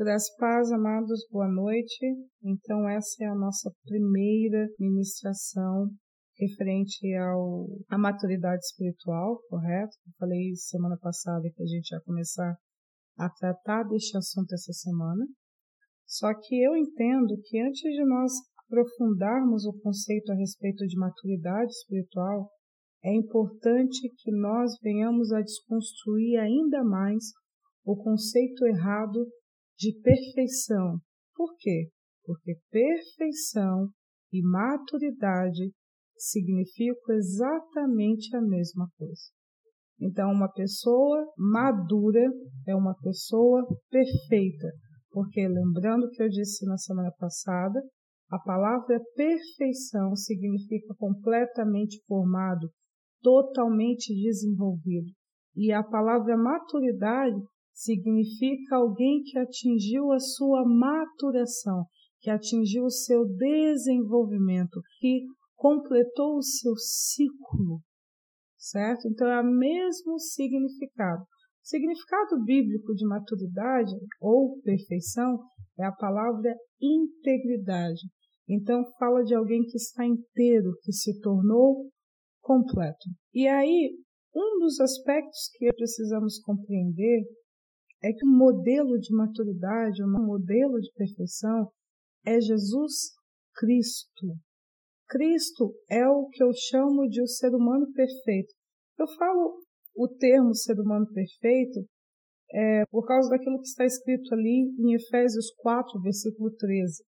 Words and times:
Graças 0.00 0.34
paz, 0.36 0.72
amados, 0.72 1.28
boa 1.30 1.46
noite. 1.46 2.06
Então, 2.42 2.88
essa 2.88 3.22
é 3.22 3.26
a 3.26 3.34
nossa 3.34 3.70
primeira 3.84 4.66
ministração 4.78 5.90
referente 6.38 7.14
ao, 7.16 7.66
à 7.86 7.98
maturidade 7.98 8.64
espiritual, 8.64 9.38
correto? 9.50 9.94
Eu 10.06 10.12
falei 10.18 10.54
semana 10.54 10.96
passada 10.96 11.50
que 11.54 11.62
a 11.62 11.66
gente 11.66 11.90
ia 11.90 12.00
começar 12.00 12.56
a 13.18 13.28
tratar 13.28 13.82
deste 13.82 14.16
assunto 14.16 14.50
essa 14.54 14.72
semana. 14.72 15.22
Só 16.06 16.32
que 16.32 16.64
eu 16.64 16.74
entendo 16.74 17.36
que 17.44 17.60
antes 17.60 17.82
de 17.82 18.04
nós 18.06 18.32
aprofundarmos 18.64 19.66
o 19.66 19.78
conceito 19.82 20.32
a 20.32 20.34
respeito 20.34 20.86
de 20.86 20.96
maturidade 20.96 21.72
espiritual, 21.72 22.48
é 23.04 23.14
importante 23.14 24.10
que 24.16 24.32
nós 24.32 24.78
venhamos 24.82 25.30
a 25.30 25.42
desconstruir 25.42 26.38
ainda 26.38 26.82
mais 26.82 27.22
o 27.84 27.94
conceito 28.02 28.64
errado 28.64 29.26
de 29.80 29.98
perfeição. 30.02 30.98
Por 31.34 31.56
quê? 31.58 31.88
Porque 32.22 32.54
perfeição 32.70 33.88
e 34.30 34.42
maturidade 34.42 35.72
significam 36.18 37.16
exatamente 37.16 38.36
a 38.36 38.42
mesma 38.42 38.86
coisa. 38.98 39.22
Então, 39.98 40.30
uma 40.30 40.52
pessoa 40.52 41.26
madura 41.36 42.22
é 42.68 42.74
uma 42.74 42.94
pessoa 43.02 43.66
perfeita, 43.90 44.68
porque 45.10 45.48
lembrando 45.48 46.10
que 46.10 46.22
eu 46.22 46.28
disse 46.28 46.66
na 46.66 46.76
semana 46.76 47.12
passada, 47.18 47.80
a 48.30 48.38
palavra 48.38 49.00
perfeição 49.16 50.14
significa 50.14 50.94
completamente 50.98 52.02
formado, 52.06 52.70
totalmente 53.22 54.14
desenvolvido. 54.14 55.10
E 55.56 55.72
a 55.72 55.82
palavra 55.82 56.36
maturidade 56.36 57.40
significa 57.80 58.76
alguém 58.76 59.22
que 59.22 59.38
atingiu 59.38 60.12
a 60.12 60.18
sua 60.18 60.64
maturação, 60.66 61.86
que 62.20 62.28
atingiu 62.28 62.84
o 62.84 62.90
seu 62.90 63.24
desenvolvimento, 63.24 64.82
que 64.98 65.24
completou 65.56 66.36
o 66.36 66.42
seu 66.42 66.76
ciclo, 66.76 67.80
certo? 68.58 69.08
Então 69.08 69.26
é 69.26 69.40
o 69.40 69.50
mesmo 69.50 70.18
significado. 70.18 71.22
O 71.22 71.26
significado 71.62 72.42
bíblico 72.44 72.94
de 72.94 73.06
maturidade 73.06 73.94
ou 74.20 74.60
perfeição 74.60 75.38
é 75.78 75.84
a 75.84 75.92
palavra 75.92 76.54
integridade. 76.78 78.02
Então 78.46 78.84
fala 78.98 79.22
de 79.22 79.34
alguém 79.34 79.62
que 79.62 79.76
está 79.76 80.04
inteiro, 80.04 80.76
que 80.82 80.92
se 80.92 81.18
tornou 81.20 81.88
completo. 82.42 83.08
E 83.32 83.48
aí, 83.48 83.96
um 84.34 84.58
dos 84.58 84.78
aspectos 84.80 85.50
que 85.56 85.72
precisamos 85.72 86.38
compreender 86.40 87.22
é 88.02 88.12
que 88.12 88.24
o 88.24 88.30
modelo 88.30 88.98
de 88.98 89.14
maturidade, 89.14 90.02
o 90.02 90.08
modelo 90.08 90.80
de 90.80 90.90
perfeição 90.94 91.70
é 92.24 92.40
Jesus 92.40 93.12
Cristo. 93.54 94.36
Cristo 95.08 95.74
é 95.90 96.06
o 96.06 96.28
que 96.28 96.42
eu 96.42 96.50
chamo 96.52 97.08
de 97.08 97.20
o 97.20 97.26
ser 97.26 97.54
humano 97.54 97.90
perfeito. 97.92 98.54
Eu 98.98 99.06
falo 99.16 99.62
o 99.96 100.08
termo 100.08 100.54
ser 100.54 100.78
humano 100.78 101.06
perfeito 101.12 101.80
é, 102.52 102.84
por 102.90 103.06
causa 103.06 103.28
daquilo 103.28 103.60
que 103.60 103.68
está 103.68 103.84
escrito 103.84 104.32
ali 104.34 104.72
em 104.78 104.94
Efésios 104.94 105.52
4, 105.58 106.00
versículo 106.00 106.50
13. 106.56 107.02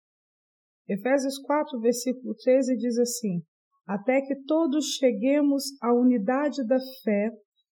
Efésios 0.88 1.38
4, 1.38 1.80
versículo 1.80 2.34
13 2.34 2.76
diz 2.76 2.98
assim: 2.98 3.42
Até 3.86 4.20
que 4.22 4.42
todos 4.44 4.96
cheguemos 4.96 5.64
à 5.82 5.92
unidade 5.92 6.66
da 6.66 6.78
fé 7.02 7.30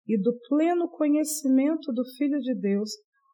e 0.08 0.18
do 0.20 0.34
pleno 0.48 0.88
conhecimento 0.88 1.92
do 1.92 2.02
Filho 2.16 2.38
de 2.40 2.54
Deus, 2.54 2.90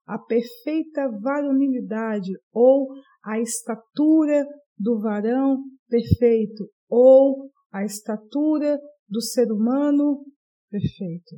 a 0.06 0.18
perfeita 0.18 1.08
varonilidade 1.22 2.32
ou 2.52 2.88
a 3.24 3.40
estatura 3.40 4.44
do 4.78 5.00
varão 5.00 5.62
perfeito 5.88 6.68
ou 6.90 7.48
a 7.72 7.84
estatura 7.84 8.78
do 9.08 9.22
ser 9.22 9.50
humano 9.50 10.24
perfeito. 10.70 11.36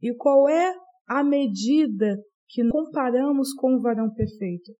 E 0.00 0.14
qual 0.14 0.48
é 0.48 0.74
a 1.08 1.24
medida 1.24 2.16
que 2.48 2.66
comparamos 2.68 3.52
com 3.54 3.74
o 3.74 3.80
varão 3.80 4.12
perfeito? 4.14 4.72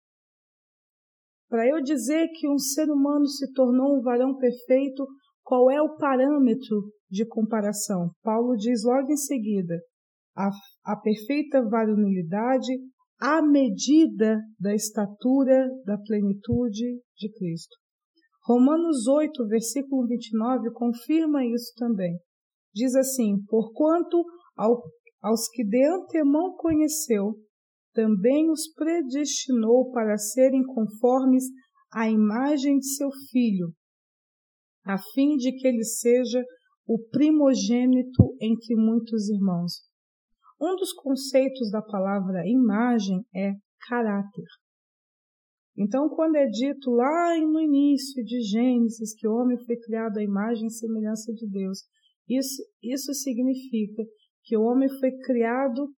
Para 1.48 1.66
eu 1.66 1.80
dizer 1.80 2.28
que 2.34 2.48
um 2.48 2.58
ser 2.58 2.90
humano 2.90 3.26
se 3.26 3.52
tornou 3.52 3.98
um 3.98 4.02
varão 4.02 4.36
perfeito, 4.36 5.06
qual 5.46 5.70
é 5.70 5.80
o 5.80 5.96
parâmetro 5.96 6.90
de 7.08 7.24
comparação? 7.24 8.10
Paulo 8.20 8.56
diz 8.56 8.82
logo 8.82 9.12
em 9.12 9.16
seguida: 9.16 9.78
a, 10.36 10.50
a 10.84 10.96
perfeita 10.96 11.62
varonilidade 11.62 12.72
à 13.20 13.40
medida 13.40 14.40
da 14.58 14.74
estatura 14.74 15.70
da 15.84 15.96
plenitude 15.98 17.00
de 17.16 17.32
Cristo. 17.38 17.76
Romanos 18.44 19.06
8, 19.06 19.46
versículo 19.46 20.06
29, 20.08 20.72
confirma 20.72 21.44
isso 21.44 21.72
também. 21.76 22.18
Diz 22.74 22.96
assim: 22.96 23.36
Porquanto 23.48 24.24
ao, 24.56 24.82
aos 25.22 25.48
que 25.52 25.64
de 25.64 25.86
antemão 25.86 26.56
conheceu, 26.56 27.36
também 27.94 28.50
os 28.50 28.72
predestinou 28.74 29.92
para 29.92 30.18
serem 30.18 30.64
conformes 30.64 31.44
à 31.92 32.10
imagem 32.10 32.78
de 32.78 32.94
seu 32.94 33.08
filho, 33.30 33.72
a 34.86 34.96
fim 34.96 35.36
de 35.36 35.52
que 35.52 35.66
ele 35.66 35.82
seja 35.82 36.42
o 36.86 36.96
primogênito 37.10 38.36
entre 38.40 38.76
muitos 38.76 39.28
irmãos. 39.28 39.82
Um 40.60 40.76
dos 40.76 40.92
conceitos 40.92 41.70
da 41.70 41.82
palavra 41.82 42.46
imagem 42.46 43.26
é 43.34 43.52
caráter. 43.88 44.46
Então, 45.76 46.08
quando 46.08 46.36
é 46.36 46.46
dito 46.46 46.90
lá 46.90 47.36
no 47.38 47.60
início 47.60 48.24
de 48.24 48.40
Gênesis 48.40 49.14
que 49.14 49.28
o 49.28 49.34
homem 49.34 49.58
foi 49.66 49.76
criado 49.76 50.18
à 50.18 50.22
imagem 50.22 50.68
e 50.68 50.72
semelhança 50.72 51.32
de 51.34 51.46
Deus, 51.50 51.80
isso, 52.28 52.62
isso 52.82 53.12
significa 53.12 54.02
que 54.44 54.56
o 54.56 54.62
homem 54.62 54.88
foi 55.00 55.10
criado 55.18 55.90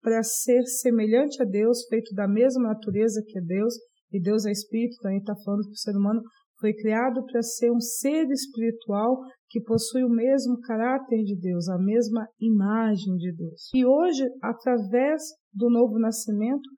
para 0.00 0.22
ser 0.22 0.62
semelhante 0.64 1.42
a 1.42 1.44
Deus, 1.44 1.84
feito 1.88 2.14
da 2.14 2.26
mesma 2.26 2.68
natureza 2.68 3.22
que 3.26 3.40
Deus, 3.40 3.74
e 4.10 4.22
Deus 4.22 4.46
é 4.46 4.52
espírito, 4.52 4.96
também 5.02 5.18
está 5.18 5.34
falando 5.44 5.66
que 5.66 5.72
o 5.72 5.76
ser 5.76 5.96
humano 5.96 6.22
foi 6.60 6.74
criado 6.74 7.24
para 7.24 7.42
ser 7.42 7.70
um 7.70 7.80
ser 7.80 8.28
espiritual 8.30 9.20
que 9.48 9.60
possui 9.60 10.04
o 10.04 10.10
mesmo 10.10 10.60
caráter 10.60 11.22
de 11.22 11.36
Deus, 11.36 11.68
a 11.68 11.78
mesma 11.78 12.28
imagem 12.40 13.16
de 13.16 13.32
Deus. 13.32 13.70
E 13.74 13.84
hoje, 13.84 14.24
através 14.42 15.22
do 15.52 15.70
novo 15.70 15.98
nascimento, 15.98 16.68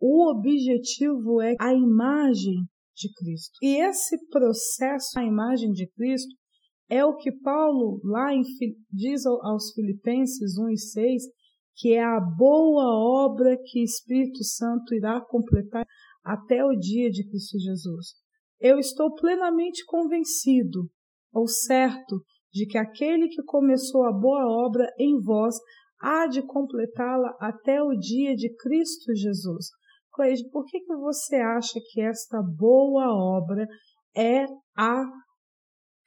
o 0.00 0.30
objetivo 0.30 1.40
é 1.40 1.54
a 1.60 1.72
imagem 1.72 2.66
de 2.94 3.12
Cristo. 3.14 3.56
E 3.62 3.80
esse 3.80 4.16
processo, 4.28 5.18
a 5.18 5.24
imagem 5.24 5.72
de 5.72 5.88
Cristo, 5.92 6.34
é 6.88 7.04
o 7.04 7.16
que 7.16 7.32
Paulo 7.32 8.00
lá 8.04 8.34
em, 8.34 8.42
diz 8.92 9.24
aos 9.24 9.72
Filipenses 9.72 10.58
1 10.58 10.68
e 10.68 10.78
6, 10.78 11.22
que 11.76 11.94
é 11.94 12.04
a 12.04 12.20
boa 12.20 12.84
obra 13.24 13.56
que 13.64 13.82
Espírito 13.82 14.44
Santo 14.44 14.94
irá 14.94 15.20
completar 15.20 15.86
até 16.22 16.64
o 16.64 16.76
dia 16.76 17.10
de 17.10 17.26
Cristo 17.28 17.58
Jesus. 17.58 18.21
Eu 18.62 18.78
estou 18.78 19.12
plenamente 19.12 19.84
convencido, 19.84 20.88
ou 21.32 21.48
certo, 21.48 22.22
de 22.52 22.64
que 22.64 22.78
aquele 22.78 23.26
que 23.28 23.42
começou 23.42 24.06
a 24.06 24.12
boa 24.12 24.46
obra 24.64 24.86
em 24.96 25.18
vós 25.20 25.56
há 26.00 26.28
de 26.28 26.46
completá-la 26.46 27.36
até 27.40 27.82
o 27.82 27.90
dia 27.90 28.36
de 28.36 28.54
Cristo 28.54 29.12
Jesus. 29.16 29.66
Cleide, 30.12 30.48
por 30.50 30.64
que, 30.66 30.78
que 30.78 30.94
você 30.94 31.36
acha 31.36 31.80
que 31.90 32.00
esta 32.00 32.40
boa 32.40 33.12
obra 33.12 33.66
é 34.16 34.44
a 34.76 35.10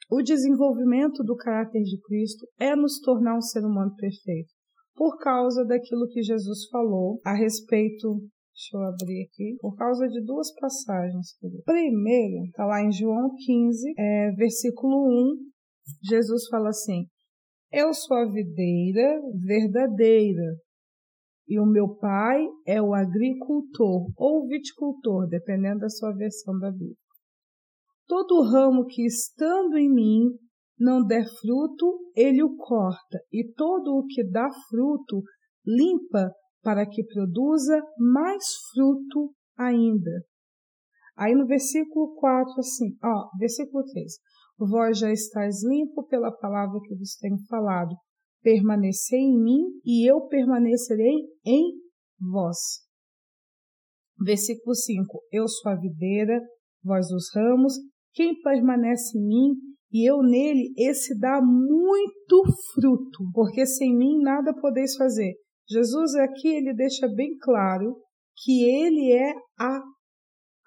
o 0.08 0.22
desenvolvimento 0.22 1.22
do 1.24 1.36
caráter 1.36 1.82
de 1.82 2.00
Cristo 2.00 2.46
é 2.58 2.76
nos 2.76 3.00
tornar 3.00 3.36
um 3.36 3.40
ser 3.42 3.64
humano 3.64 3.92
perfeito? 3.96 4.54
Por 4.94 5.18
causa 5.18 5.64
daquilo 5.64 6.06
que 6.08 6.22
Jesus 6.22 6.68
falou 6.70 7.20
a 7.24 7.34
respeito 7.34 8.20
Deixa 8.56 8.74
eu 8.74 8.82
abrir 8.84 9.28
aqui. 9.28 9.58
Por 9.60 9.76
causa 9.76 10.08
de 10.08 10.24
duas 10.24 10.50
passagens. 10.54 11.36
Primeiro, 11.62 12.46
está 12.46 12.64
lá 12.64 12.82
em 12.82 12.90
João 12.90 13.34
15, 13.36 13.94
é, 13.98 14.30
versículo 14.32 15.06
1. 15.06 15.36
Jesus 16.02 16.48
fala 16.48 16.70
assim: 16.70 17.06
Eu 17.70 17.92
sou 17.92 18.16
a 18.16 18.24
videira 18.24 19.20
verdadeira, 19.44 20.56
e 21.46 21.60
o 21.60 21.66
meu 21.66 21.96
pai 21.96 22.46
é 22.66 22.80
o 22.80 22.94
agricultor 22.94 24.10
ou 24.16 24.48
viticultor, 24.48 25.28
dependendo 25.28 25.80
da 25.80 25.90
sua 25.90 26.12
versão 26.14 26.58
da 26.58 26.70
Bíblia. 26.70 26.96
Todo 28.06 28.42
ramo 28.42 28.86
que 28.86 29.04
estando 29.04 29.76
em 29.76 29.92
mim 29.92 30.30
não 30.78 31.04
der 31.04 31.26
fruto, 31.40 31.98
ele 32.16 32.42
o 32.42 32.56
corta, 32.56 33.18
e 33.30 33.52
todo 33.52 33.98
o 33.98 34.06
que 34.06 34.24
dá 34.24 34.48
fruto 34.70 35.22
limpa 35.66 36.30
para 36.66 36.84
que 36.84 37.04
produza 37.04 37.80
mais 37.96 38.42
fruto 38.72 39.32
ainda. 39.56 40.10
Aí 41.16 41.32
no 41.32 41.46
versículo 41.46 42.12
4, 42.16 42.54
assim, 42.58 42.96
ó, 43.04 43.28
versículo 43.38 43.84
3. 43.84 44.14
Vós 44.58 44.98
já 44.98 45.12
estáis 45.12 45.62
limpo 45.62 46.04
pela 46.08 46.32
palavra 46.32 46.80
que 46.82 46.96
vos 46.96 47.14
tenho 47.20 47.38
falado. 47.48 47.94
Permanecei 48.42 49.20
em 49.20 49.40
mim 49.40 49.62
e 49.84 50.10
eu 50.10 50.26
permanecerei 50.26 51.14
em 51.44 51.72
vós. 52.20 52.58
Versículo 54.18 54.74
5: 54.74 55.22
Eu 55.30 55.46
sou 55.46 55.70
a 55.70 55.76
videira, 55.76 56.40
vós 56.82 57.12
os 57.12 57.32
ramos, 57.32 57.74
quem 58.12 58.40
permanece 58.40 59.16
em 59.16 59.24
mim 59.24 59.54
e 59.92 60.10
eu 60.10 60.20
nele, 60.20 60.74
esse 60.76 61.16
dá 61.16 61.40
muito 61.40 62.42
fruto, 62.74 63.30
porque 63.32 63.64
sem 63.64 63.96
mim 63.96 64.20
nada 64.20 64.52
podeis 64.60 64.96
fazer. 64.96 65.45
Jesus 65.68 66.14
aqui 66.14 66.48
ele 66.48 66.72
deixa 66.74 67.08
bem 67.08 67.36
claro 67.38 67.96
que 68.36 68.62
ele 68.64 69.12
é 69.12 69.32
a, 69.58 69.80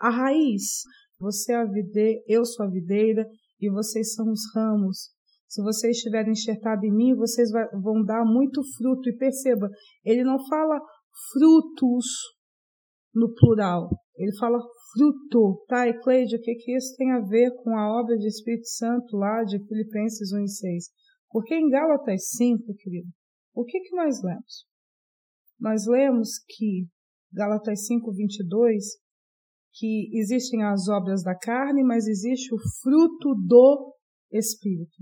a 0.01 0.09
raiz. 0.09 0.83
Você 1.19 1.53
é 1.53 1.55
a 1.55 1.65
videira, 1.65 2.21
eu 2.27 2.45
sou 2.45 2.65
a 2.65 2.69
videira 2.69 3.25
e 3.59 3.69
vocês 3.69 4.13
são 4.13 4.29
os 4.31 4.41
ramos. 4.55 5.11
Se 5.47 5.61
vocês 5.61 5.97
estiverem 5.97 6.31
enxertados 6.31 6.83
em 6.83 6.93
mim, 6.93 7.15
vocês 7.15 7.49
vão 7.81 8.03
dar 8.03 8.23
muito 8.23 8.61
fruto. 8.77 9.09
E 9.09 9.17
perceba, 9.17 9.69
ele 10.05 10.23
não 10.23 10.37
fala 10.47 10.79
frutos 11.33 12.05
no 13.13 13.33
plural, 13.33 13.89
ele 14.15 14.35
fala 14.37 14.59
fruto. 14.93 15.65
Tá, 15.67 15.87
e 15.87 15.91
o 15.91 16.41
que, 16.41 16.55
que 16.55 16.75
isso 16.75 16.95
tem 16.97 17.11
a 17.11 17.19
ver 17.19 17.51
com 17.63 17.75
a 17.75 17.99
obra 17.99 18.15
de 18.17 18.27
Espírito 18.27 18.67
Santo 18.67 19.17
lá 19.17 19.43
de 19.43 19.59
Filipenses 19.65 20.31
1 20.31 20.43
e 20.43 20.49
6? 20.49 20.85
Porque 21.31 21.55
em 21.55 21.69
Gálatas 21.69 22.29
5, 22.29 22.73
querido, 22.75 23.07
o 23.53 23.63
que, 23.65 23.79
que 23.79 23.95
nós 23.95 24.21
lemos? 24.23 24.68
Nós 25.59 25.85
lemos 25.85 26.29
que, 26.47 26.87
Gálatas 27.33 27.85
5, 27.85 28.11
22, 28.13 28.83
que 29.73 30.09
existem 30.13 30.63
as 30.63 30.87
obras 30.87 31.23
da 31.23 31.37
carne, 31.37 31.83
mas 31.83 32.07
existe 32.07 32.53
o 32.53 32.57
fruto 32.81 33.35
do 33.45 33.93
Espírito. 34.31 34.97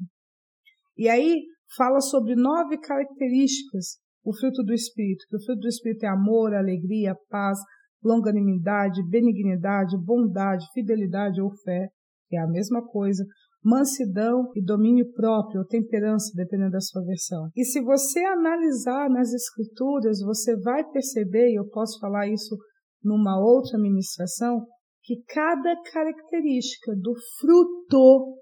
E 0.97 1.07
aí 1.07 1.43
fala 1.75 1.99
sobre 2.01 2.35
nove 2.35 2.77
características 2.79 3.99
o 4.23 4.33
fruto 4.35 4.61
do 4.63 4.73
Espírito, 4.73 5.25
que 5.29 5.37
o 5.37 5.43
fruto 5.45 5.61
do 5.61 5.67
Espírito 5.69 6.03
é 6.03 6.09
amor, 6.09 6.53
alegria, 6.53 7.15
paz, 7.29 7.57
longanimidade, 8.03 9.01
benignidade, 9.09 9.97
bondade, 9.97 10.65
fidelidade 10.73 11.41
ou 11.41 11.49
fé, 11.63 11.87
que 12.27 12.35
é 12.35 12.41
a 12.41 12.47
mesma 12.47 12.85
coisa, 12.85 13.23
mansidão 13.63 14.51
e 14.55 14.63
domínio 14.63 15.11
próprio, 15.13 15.61
ou 15.61 15.67
temperança, 15.67 16.31
dependendo 16.35 16.71
da 16.71 16.79
sua 16.79 17.03
versão. 17.03 17.49
E 17.55 17.63
se 17.63 17.81
você 17.81 18.19
analisar 18.19 19.09
nas 19.09 19.33
escrituras, 19.33 20.19
você 20.21 20.55
vai 20.57 20.83
perceber, 20.89 21.49
e 21.51 21.59
eu 21.59 21.67
posso 21.69 21.99
falar 21.99 22.27
isso 22.27 22.57
numa 23.03 23.39
outra 23.39 23.77
ministração, 23.77 24.65
que 25.03 25.21
cada 25.27 25.75
característica 25.91 26.93
do 26.95 27.13
fruto 27.39 28.37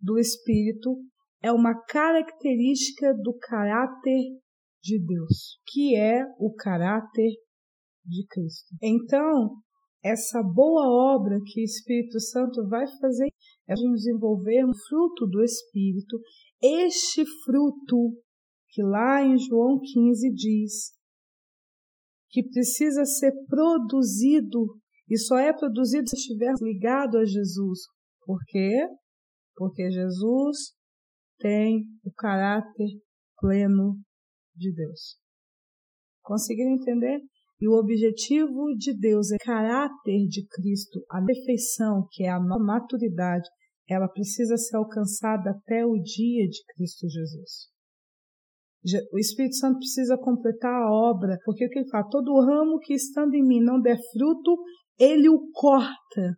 do 0.00 0.18
Espírito 0.18 0.98
é 1.42 1.50
uma 1.50 1.74
característica 1.86 3.14
do 3.14 3.36
caráter 3.38 4.20
de 4.82 5.04
Deus, 5.04 5.58
que 5.66 5.96
é 5.96 6.24
o 6.38 6.52
caráter 6.54 7.30
de 8.04 8.26
Cristo. 8.28 8.76
Então, 8.82 9.56
essa 10.04 10.42
boa 10.42 11.14
obra 11.14 11.38
que 11.46 11.60
o 11.60 11.64
Espírito 11.64 12.20
Santo 12.20 12.68
vai 12.68 12.84
fazer 13.00 13.28
é 13.68 13.74
desenvolver 13.74 14.64
um 14.64 14.72
fruto 14.88 15.26
do 15.26 15.42
Espírito, 15.42 16.18
este 16.62 17.24
fruto 17.44 18.16
que 18.70 18.82
lá 18.82 19.22
em 19.22 19.38
João 19.38 19.80
15 19.80 20.32
diz 20.32 20.92
que 22.30 22.42
precisa 22.42 23.04
ser 23.04 23.32
produzido 23.46 24.80
e 25.08 25.18
só 25.18 25.38
é 25.38 25.52
produzido 25.52 26.08
se 26.08 26.16
estiver 26.16 26.54
ligado 26.60 27.18
a 27.18 27.24
Jesus. 27.24 27.80
Por 28.24 28.38
quê? 28.46 28.88
Porque 29.54 29.90
Jesus 29.90 30.74
tem 31.38 31.84
o 32.02 32.10
caráter 32.12 32.88
pleno 33.38 34.00
de 34.56 34.72
Deus. 34.72 35.18
Conseguiram 36.22 36.72
entender? 36.72 37.20
E 37.62 37.68
o 37.68 37.78
objetivo 37.78 38.74
de 38.76 38.92
Deus 38.92 39.30
é 39.30 39.36
caráter 39.38 40.26
de 40.28 40.44
Cristo, 40.48 40.98
a 41.08 41.24
perfeição, 41.24 42.08
que 42.10 42.24
é 42.24 42.28
a 42.28 42.40
maturidade, 42.40 43.48
ela 43.88 44.08
precisa 44.08 44.56
ser 44.56 44.76
alcançada 44.78 45.50
até 45.50 45.86
o 45.86 45.94
dia 45.94 46.48
de 46.48 46.58
Cristo 46.74 47.08
Jesus. 47.08 47.70
O 49.12 49.16
Espírito 49.16 49.54
Santo 49.58 49.78
precisa 49.78 50.18
completar 50.18 50.74
a 50.74 50.90
obra, 50.90 51.38
porque 51.44 51.64
o 51.64 51.68
que 51.68 51.78
ele 51.78 51.88
fala? 51.88 52.10
Todo 52.10 52.40
ramo 52.40 52.80
que 52.80 52.94
estando 52.94 53.34
em 53.34 53.46
mim 53.46 53.60
não 53.60 53.80
der 53.80 53.96
fruto, 54.10 54.58
ele 54.98 55.28
o 55.28 55.48
corta. 55.52 56.36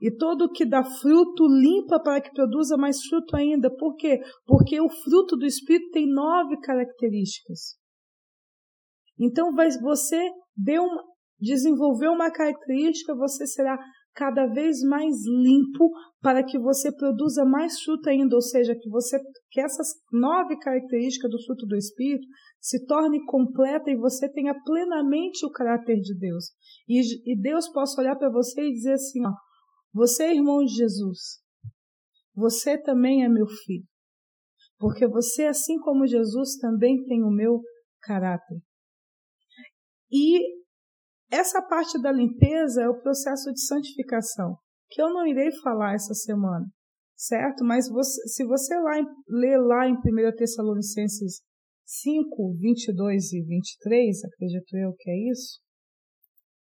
E 0.00 0.16
todo 0.16 0.52
que 0.52 0.64
dá 0.64 0.84
fruto 0.84 1.44
limpa 1.48 2.00
para 2.00 2.20
que 2.20 2.30
produza 2.30 2.76
mais 2.76 3.02
fruto 3.02 3.34
ainda. 3.36 3.68
Por 3.68 3.96
quê? 3.96 4.20
Porque 4.46 4.80
o 4.80 4.88
fruto 4.88 5.36
do 5.36 5.44
Espírito 5.44 5.90
tem 5.90 6.06
nove 6.06 6.56
características. 6.60 7.77
Então, 9.18 9.52
você 9.82 10.30
deu, 10.56 10.84
desenvolveu 11.40 12.12
uma 12.12 12.30
característica, 12.30 13.14
você 13.14 13.46
será 13.46 13.78
cada 14.14 14.46
vez 14.46 14.82
mais 14.82 15.14
limpo 15.24 15.92
para 16.20 16.42
que 16.42 16.58
você 16.58 16.90
produza 16.92 17.44
mais 17.44 17.80
fruto 17.80 18.08
ainda, 18.10 18.34
ou 18.34 18.42
seja, 18.42 18.74
que 18.74 18.90
você 18.90 19.16
que 19.50 19.60
essas 19.60 19.86
nove 20.12 20.58
características 20.58 21.30
do 21.30 21.42
fruto 21.44 21.64
do 21.66 21.76
espírito 21.76 22.26
se 22.60 22.84
torne 22.84 23.24
completa 23.26 23.88
e 23.90 23.96
você 23.96 24.28
tenha 24.28 24.54
plenamente 24.64 25.46
o 25.46 25.50
caráter 25.50 26.00
de 26.00 26.18
Deus. 26.18 26.46
E, 26.88 27.32
e 27.32 27.40
Deus 27.40 27.68
possa 27.68 28.00
olhar 28.00 28.16
para 28.16 28.30
você 28.30 28.60
e 28.60 28.72
dizer 28.72 28.94
assim, 28.94 29.24
ó, 29.24 29.32
você 29.94 30.24
é 30.24 30.34
irmão 30.34 30.64
de 30.64 30.74
Jesus. 30.74 31.40
Você 32.34 32.76
também 32.76 33.24
é 33.24 33.28
meu 33.28 33.46
filho. 33.46 33.86
Porque 34.78 35.06
você, 35.06 35.44
assim 35.44 35.78
como 35.78 36.06
Jesus, 36.06 36.56
também 36.56 37.04
tem 37.04 37.22
o 37.22 37.30
meu 37.30 37.60
caráter. 38.00 38.58
E 40.10 40.40
essa 41.30 41.60
parte 41.62 42.00
da 42.00 42.10
limpeza 42.10 42.82
é 42.82 42.88
o 42.88 43.00
processo 43.00 43.52
de 43.52 43.60
santificação, 43.66 44.56
que 44.90 45.00
eu 45.00 45.08
não 45.10 45.26
irei 45.26 45.50
falar 45.62 45.94
essa 45.94 46.14
semana, 46.14 46.66
certo? 47.14 47.64
Mas 47.64 47.88
você, 47.88 48.20
se 48.28 48.44
você 48.44 48.74
lá, 48.76 48.96
ler 49.28 49.58
lá 49.58 49.86
em 49.86 49.94
1 49.94 50.36
Tessalonicenses 50.36 51.42
5, 51.84 52.56
22 52.58 53.32
e 53.32 53.42
23, 53.44 54.24
acredito 54.24 54.76
eu 54.76 54.94
que 54.94 55.10
é 55.10 55.30
isso. 55.30 55.60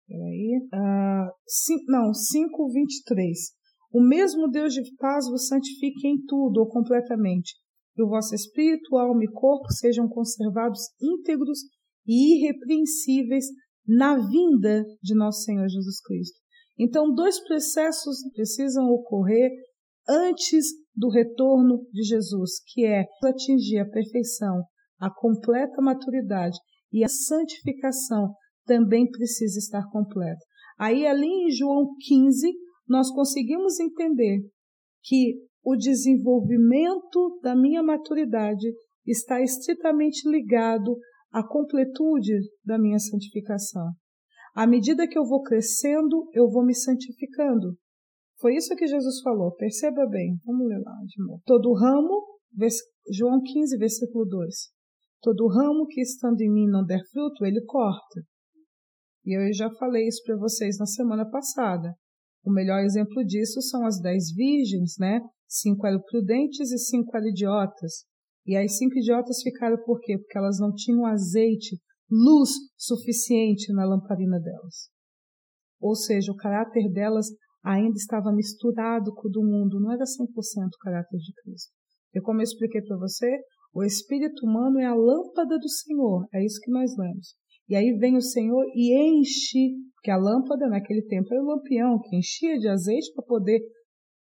Peraí. 0.07 0.59
Uh, 0.73 1.31
cinco, 1.47 1.83
não, 1.87 2.13
5, 2.13 2.71
23. 2.71 3.37
O 3.93 4.01
mesmo 4.01 4.49
Deus 4.49 4.73
de 4.73 4.81
paz 4.97 5.29
vos 5.29 5.47
santifique 5.47 6.07
em 6.07 6.23
tudo 6.25 6.59
ou 6.59 6.67
completamente, 6.67 7.53
que 7.93 8.03
o 8.03 8.09
vosso 8.09 8.33
espírito, 8.33 8.97
alma 8.97 9.23
e 9.23 9.31
corpo 9.31 9.71
sejam 9.71 10.09
conservados 10.09 10.81
íntegros 11.01 11.59
e 12.05 12.37
irrepreensíveis 12.37 13.45
na 13.87 14.17
vinda 14.17 14.85
de 15.01 15.15
nosso 15.15 15.43
Senhor 15.43 15.67
Jesus 15.67 16.01
Cristo. 16.01 16.39
Então, 16.77 17.13
dois 17.13 17.39
processos 17.45 18.17
precisam 18.33 18.85
ocorrer 18.89 19.51
antes 20.07 20.65
do 20.95 21.09
retorno 21.09 21.85
de 21.91 22.03
Jesus, 22.03 22.61
que 22.67 22.85
é 22.85 23.05
atingir 23.23 23.79
a 23.79 23.89
perfeição, 23.89 24.63
a 24.99 25.09
completa 25.09 25.81
maturidade 25.81 26.57
e 26.91 27.03
a 27.03 27.07
santificação 27.07 28.33
também 28.65 29.09
precisa 29.09 29.59
estar 29.59 29.89
completa. 29.91 30.39
Aí, 30.77 31.05
ali 31.05 31.27
em 31.27 31.51
João 31.51 31.93
15, 31.99 32.51
nós 32.87 33.09
conseguimos 33.11 33.79
entender 33.79 34.39
que 35.03 35.35
o 35.63 35.75
desenvolvimento 35.75 37.39
da 37.41 37.55
minha 37.55 37.81
maturidade 37.81 38.67
está 39.05 39.41
estritamente 39.41 40.29
ligado 40.29 40.97
a 41.33 41.41
completude 41.45 42.33
da 42.63 42.77
minha 42.77 42.99
santificação. 42.99 43.91
À 44.53 44.67
medida 44.67 45.07
que 45.07 45.17
eu 45.17 45.25
vou 45.25 45.41
crescendo, 45.41 46.29
eu 46.31 46.47
vou 46.47 46.63
me 46.63 46.75
santificando. 46.75 47.75
Foi 48.39 48.55
isso 48.55 48.75
que 48.75 48.85
Jesus 48.85 49.19
falou. 49.21 49.51
Perceba 49.55 50.05
bem. 50.05 50.37
Vamos 50.45 50.67
ler 50.67 50.79
lá 50.79 50.95
de 51.07 51.23
novo. 51.25 51.41
Todo 51.43 51.73
ramo, 51.73 52.23
João 53.09 53.41
15, 53.41 53.77
versículo 53.77 54.25
2. 54.25 54.55
Todo 55.21 55.47
ramo 55.47 55.87
que 55.87 56.01
estando 56.01 56.39
em 56.41 56.53
mim 56.53 56.67
não 56.67 56.85
der 56.85 57.01
fruto, 57.11 57.45
ele 57.45 57.63
corta. 57.65 58.21
E 59.25 59.35
eu 59.35 59.51
já 59.53 59.71
falei 59.71 60.07
isso 60.07 60.21
para 60.23 60.37
vocês 60.37 60.77
na 60.77 60.85
semana 60.85 61.25
passada. 61.27 61.95
O 62.45 62.51
melhor 62.51 62.83
exemplo 62.83 63.25
disso 63.25 63.61
são 63.61 63.85
as 63.85 63.99
dez 63.99 64.31
virgens, 64.35 64.95
né? 64.99 65.21
Cinco 65.47 65.87
eram 65.87 66.01
prudentes 66.01 66.71
e 66.71 66.77
cinco 66.77 67.15
eram 67.15 67.27
idiotas. 67.27 68.05
E 68.45 68.57
as 68.57 68.77
cinco 68.77 68.97
idiotas 68.97 69.41
ficaram 69.41 69.77
por 69.85 69.99
quê? 70.01 70.17
Porque 70.17 70.37
elas 70.37 70.59
não 70.59 70.73
tinham 70.73 71.05
azeite, 71.05 71.77
luz 72.09 72.49
suficiente 72.77 73.71
na 73.73 73.85
lamparina 73.85 74.39
delas. 74.39 74.89
Ou 75.79 75.95
seja, 75.95 76.31
o 76.31 76.35
caráter 76.35 76.91
delas 76.91 77.27
ainda 77.63 77.95
estava 77.95 78.33
misturado 78.33 79.13
com 79.13 79.27
o 79.27 79.31
do 79.31 79.41
mundo, 79.41 79.79
não 79.79 79.91
era 79.91 80.03
100% 80.03 80.27
o 80.27 80.83
caráter 80.83 81.17
de 81.17 81.33
Cristo. 81.41 81.71
E 82.13 82.21
como 82.21 82.39
eu 82.39 82.43
expliquei 82.43 82.81
para 82.81 82.97
você, 82.97 83.27
o 83.73 83.83
espírito 83.83 84.45
humano 84.45 84.79
é 84.79 84.85
a 84.85 84.93
lâmpada 84.93 85.57
do 85.57 85.69
Senhor, 85.69 86.27
é 86.33 86.45
isso 86.45 86.59
que 86.61 86.71
nós 86.71 86.95
lemos. 86.97 87.35
E 87.67 87.75
aí 87.75 87.97
vem 87.97 88.17
o 88.17 88.21
Senhor 88.21 88.63
e 88.75 89.19
enche, 89.19 89.75
porque 89.95 90.11
a 90.11 90.17
lâmpada 90.17 90.67
naquele 90.67 91.01
tempo 91.03 91.33
era 91.33 91.41
o 91.41 91.47
lampião 91.47 91.99
que 92.01 92.17
enchia 92.17 92.57
de 92.59 92.67
azeite 92.67 93.11
para 93.15 93.25
poder 93.25 93.59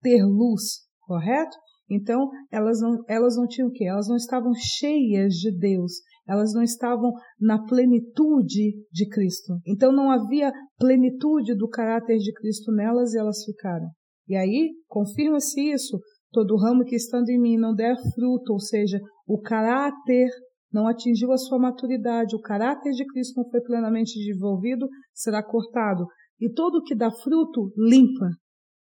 ter 0.01 0.23
luz, 0.23 0.87
correto? 1.01 1.55
Então, 1.89 2.29
elas 2.51 2.79
não, 2.81 3.03
elas 3.07 3.35
não 3.37 3.47
tinham 3.47 3.69
o 3.69 3.71
quê? 3.71 3.85
Elas 3.85 4.07
não 4.07 4.15
estavam 4.15 4.51
cheias 4.53 5.33
de 5.33 5.51
Deus. 5.57 5.91
elas 6.27 6.53
não 6.53 6.63
estavam 6.63 7.11
na 7.39 7.63
plenitude 7.63 8.73
de 8.91 9.07
Cristo. 9.07 9.59
Então 9.65 9.91
não 9.91 10.09
havia 10.09 10.51
plenitude 10.77 11.55
do 11.55 11.69
caráter 11.69 12.17
de 12.17 12.33
Cristo 12.33 12.71
nelas 12.71 13.13
e 13.13 13.19
elas 13.19 13.43
ficaram. 13.45 13.87
E 14.27 14.35
aí, 14.35 14.71
confirma-se 14.87 15.71
isso, 15.71 15.99
todo 16.31 16.57
ramo 16.57 16.83
que 16.83 16.95
estando 16.95 17.29
em 17.29 17.39
mim 17.39 17.57
não 17.57 17.75
der 17.75 17.95
fruto, 18.15 18.53
ou 18.53 18.59
seja, 18.59 18.99
o 19.27 19.39
caráter 19.39 20.27
não 20.73 20.87
atingiu 20.87 21.31
a 21.31 21.37
sua 21.37 21.59
maturidade, 21.59 22.35
o 22.35 22.41
caráter 22.41 22.91
de 22.91 23.05
Cristo 23.05 23.37
não 23.37 23.49
foi 23.49 23.61
plenamente 23.61 24.17
desenvolvido, 24.17 24.87
será 25.13 25.43
cortado. 25.43 26.05
E 26.39 26.51
todo 26.51 26.83
que 26.83 26.95
dá 26.95 27.11
fruto, 27.11 27.71
limpa, 27.77 28.29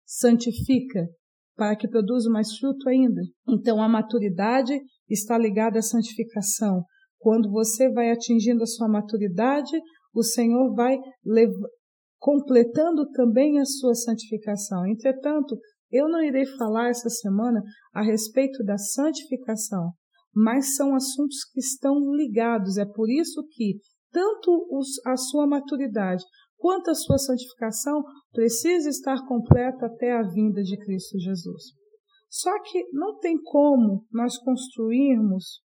santifica, 0.06 1.08
para 1.56 1.76
que 1.76 1.88
produza 1.88 2.30
mais 2.30 2.56
fruto 2.56 2.88
ainda. 2.88 3.20
Então 3.48 3.82
a 3.82 3.88
maturidade 3.88 4.78
está 5.08 5.38
ligada 5.38 5.78
à 5.78 5.82
santificação. 5.82 6.82
Quando 7.18 7.50
você 7.50 7.90
vai 7.90 8.10
atingindo 8.10 8.62
a 8.62 8.66
sua 8.66 8.88
maturidade, 8.88 9.76
o 10.14 10.22
Senhor 10.22 10.74
vai 10.74 10.98
completando 12.18 13.10
também 13.10 13.58
a 13.58 13.64
sua 13.64 13.94
santificação. 13.94 14.86
Entretanto, 14.86 15.56
eu 15.90 16.08
não 16.08 16.22
irei 16.22 16.44
falar 16.44 16.88
essa 16.88 17.08
semana 17.08 17.62
a 17.92 18.02
respeito 18.02 18.64
da 18.64 18.76
santificação, 18.76 19.92
mas 20.34 20.74
são 20.74 20.94
assuntos 20.94 21.44
que 21.52 21.60
estão 21.60 21.94
ligados. 22.14 22.76
É 22.78 22.84
por 22.84 23.08
isso 23.08 23.44
que 23.50 23.76
tanto 24.10 24.66
os, 24.70 24.88
a 25.06 25.16
sua 25.16 25.46
maturidade 25.46 26.24
quanto 26.64 26.90
a 26.90 26.94
sua 26.94 27.18
santificação 27.18 28.02
precisa 28.32 28.88
estar 28.88 29.22
completa 29.26 29.84
até 29.84 30.12
a 30.12 30.22
vinda 30.22 30.62
de 30.62 30.78
Cristo 30.78 31.18
Jesus. 31.18 31.74
Só 32.30 32.50
que 32.62 32.88
não 32.90 33.18
tem 33.18 33.36
como 33.42 34.06
nós 34.10 34.38
construirmos 34.38 35.60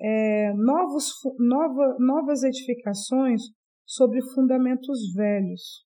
é, 0.00 0.52
novos, 0.54 1.12
nova, 1.38 1.96
novas 2.00 2.42
edificações 2.42 3.42
sobre 3.86 4.20
fundamentos 4.34 4.98
velhos. 5.14 5.84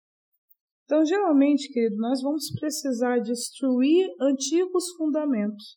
Então, 0.86 1.04
geralmente, 1.04 1.70
querido, 1.70 1.96
nós 1.96 2.22
vamos 2.22 2.50
precisar 2.58 3.18
destruir 3.18 4.08
antigos 4.18 4.94
fundamentos, 4.96 5.76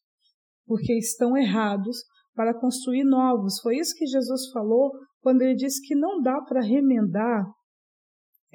porque 0.65 0.97
estão 0.97 1.35
errados, 1.35 1.97
para 2.33 2.57
construir 2.57 3.03
novos. 3.03 3.59
Foi 3.61 3.75
isso 3.75 3.93
que 3.97 4.05
Jesus 4.05 4.49
falou 4.53 4.91
quando 5.21 5.41
ele 5.41 5.55
disse 5.55 5.85
que 5.85 5.95
não 5.95 6.21
dá 6.21 6.39
para 6.41 6.61
remendar 6.61 7.45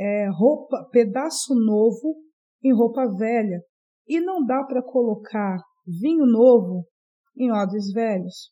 é, 0.01 0.31
roupa, 0.31 0.89
pedaço 0.91 1.55
novo 1.55 2.17
em 2.65 2.75
roupa 2.75 3.07
velha, 3.19 3.61
e 4.09 4.19
não 4.19 4.45
dá 4.45 4.65
para 4.65 4.83
colocar 4.83 5.59
vinho 5.87 6.25
novo 6.25 6.87
em 7.37 7.53
odres 7.53 7.93
velhos. 7.93 8.51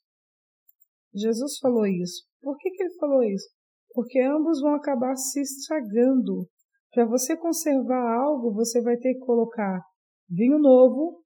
Jesus 1.14 1.58
falou 1.58 1.86
isso. 1.86 2.26
Por 2.42 2.56
que, 2.58 2.70
que 2.70 2.82
ele 2.82 2.94
falou 3.00 3.22
isso? 3.22 3.48
Porque 3.92 4.20
ambos 4.20 4.60
vão 4.60 4.74
acabar 4.74 5.16
se 5.16 5.40
estragando. 5.40 6.46
Para 6.92 7.06
você 7.06 7.36
conservar 7.36 8.20
algo, 8.22 8.52
você 8.52 8.82
vai 8.82 8.96
ter 8.98 9.14
que 9.14 9.20
colocar 9.20 9.80
vinho 10.28 10.58
novo 10.58 11.22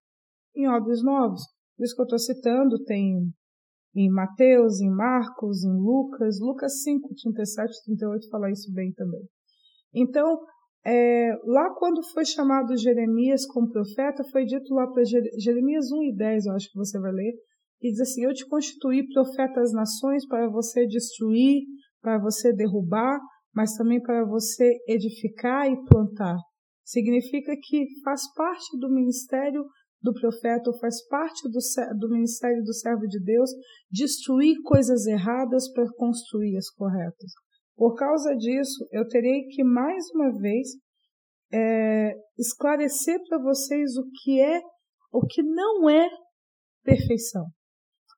em 0.54 0.68
odres 0.68 1.02
novos. 1.02 1.40
Isso 1.80 1.96
que 1.96 2.02
eu 2.02 2.04
estou 2.04 2.18
citando, 2.18 2.82
tem 2.84 3.32
em 3.94 4.10
Mateus, 4.10 4.80
em 4.80 4.90
Marcos, 4.90 5.64
em 5.64 5.76
Lucas, 5.76 6.38
Lucas 6.40 6.82
5, 6.82 7.08
37 7.08 7.70
e 7.70 7.84
38 7.96 8.30
fala 8.30 8.50
isso 8.50 8.72
bem 8.72 8.92
também. 8.92 9.22
Então, 9.94 10.38
é, 10.84 11.32
lá 11.44 11.70
quando 11.74 12.02
foi 12.02 12.24
chamado 12.24 12.76
Jeremias 12.76 13.46
como 13.46 13.70
profeta, 13.70 14.24
foi 14.30 14.44
dito 14.44 14.74
lá 14.74 14.86
para 14.86 15.02
Jeremias 15.38 15.92
1 15.92 16.02
e 16.04 16.16
10, 16.16 16.46
eu 16.46 16.54
acho 16.54 16.70
que 16.70 16.78
você 16.78 16.98
vai 16.98 17.12
ler, 17.12 17.32
e 17.80 17.90
diz 17.90 18.00
assim: 18.00 18.24
Eu 18.24 18.32
te 18.32 18.46
constituí 18.46 19.06
profeta 19.08 19.60
às 19.60 19.72
nações 19.72 20.26
para 20.26 20.48
você 20.48 20.86
destruir, 20.86 21.62
para 22.00 22.18
você 22.18 22.52
derrubar, 22.52 23.20
mas 23.54 23.74
também 23.74 24.00
para 24.00 24.24
você 24.24 24.78
edificar 24.88 25.70
e 25.70 25.84
plantar. 25.84 26.36
Significa 26.84 27.54
que 27.60 27.86
faz 28.04 28.22
parte 28.34 28.78
do 28.78 28.90
ministério 28.90 29.64
do 30.02 30.12
profeta, 30.12 30.68
ou 30.68 30.78
faz 30.78 31.06
parte 31.06 31.48
do, 31.48 31.58
do 31.98 32.12
ministério 32.12 32.62
do 32.64 32.74
servo 32.74 33.06
de 33.06 33.22
Deus, 33.22 33.50
destruir 33.90 34.56
coisas 34.64 35.06
erradas 35.06 35.72
para 35.72 35.86
construir 35.92 36.56
as 36.56 36.68
corretas. 36.70 37.30
Por 37.82 37.96
causa 37.96 38.36
disso, 38.36 38.86
eu 38.92 39.08
terei 39.08 39.42
que 39.48 39.64
mais 39.64 40.04
uma 40.14 40.30
vez 40.38 40.68
é, 41.52 42.14
esclarecer 42.38 43.18
para 43.28 43.42
vocês 43.42 43.96
o 43.96 44.04
que 44.22 44.40
é, 44.40 44.60
o 45.12 45.26
que 45.26 45.42
não 45.42 45.90
é 45.90 46.08
perfeição. 46.84 47.44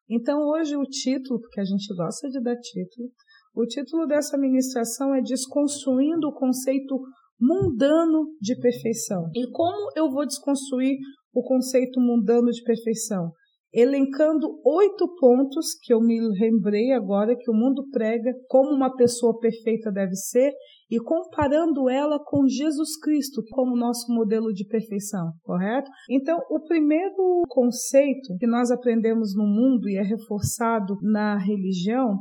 Então, 0.07 0.39
hoje, 0.49 0.77
o 0.77 0.83
título, 0.83 1.41
porque 1.41 1.63
a 1.63 1.65
gente 1.65 1.87
gosta 1.97 2.29
de 2.29 2.43
dar 2.43 2.57
título, 2.57 3.09
o 3.55 3.65
título 3.65 4.07
dessa 4.07 4.37
ministração 4.37 5.15
é 5.15 5.23
Desconstruindo 5.23 6.29
o 6.29 6.35
Conceito 6.35 7.01
Mundano 7.41 8.37
de 8.39 8.61
Perfeição. 8.61 9.31
E 9.35 9.51
como 9.51 9.93
eu 9.97 10.11
vou 10.11 10.27
desconstruir 10.27 10.99
o 11.33 11.43
conceito 11.43 11.99
mundano 12.03 12.51
de 12.51 12.63
perfeição? 12.63 13.33
Elencando 13.77 14.61
oito 14.65 15.17
pontos 15.19 15.77
que 15.83 15.93
eu 15.93 16.01
me 16.01 16.21
lembrei 16.21 16.93
agora 16.93 17.35
que 17.37 17.51
o 17.51 17.55
mundo 17.55 17.85
prega 17.91 18.33
como 18.47 18.71
uma 18.71 18.95
pessoa 18.95 19.37
perfeita 19.41 19.91
deve 19.91 20.15
ser 20.15 20.53
e 20.89 20.97
comparando 21.01 21.91
ela 21.91 22.23
com 22.25 22.47
Jesus 22.47 22.97
Cristo 23.01 23.43
como 23.51 23.77
nosso 23.77 24.15
modelo 24.15 24.53
de 24.53 24.65
perfeição, 24.65 25.33
correto? 25.43 25.91
Então, 26.09 26.39
o 26.49 26.61
primeiro 26.61 27.43
conceito 27.49 28.37
que 28.39 28.47
nós 28.47 28.71
aprendemos 28.71 29.35
no 29.35 29.45
mundo 29.45 29.89
e 29.89 29.97
é 29.97 30.03
reforçado 30.03 30.95
na 31.03 31.37
religião 31.37 32.21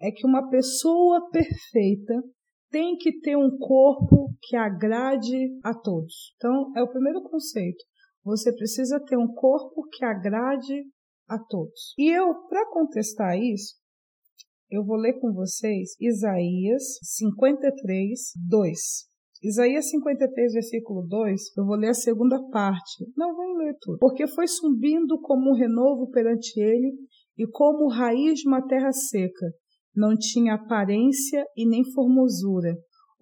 é 0.00 0.10
que 0.10 0.26
uma 0.26 0.48
pessoa 0.48 1.28
perfeita 1.30 2.14
tem 2.70 2.96
que 2.96 3.20
ter 3.20 3.36
um 3.36 3.56
corpo 3.58 4.30
que 4.40 4.56
agrade 4.56 5.50
a 5.62 5.74
todos. 5.74 6.32
Então, 6.36 6.72
é 6.74 6.82
o 6.82 6.88
primeiro 6.88 7.22
conceito. 7.22 7.84
Você 8.24 8.54
precisa 8.54 8.98
ter 9.06 9.18
um 9.18 9.28
corpo 9.28 9.86
que 9.92 10.02
agrade 10.02 10.82
a 11.28 11.38
todos. 11.38 11.94
E 11.98 12.10
eu, 12.10 12.34
para 12.48 12.68
contestar 12.70 13.38
isso, 13.38 13.74
eu 14.70 14.84
vou 14.84 14.96
ler 14.96 15.14
com 15.20 15.32
vocês 15.32 15.96
Isaías 16.00 16.82
53, 17.02 18.32
2. 18.48 18.78
Isaías 19.42 19.90
53, 19.90 20.52
versículo 20.54 21.06
2, 21.06 21.40
eu 21.56 21.66
vou 21.66 21.76
ler 21.76 21.90
a 21.90 21.94
segunda 21.94 22.40
parte. 22.50 23.04
Não, 23.16 23.36
vamos 23.36 23.58
ler 23.58 23.76
tudo. 23.80 23.98
Porque 23.98 24.26
foi 24.26 24.46
subindo 24.46 25.20
como 25.20 25.50
um 25.50 25.54
renovo 25.54 26.10
perante 26.10 26.58
ele 26.58 26.94
e 27.36 27.46
como 27.46 27.92
raiz 27.92 28.40
de 28.40 28.48
uma 28.48 28.66
terra 28.66 28.92
seca. 28.92 29.46
Não 29.94 30.16
tinha 30.16 30.54
aparência 30.54 31.44
e 31.56 31.68
nem 31.68 31.84
formosura 31.92 32.74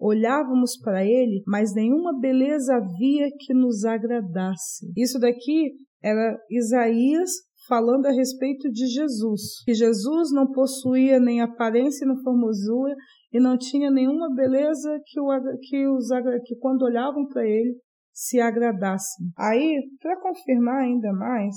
olhávamos 0.03 0.77
para 0.77 1.05
ele, 1.05 1.41
mas 1.47 1.73
nenhuma 1.73 2.19
beleza 2.19 2.75
havia 2.75 3.29
que 3.39 3.53
nos 3.53 3.85
agradasse. 3.85 4.91
Isso 4.97 5.17
daqui 5.17 5.71
era 6.03 6.37
Isaías 6.51 7.29
falando 7.67 8.05
a 8.05 8.11
respeito 8.11 8.69
de 8.71 8.87
Jesus, 8.87 9.63
que 9.65 9.73
Jesus 9.73 10.31
não 10.31 10.51
possuía 10.51 11.19
nem 11.19 11.41
aparência 11.41 12.05
nem 12.05 12.21
formosura 12.23 12.95
e 13.31 13.39
não 13.39 13.57
tinha 13.57 13.89
nenhuma 13.89 14.33
beleza 14.33 14.99
que, 15.05 15.19
o, 15.19 15.27
que, 15.61 15.87
os, 15.87 16.07
que 16.45 16.55
quando 16.57 16.83
olhavam 16.83 17.27
para 17.27 17.45
ele 17.47 17.75
se 18.13 18.39
agradassem. 18.39 19.27
Aí, 19.37 19.81
para 20.01 20.19
confirmar 20.21 20.83
ainda 20.83 21.11
mais, 21.13 21.55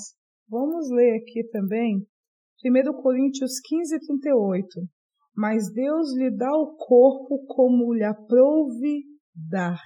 vamos 0.48 0.88
ler 0.90 1.20
aqui 1.20 1.46
também 1.50 2.06
1 2.64 3.02
Coríntios 3.02 3.60
15, 3.60 3.98
38 4.00 4.80
mas 5.36 5.70
Deus 5.70 6.16
lhe 6.16 6.30
dá 6.30 6.50
o 6.50 6.74
corpo 6.76 7.44
como 7.46 7.92
lhe 7.92 8.02
aprouve 8.02 9.04
dar. 9.34 9.78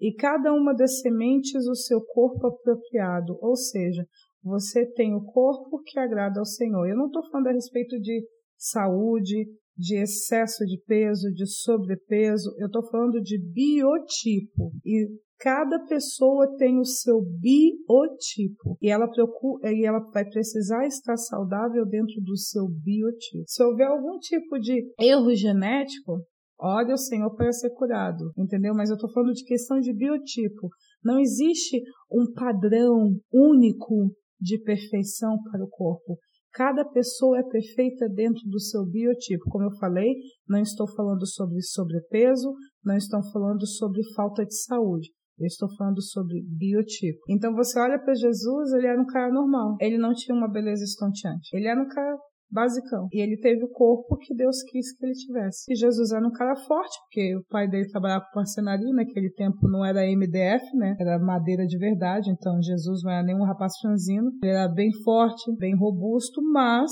E 0.00 0.14
cada 0.14 0.52
uma 0.52 0.72
das 0.72 1.00
sementes 1.00 1.66
o 1.66 1.74
seu 1.74 2.00
corpo 2.00 2.46
apropriado, 2.46 3.36
ou 3.40 3.56
seja, 3.56 4.06
você 4.46 4.86
tem 4.92 5.14
o 5.14 5.24
corpo 5.24 5.82
que 5.84 5.98
agrada 5.98 6.38
ao 6.38 6.46
Senhor. 6.46 6.86
Eu 6.86 6.96
não 6.96 7.06
estou 7.06 7.28
falando 7.30 7.48
a 7.48 7.52
respeito 7.52 7.98
de 8.00 8.24
saúde, 8.56 9.46
de 9.76 10.00
excesso 10.00 10.64
de 10.64 10.80
peso, 10.86 11.30
de 11.32 11.46
sobrepeso, 11.46 12.54
eu 12.58 12.66
estou 12.66 12.82
falando 12.88 13.20
de 13.20 13.38
biotipo. 13.38 14.72
E 14.84 15.08
Cada 15.38 15.80
pessoa 15.80 16.56
tem 16.56 16.78
o 16.78 16.84
seu 16.84 17.20
biotipo 17.20 18.78
e 18.80 18.88
ela, 18.88 19.06
procura, 19.06 19.70
e 19.70 19.84
ela 19.84 19.98
vai 20.10 20.24
precisar 20.24 20.86
estar 20.86 21.16
saudável 21.16 21.84
dentro 21.84 22.22
do 22.22 22.38
seu 22.38 22.66
biotipo. 22.66 23.44
Se 23.46 23.62
houver 23.62 23.86
algum 23.86 24.18
tipo 24.18 24.58
de 24.58 24.90
erro 24.98 25.34
genético, 25.34 26.22
ore 26.58 26.90
ao 26.90 26.96
Senhor 26.96 27.34
para 27.36 27.52
ser 27.52 27.68
curado, 27.74 28.32
entendeu? 28.36 28.72
Mas 28.74 28.88
eu 28.88 28.94
estou 28.94 29.12
falando 29.12 29.34
de 29.34 29.44
questão 29.44 29.78
de 29.78 29.92
biotipo. 29.92 30.70
Não 31.04 31.20
existe 31.20 31.82
um 32.10 32.32
padrão 32.32 33.14
único 33.30 34.10
de 34.40 34.58
perfeição 34.62 35.36
para 35.50 35.64
o 35.64 35.68
corpo. 35.68 36.18
Cada 36.52 36.84
pessoa 36.86 37.38
é 37.38 37.42
perfeita 37.42 38.08
dentro 38.08 38.42
do 38.48 38.58
seu 38.58 38.86
biotipo. 38.86 39.44
Como 39.50 39.64
eu 39.64 39.76
falei, 39.78 40.14
não 40.48 40.58
estou 40.58 40.86
falando 40.94 41.26
sobre 41.26 41.60
sobrepeso, 41.60 42.54
não 42.82 42.96
estou 42.96 43.20
falando 43.30 43.66
sobre 43.66 44.00
falta 44.14 44.44
de 44.44 44.56
saúde. 44.62 45.10
Eu 45.38 45.44
estou 45.44 45.68
falando 45.76 46.00
sobre 46.00 46.42
biotipo. 46.48 47.20
Então 47.28 47.54
você 47.54 47.78
olha 47.78 47.98
para 47.98 48.14
Jesus, 48.14 48.72
ele 48.72 48.86
era 48.86 48.98
um 49.00 49.04
cara 49.04 49.30
normal. 49.30 49.76
Ele 49.80 49.98
não 49.98 50.14
tinha 50.14 50.34
uma 50.34 50.50
beleza 50.50 50.82
estonteante. 50.82 51.54
Ele 51.54 51.68
era 51.68 51.78
um 51.78 51.88
cara 51.88 52.16
basicão. 52.50 53.08
E 53.12 53.22
ele 53.22 53.36
teve 53.38 53.64
o 53.64 53.68
corpo 53.68 54.16
que 54.16 54.34
Deus 54.34 54.62
quis 54.70 54.96
que 54.96 55.04
ele 55.04 55.12
tivesse. 55.12 55.64
E 55.70 55.74
Jesus 55.74 56.12
era 56.12 56.26
um 56.26 56.32
cara 56.32 56.56
forte, 56.56 56.96
porque 57.04 57.36
o 57.36 57.44
pai 57.48 57.68
dele 57.68 57.88
trabalhava 57.88 58.24
com 58.32 58.38
marcenaria, 58.38 58.92
naquele 58.92 59.30
tempo 59.30 59.68
não 59.68 59.84
era 59.84 60.06
MDF, 60.06 60.64
né? 60.76 60.96
Era 60.98 61.18
madeira 61.18 61.66
de 61.66 61.78
verdade, 61.78 62.30
então 62.30 62.60
Jesus 62.62 63.02
não 63.02 63.12
era 63.12 63.24
nenhum 63.24 63.44
rapaz 63.44 63.72
franzino. 63.80 64.30
Ele 64.42 64.52
era 64.52 64.68
bem 64.68 64.90
forte, 65.02 65.54
bem 65.56 65.76
robusto, 65.76 66.40
mas 66.52 66.90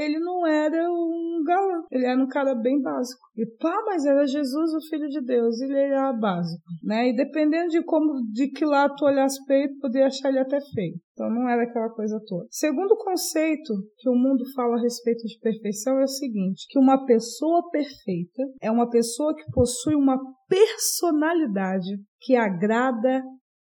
ele 0.00 0.18
não 0.18 0.46
era 0.46 0.90
um 0.90 1.42
galã, 1.44 1.82
ele 1.90 2.06
era 2.06 2.20
um 2.20 2.26
cara 2.26 2.54
bem 2.54 2.80
básico. 2.80 3.20
E 3.36 3.46
pá, 3.58 3.82
mas 3.86 4.04
era 4.04 4.26
Jesus, 4.26 4.72
o 4.74 4.88
Filho 4.88 5.08
de 5.08 5.20
Deus, 5.20 5.60
ele 5.60 5.76
era 5.76 6.12
básico, 6.12 6.62
né? 6.82 7.08
E 7.08 7.16
dependendo 7.16 7.68
de 7.68 7.82
como, 7.82 8.22
de 8.32 8.48
que 8.48 8.64
lado 8.64 8.94
tu 8.96 9.04
olhasse 9.04 9.44
para 9.44 9.56
ele, 9.56 9.78
poderia 9.78 10.06
achar 10.06 10.30
ele 10.30 10.38
até 10.38 10.58
feio. 10.74 10.94
Então 11.12 11.28
não 11.30 11.48
era 11.48 11.64
aquela 11.64 11.90
coisa 11.90 12.18
toda. 12.26 12.46
Segundo 12.50 12.96
conceito 12.96 13.74
que 13.98 14.08
o 14.08 14.14
mundo 14.14 14.44
fala 14.54 14.76
a 14.76 14.80
respeito 14.80 15.26
de 15.26 15.38
perfeição 15.38 15.98
é 15.98 16.04
o 16.04 16.08
seguinte, 16.08 16.66
que 16.68 16.78
uma 16.78 17.04
pessoa 17.04 17.68
perfeita 17.70 18.42
é 18.62 18.70
uma 18.70 18.88
pessoa 18.88 19.34
que 19.34 19.44
possui 19.52 19.94
uma 19.94 20.18
personalidade 20.48 21.98
que 22.20 22.36
agrada 22.36 23.22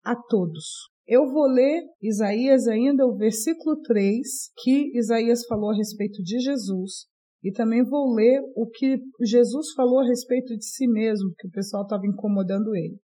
a 0.03 0.15
todos. 0.15 0.97
Eu 1.07 1.31
vou 1.31 1.47
ler 1.47 1.83
Isaías 2.01 2.67
ainda, 2.67 3.05
o 3.05 3.15
versículo 3.15 3.79
3, 3.81 4.27
que 4.61 4.91
Isaías 4.93 5.45
falou 5.45 5.71
a 5.71 5.75
respeito 5.75 6.21
de 6.21 6.37
Jesus, 6.37 7.05
e 7.41 7.49
também 7.49 7.81
vou 7.81 8.13
ler 8.13 8.41
o 8.57 8.67
que 8.67 8.97
Jesus 9.23 9.71
falou 9.73 10.01
a 10.01 10.05
respeito 10.05 10.57
de 10.57 10.65
si 10.65 10.85
mesmo, 10.85 11.31
que 11.39 11.47
o 11.47 11.51
pessoal 11.51 11.83
estava 11.83 12.05
incomodando 12.05 12.75
ele. 12.75 12.99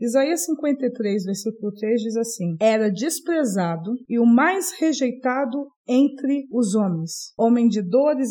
Isaías 0.00 0.46
53, 0.46 1.24
versículo 1.24 1.72
3 1.74 2.00
diz 2.00 2.16
assim: 2.16 2.56
Era 2.58 2.90
desprezado 2.90 3.92
e 4.08 4.18
o 4.18 4.24
mais 4.24 4.72
rejeitado 4.80 5.68
entre 5.86 6.46
os 6.50 6.74
homens, 6.74 7.32
homem 7.38 7.68
de 7.68 7.82
dores 7.82 8.30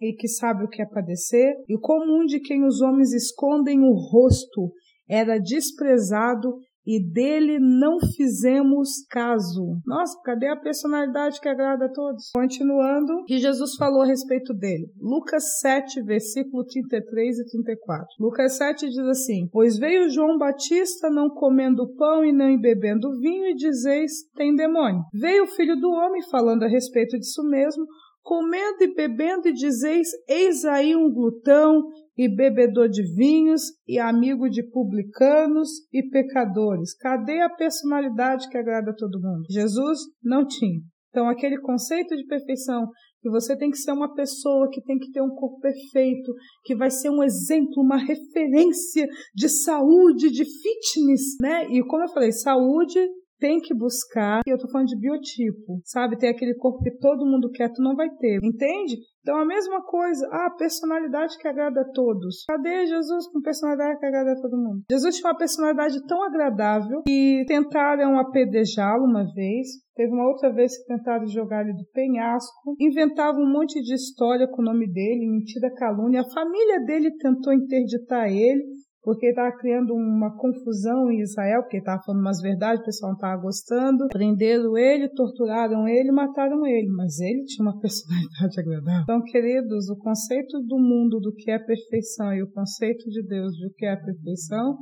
e 0.00 0.14
que 0.14 0.28
sabe 0.28 0.64
o 0.64 0.68
que 0.68 0.80
é 0.80 0.86
padecer, 0.86 1.54
e 1.68 1.76
como 1.78 2.22
um 2.22 2.24
de 2.24 2.38
quem 2.38 2.64
os 2.64 2.80
homens 2.80 3.12
escondem 3.12 3.80
o 3.80 3.92
rosto, 3.92 4.72
era 5.08 5.38
desprezado 5.38 6.54
e 6.86 7.02
dele 7.02 7.58
não 7.58 7.98
fizemos 8.16 9.04
caso. 9.10 9.78
Nossa, 9.86 10.18
cadê 10.24 10.48
a 10.48 10.56
personalidade 10.56 11.40
que 11.40 11.48
agrada 11.48 11.86
a 11.86 11.92
todos? 11.92 12.30
Continuando, 12.34 13.24
que 13.26 13.38
Jesus 13.38 13.74
falou 13.76 14.02
a 14.02 14.06
respeito 14.06 14.54
dele. 14.54 14.88
Lucas 15.00 15.58
7, 15.60 16.02
versículo 16.02 16.64
33 16.64 17.38
e 17.38 17.44
34. 17.46 18.06
Lucas 18.18 18.56
7 18.56 18.88
diz 18.88 18.98
assim: 18.98 19.48
Pois 19.52 19.78
veio 19.78 20.10
João 20.10 20.38
Batista 20.38 21.10
não 21.10 21.28
comendo 21.28 21.94
pão 21.94 22.24
e 22.24 22.32
nem 22.32 22.60
bebendo 22.60 23.18
vinho, 23.20 23.46
e 23.46 23.54
dizeis: 23.54 24.12
tem 24.34 24.54
demônio. 24.54 25.02
Veio 25.12 25.44
o 25.44 25.48
filho 25.48 25.76
do 25.76 25.90
homem 25.90 26.22
falando 26.30 26.62
a 26.62 26.68
respeito 26.68 27.18
disso 27.18 27.42
mesmo 27.44 27.84
comendo 28.30 28.84
e 28.84 28.94
bebendo, 28.94 29.48
e 29.48 29.52
dizeis: 29.52 30.06
Eis 30.28 30.64
aí 30.64 30.94
um 30.94 31.12
glutão 31.12 31.82
e 32.16 32.28
bebedor 32.28 32.88
de 32.88 33.02
vinhos 33.12 33.62
e 33.88 33.98
amigo 33.98 34.48
de 34.48 34.62
publicanos 34.70 35.68
e 35.92 36.08
pecadores. 36.08 36.94
Cadê 36.96 37.40
a 37.40 37.50
personalidade 37.50 38.48
que 38.48 38.56
agrada 38.56 38.92
a 38.92 38.94
todo 38.94 39.20
mundo? 39.20 39.42
Jesus 39.50 39.98
não 40.22 40.46
tinha. 40.46 40.78
Então, 41.08 41.28
aquele 41.28 41.58
conceito 41.58 42.16
de 42.16 42.24
perfeição, 42.24 42.86
que 43.20 43.28
você 43.28 43.58
tem 43.58 43.68
que 43.68 43.78
ser 43.78 43.90
uma 43.90 44.14
pessoa 44.14 44.70
que 44.70 44.80
tem 44.80 44.96
que 44.96 45.10
ter 45.10 45.20
um 45.20 45.34
corpo 45.34 45.58
perfeito, 45.58 46.32
que 46.64 46.76
vai 46.76 46.88
ser 46.88 47.10
um 47.10 47.24
exemplo, 47.24 47.82
uma 47.82 47.96
referência 47.96 49.08
de 49.34 49.48
saúde, 49.48 50.30
de 50.30 50.44
fitness, 50.44 51.36
né? 51.42 51.66
E 51.68 51.82
como 51.82 52.04
eu 52.04 52.08
falei, 52.08 52.30
saúde 52.30 53.00
tem 53.40 53.58
que 53.58 53.74
buscar, 53.74 54.42
eu 54.46 54.58
tô 54.58 54.70
falando 54.70 54.88
de 54.88 55.00
biotipo, 55.00 55.80
sabe? 55.84 56.18
Tem 56.18 56.28
aquele 56.28 56.54
corpo 56.54 56.82
que 56.82 56.98
todo 56.98 57.26
mundo 57.26 57.50
quer, 57.50 57.72
tu 57.72 57.82
não 57.82 57.96
vai 57.96 58.08
ter, 58.10 58.38
entende? 58.42 58.96
Então 59.20 59.36
a 59.36 59.44
mesma 59.44 59.82
coisa, 59.82 60.26
ah, 60.30 60.54
personalidade 60.56 61.36
que 61.38 61.48
agrada 61.48 61.80
a 61.80 61.92
todos. 61.92 62.44
Cadê 62.46 62.86
Jesus 62.86 63.26
com 63.32 63.40
personalidade 63.40 63.98
que 63.98 64.06
agrada 64.06 64.32
a 64.32 64.40
todo 64.40 64.56
mundo? 64.56 64.82
Jesus 64.90 65.16
tinha 65.16 65.30
uma 65.30 65.38
personalidade 65.38 66.06
tão 66.06 66.22
agradável 66.22 67.02
que 67.06 67.44
tentaram 67.48 68.18
apedrejá-lo 68.18 69.04
uma 69.04 69.24
vez, 69.34 69.68
Teve 70.00 70.14
uma 70.14 70.28
outra 70.28 70.50
vez 70.50 70.78
que 70.78 70.86
tentaram 70.86 71.26
jogar 71.26 71.62
ele 71.62 71.74
do 71.74 71.84
penhasco, 71.92 72.74
inventavam 72.80 73.42
um 73.42 73.52
monte 73.52 73.82
de 73.82 73.92
história 73.92 74.48
com 74.48 74.62
o 74.62 74.64
nome 74.64 74.90
dele, 74.90 75.28
mentira 75.28 75.70
calúnia. 75.74 76.22
A 76.22 76.32
família 76.32 76.80
dele 76.86 77.10
tentou 77.18 77.52
interditar 77.52 78.26
ele, 78.32 78.64
porque 79.02 79.28
estava 79.28 79.50
criando 79.56 79.94
uma 79.94 80.36
confusão 80.36 81.10
em 81.10 81.20
Israel, 81.20 81.62
porque 81.62 81.78
estava 81.78 82.02
falando 82.02 82.20
umas 82.20 82.40
verdades, 82.40 82.82
o 82.82 82.84
pessoal 82.84 83.12
não 83.12 83.16
estava 83.16 83.40
gostando. 83.40 84.08
Prenderam 84.08 84.76
ele, 84.76 85.08
torturaram 85.08 85.88
ele, 85.88 86.12
mataram 86.12 86.66
ele, 86.66 86.88
mas 86.88 87.18
ele 87.18 87.44
tinha 87.44 87.66
uma 87.66 87.78
personalidade 87.80 88.60
agradável. 88.60 89.02
Então, 89.02 89.22
queridos, 89.22 89.88
o 89.88 89.96
conceito 89.96 90.60
do 90.66 90.78
mundo 90.78 91.18
do 91.18 91.32
que 91.32 91.50
é 91.50 91.58
perfeição 91.58 92.32
e 92.34 92.42
o 92.42 92.50
conceito 92.50 93.08
de 93.08 93.26
Deus 93.26 93.56
do 93.58 93.72
que 93.74 93.86
é 93.86 93.96
perfeição 93.96 94.76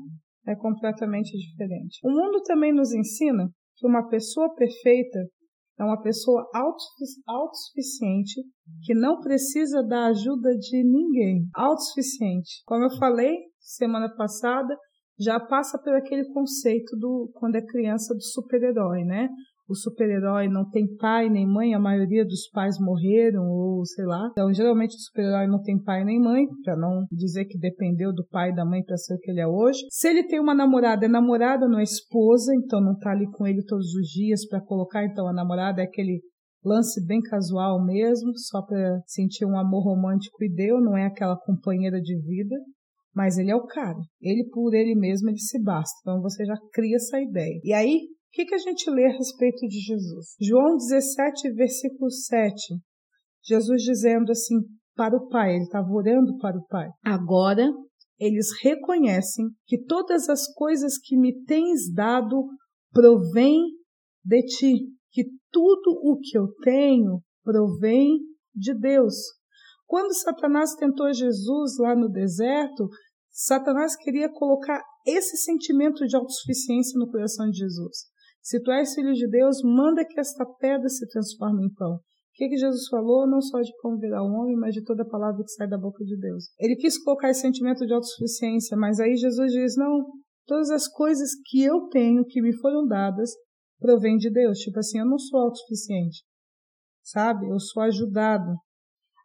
é 0.46 0.56
completamente 0.56 1.36
diferente. 1.36 2.00
O 2.02 2.10
mundo 2.10 2.42
também 2.42 2.72
nos 2.72 2.92
ensina 2.92 3.48
que 3.76 3.86
uma 3.86 4.08
pessoa 4.08 4.52
perfeita 4.54 5.20
é 5.78 5.84
uma 5.84 6.00
pessoa 6.00 6.44
autossuficiente 7.24 8.42
que 8.82 8.94
não 8.94 9.20
precisa 9.20 9.80
da 9.82 10.06
ajuda 10.06 10.50
de 10.56 10.82
ninguém. 10.82 11.46
Autossuficiente. 11.54 12.62
Como 12.66 12.82
eu 12.82 12.90
falei, 12.98 13.32
semana 13.68 14.08
passada, 14.14 14.76
já 15.18 15.38
passa 15.40 15.78
por 15.78 15.94
aquele 15.94 16.24
conceito 16.32 16.96
do 16.96 17.30
quando 17.34 17.56
é 17.56 17.62
criança 17.62 18.14
do 18.14 18.22
super-herói, 18.22 19.04
né? 19.04 19.28
O 19.68 19.74
super-herói 19.74 20.48
não 20.48 20.66
tem 20.70 20.86
pai 20.96 21.28
nem 21.28 21.46
mãe, 21.46 21.74
a 21.74 21.78
maioria 21.78 22.24
dos 22.24 22.48
pais 22.48 22.78
morreram 22.80 23.46
ou 23.50 23.84
sei 23.84 24.06
lá. 24.06 24.28
Então, 24.32 24.50
geralmente 24.50 24.94
o 24.96 24.98
super-herói 24.98 25.46
não 25.46 25.60
tem 25.60 25.78
pai 25.82 26.04
nem 26.04 26.18
mãe, 26.18 26.46
para 26.64 26.74
não 26.74 27.04
dizer 27.12 27.44
que 27.44 27.58
dependeu 27.58 28.10
do 28.10 28.26
pai 28.28 28.50
e 28.50 28.54
da 28.54 28.64
mãe 28.64 28.82
para 28.82 28.96
ser 28.96 29.14
o 29.14 29.18
que 29.18 29.30
ele 29.30 29.40
é 29.40 29.46
hoje. 29.46 29.80
Se 29.90 30.08
ele 30.08 30.26
tem 30.26 30.40
uma 30.40 30.54
namorada, 30.54 31.04
é 31.04 31.08
namorada, 31.08 31.68
não 31.68 31.78
é 31.78 31.82
esposa, 31.82 32.54
então 32.54 32.80
não 32.80 32.96
tá 32.96 33.10
ali 33.10 33.30
com 33.30 33.46
ele 33.46 33.62
todos 33.62 33.92
os 33.92 34.08
dias 34.08 34.48
para 34.48 34.62
colocar, 34.62 35.04
então 35.04 35.28
a 35.28 35.34
namorada 35.34 35.82
é 35.82 35.84
aquele 35.84 36.22
lance 36.64 37.04
bem 37.06 37.20
casual 37.20 37.84
mesmo, 37.84 38.32
só 38.38 38.62
para 38.62 39.00
sentir 39.04 39.44
um 39.44 39.58
amor 39.58 39.84
romântico 39.84 40.42
e 40.42 40.48
deu, 40.48 40.80
não 40.80 40.96
é 40.96 41.04
aquela 41.04 41.36
companheira 41.36 42.00
de 42.00 42.16
vida 42.22 42.56
mas 43.14 43.38
ele 43.38 43.50
é 43.50 43.56
o 43.56 43.66
cara. 43.66 43.98
Ele 44.20 44.48
por 44.52 44.74
ele 44.74 44.94
mesmo 44.94 45.28
ele 45.28 45.38
se 45.38 45.62
basta. 45.62 45.94
Então 46.02 46.20
você 46.20 46.44
já 46.44 46.54
cria 46.72 46.96
essa 46.96 47.20
ideia. 47.20 47.60
E 47.64 47.72
aí, 47.72 47.96
o 47.96 48.30
que, 48.32 48.44
que 48.44 48.54
a 48.54 48.58
gente 48.58 48.90
lê 48.90 49.06
a 49.06 49.16
respeito 49.16 49.66
de 49.66 49.80
Jesus? 49.80 50.34
João 50.40 50.76
17, 50.76 51.52
versículo 51.52 52.10
7. 52.10 52.74
Jesus 53.44 53.82
dizendo 53.82 54.30
assim 54.30 54.56
para 54.94 55.16
o 55.16 55.28
Pai, 55.28 55.54
ele 55.54 55.64
estava 55.64 55.88
orando 55.90 56.36
para 56.38 56.58
o 56.58 56.66
Pai. 56.66 56.88
Agora 57.04 57.70
eles 58.18 58.48
reconhecem 58.62 59.46
que 59.66 59.78
todas 59.84 60.28
as 60.28 60.52
coisas 60.54 60.98
que 60.98 61.16
me 61.16 61.44
tens 61.44 61.92
dado 61.92 62.48
provém 62.92 63.60
de 64.24 64.42
ti, 64.42 64.88
que 65.12 65.24
tudo 65.52 65.92
o 66.02 66.18
que 66.18 66.36
eu 66.36 66.48
tenho 66.62 67.20
provém 67.44 68.18
de 68.54 68.74
Deus. 68.74 69.14
Quando 69.88 70.12
Satanás 70.12 70.74
tentou 70.74 71.10
Jesus 71.10 71.78
lá 71.78 71.96
no 71.96 72.10
deserto, 72.10 72.90
Satanás 73.30 73.96
queria 73.96 74.28
colocar 74.28 74.82
esse 75.06 75.38
sentimento 75.38 76.06
de 76.06 76.14
autossuficiência 76.14 76.98
no 76.98 77.10
coração 77.10 77.48
de 77.48 77.56
Jesus. 77.56 78.04
Se 78.42 78.62
tu 78.62 78.70
és 78.70 78.94
filho 78.94 79.14
de 79.14 79.26
Deus, 79.26 79.62
manda 79.64 80.04
que 80.04 80.20
esta 80.20 80.44
pedra 80.44 80.86
se 80.90 81.08
transforme 81.08 81.64
em 81.64 81.72
pão. 81.72 81.94
O 81.94 82.00
que, 82.34 82.50
que 82.50 82.58
Jesus 82.58 82.86
falou? 82.88 83.26
Não 83.26 83.40
só 83.40 83.60
de 83.62 83.72
como 83.80 83.98
virar 83.98 84.22
o 84.22 84.30
homem, 84.30 84.56
mas 84.56 84.74
de 84.74 84.84
toda 84.84 85.08
palavra 85.08 85.42
que 85.42 85.52
sai 85.52 85.66
da 85.66 85.78
boca 85.78 86.04
de 86.04 86.18
Deus. 86.20 86.50
Ele 86.60 86.76
quis 86.76 87.02
colocar 87.02 87.30
esse 87.30 87.40
sentimento 87.40 87.86
de 87.86 87.94
autossuficiência, 87.94 88.76
mas 88.76 89.00
aí 89.00 89.16
Jesus 89.16 89.52
diz: 89.52 89.74
não, 89.76 90.04
todas 90.46 90.70
as 90.70 90.86
coisas 90.86 91.30
que 91.46 91.62
eu 91.62 91.88
tenho, 91.88 92.26
que 92.26 92.42
me 92.42 92.54
foram 92.58 92.86
dadas, 92.86 93.30
provém 93.80 94.18
de 94.18 94.30
Deus. 94.30 94.58
Tipo 94.58 94.80
assim, 94.80 94.98
eu 94.98 95.06
não 95.06 95.18
sou 95.18 95.40
autossuficiente, 95.40 96.22
sabe? 97.02 97.48
Eu 97.48 97.58
sou 97.58 97.82
ajudado. 97.82 98.54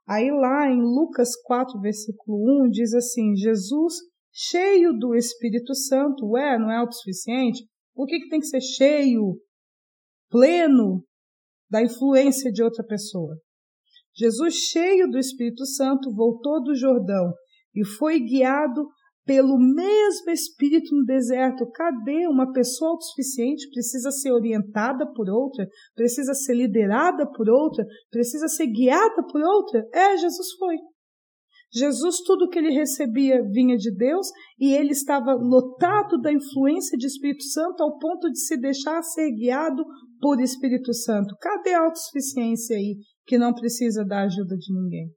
Aí 0.08 0.30
lá 0.32 0.70
em 0.70 0.82
Lucas 0.82 1.30
4, 1.44 1.80
versículo 1.80 2.66
1, 2.66 2.70
diz 2.70 2.94
assim: 2.94 3.36
Jesus, 3.36 3.96
cheio 4.32 4.94
do 4.94 5.16
Espírito 5.16 5.74
Santo, 5.74 6.32
ué, 6.32 6.58
não 6.58 6.70
é 6.70 6.78
autossuficiente? 6.78 7.66
Por 7.94 8.08
que, 8.08 8.20
que 8.20 8.30
tem 8.30 8.40
que 8.40 8.48
ser 8.48 8.62
cheio, 8.62 9.40
pleno 10.30 11.06
da 11.70 11.82
influência 11.82 12.52
de 12.52 12.62
outra 12.62 12.84
pessoa? 12.84 13.38
Jesus, 14.16 14.56
cheio 14.56 15.10
do 15.10 15.18
Espírito 15.18 15.66
Santo, 15.66 16.14
voltou 16.14 16.62
do 16.62 16.76
Jordão 16.76 17.34
e 17.74 17.86
foi 17.86 18.20
guiado 18.20 18.88
pelo 19.26 19.58
mesmo 19.58 20.32
Espírito 20.32 20.96
no 20.96 21.04
deserto. 21.06 21.70
Cadê 21.72 22.28
uma 22.28 22.52
pessoa 22.52 22.92
autossuficiente? 22.92 23.70
Precisa 23.70 24.12
ser 24.12 24.32
orientada 24.32 25.06
por 25.14 25.30
outra, 25.30 25.68
precisa 25.96 26.34
ser 26.34 26.56
liderada 26.56 27.30
por 27.32 27.50
outra, 27.50 27.86
precisa 28.12 28.48
ser 28.48 28.68
guiada 28.68 29.24
por 29.32 29.42
outra? 29.42 29.86
É, 29.94 30.18
Jesus 30.18 30.54
foi. 30.58 30.76
Jesus, 31.76 32.18
tudo 32.24 32.50
que 32.50 32.60
ele 32.60 32.72
recebia 32.72 33.42
vinha 33.52 33.76
de 33.76 33.92
Deus 33.96 34.28
e 34.60 34.74
ele 34.74 34.92
estava 34.92 35.34
lotado 35.34 36.22
da 36.22 36.32
influência 36.32 36.96
de 36.96 37.08
Espírito 37.08 37.44
Santo 37.46 37.82
ao 37.82 37.98
ponto 37.98 38.30
de 38.30 38.40
se 38.40 38.56
deixar 38.58 39.02
ser 39.02 39.32
guiado 39.32 39.84
por 40.22 40.40
Espírito 40.40 40.94
Santo. 40.94 41.36
Cadê 41.42 41.74
a 41.74 41.86
autossuficiência 41.86 42.78
aí 42.78 42.98
que 43.26 43.40
não 43.40 43.54
precisa 43.56 44.06
da 44.06 44.22
ajuda 44.22 44.56
de 44.56 44.72
ninguém? 44.72 45.10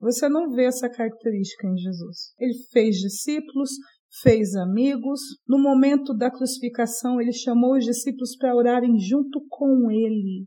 Você 0.00 0.28
não 0.28 0.50
vê 0.50 0.64
essa 0.64 0.88
característica 0.88 1.66
em 1.68 1.76
Jesus. 1.76 2.32
Ele 2.38 2.54
fez 2.72 2.96
discípulos, 2.96 3.70
fez 4.22 4.54
amigos. 4.54 5.20
No 5.46 5.62
momento 5.62 6.14
da 6.14 6.30
crucificação, 6.30 7.20
ele 7.20 7.32
chamou 7.32 7.76
os 7.76 7.84
discípulos 7.84 8.34
para 8.36 8.56
orarem 8.56 8.98
junto 8.98 9.44
com 9.48 9.90
ele. 9.90 10.46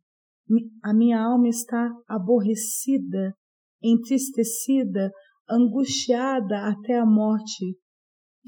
A 0.84 0.94
minha 0.94 1.22
alma 1.22 1.48
está 1.48 1.90
aborrecida, 2.08 3.34
entristecida, 3.82 5.12
angustiada 5.50 6.68
até 6.68 6.98
a 6.98 7.06
morte. 7.06 7.78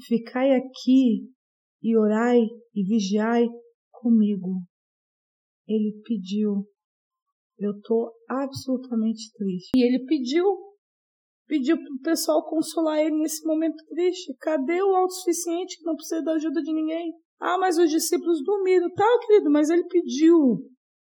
Ficai 0.06 0.54
aqui 0.56 1.30
e 1.82 1.96
orai 1.96 2.40
e 2.74 2.82
vigiai 2.84 3.46
comigo. 3.92 4.62
Ele 5.68 6.00
pediu. 6.04 6.66
Eu 7.58 7.72
estou 7.76 8.12
absolutamente 8.28 9.32
triste. 9.32 9.70
E 9.74 9.82
ele 9.82 10.04
pediu 10.04 10.44
pediu 11.46 11.76
para 11.76 11.92
o 11.92 12.02
pessoal 12.02 12.44
consolar 12.44 12.98
ele 12.98 13.16
nesse 13.16 13.46
momento 13.46 13.76
triste. 13.88 14.34
Cadê 14.40 14.82
o 14.82 14.94
autossuficiente 14.94 15.78
que 15.78 15.84
não 15.84 15.94
precisa 15.94 16.22
da 16.22 16.32
ajuda 16.32 16.62
de 16.62 16.72
ninguém? 16.72 17.12
Ah, 17.40 17.58
mas 17.58 17.78
os 17.78 17.90
discípulos 17.90 18.42
dormiram. 18.42 18.90
Tá, 18.92 19.18
querido, 19.26 19.50
mas 19.50 19.70
ele 19.70 19.84
pediu. 19.84 20.58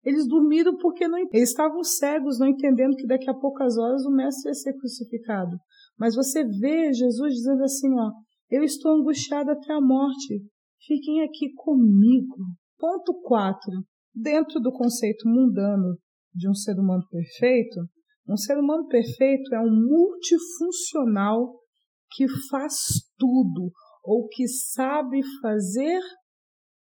Eles 0.04 0.26
dormiram 0.28 0.76
porque 0.76 1.08
não, 1.08 1.18
eles 1.18 1.48
estavam 1.48 1.82
cegos, 1.82 2.38
não 2.38 2.46
entendendo 2.46 2.94
que 2.94 3.06
daqui 3.06 3.28
a 3.28 3.34
poucas 3.34 3.76
horas 3.76 4.04
o 4.06 4.10
mestre 4.10 4.50
ia 4.50 4.54
ser 4.54 4.72
crucificado. 4.74 5.56
Mas 5.98 6.14
você 6.14 6.44
vê 6.44 6.92
Jesus 6.92 7.34
dizendo 7.34 7.64
assim, 7.64 7.92
ó, 7.98 8.12
eu 8.50 8.62
estou 8.62 8.92
angustiado 8.92 9.50
até 9.50 9.72
a 9.72 9.80
morte. 9.80 10.44
Fiquem 10.86 11.22
aqui 11.22 11.52
comigo. 11.54 12.36
Ponto 12.78 13.20
4. 13.22 13.58
Dentro 14.14 14.60
do 14.60 14.70
conceito 14.70 15.28
mundano 15.28 15.96
de 16.32 16.48
um 16.48 16.54
ser 16.54 16.78
humano 16.78 17.02
perfeito, 17.10 17.80
um 18.28 18.36
ser 18.36 18.58
humano 18.58 18.86
perfeito 18.88 19.54
é 19.54 19.60
um 19.60 19.70
multifuncional 19.70 21.60
que 22.12 22.26
faz 22.50 22.74
tudo 23.16 23.70
ou 24.02 24.26
que 24.28 24.46
sabe 24.48 25.20
fazer 25.40 26.00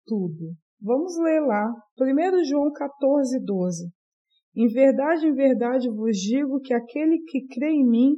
tudo. 0.05 0.55
Vamos 0.81 1.15
ler 1.17 1.41
lá, 1.41 1.71
1 1.99 2.43
João 2.45 2.71
14, 2.71 3.39
12. 3.45 3.91
Em 4.55 4.67
verdade, 4.67 5.27
em 5.27 5.33
verdade 5.33 5.89
vos 5.89 6.17
digo 6.17 6.59
que 6.59 6.73
aquele 6.73 7.19
que 7.27 7.47
crê 7.47 7.69
em 7.69 7.87
mim 7.87 8.15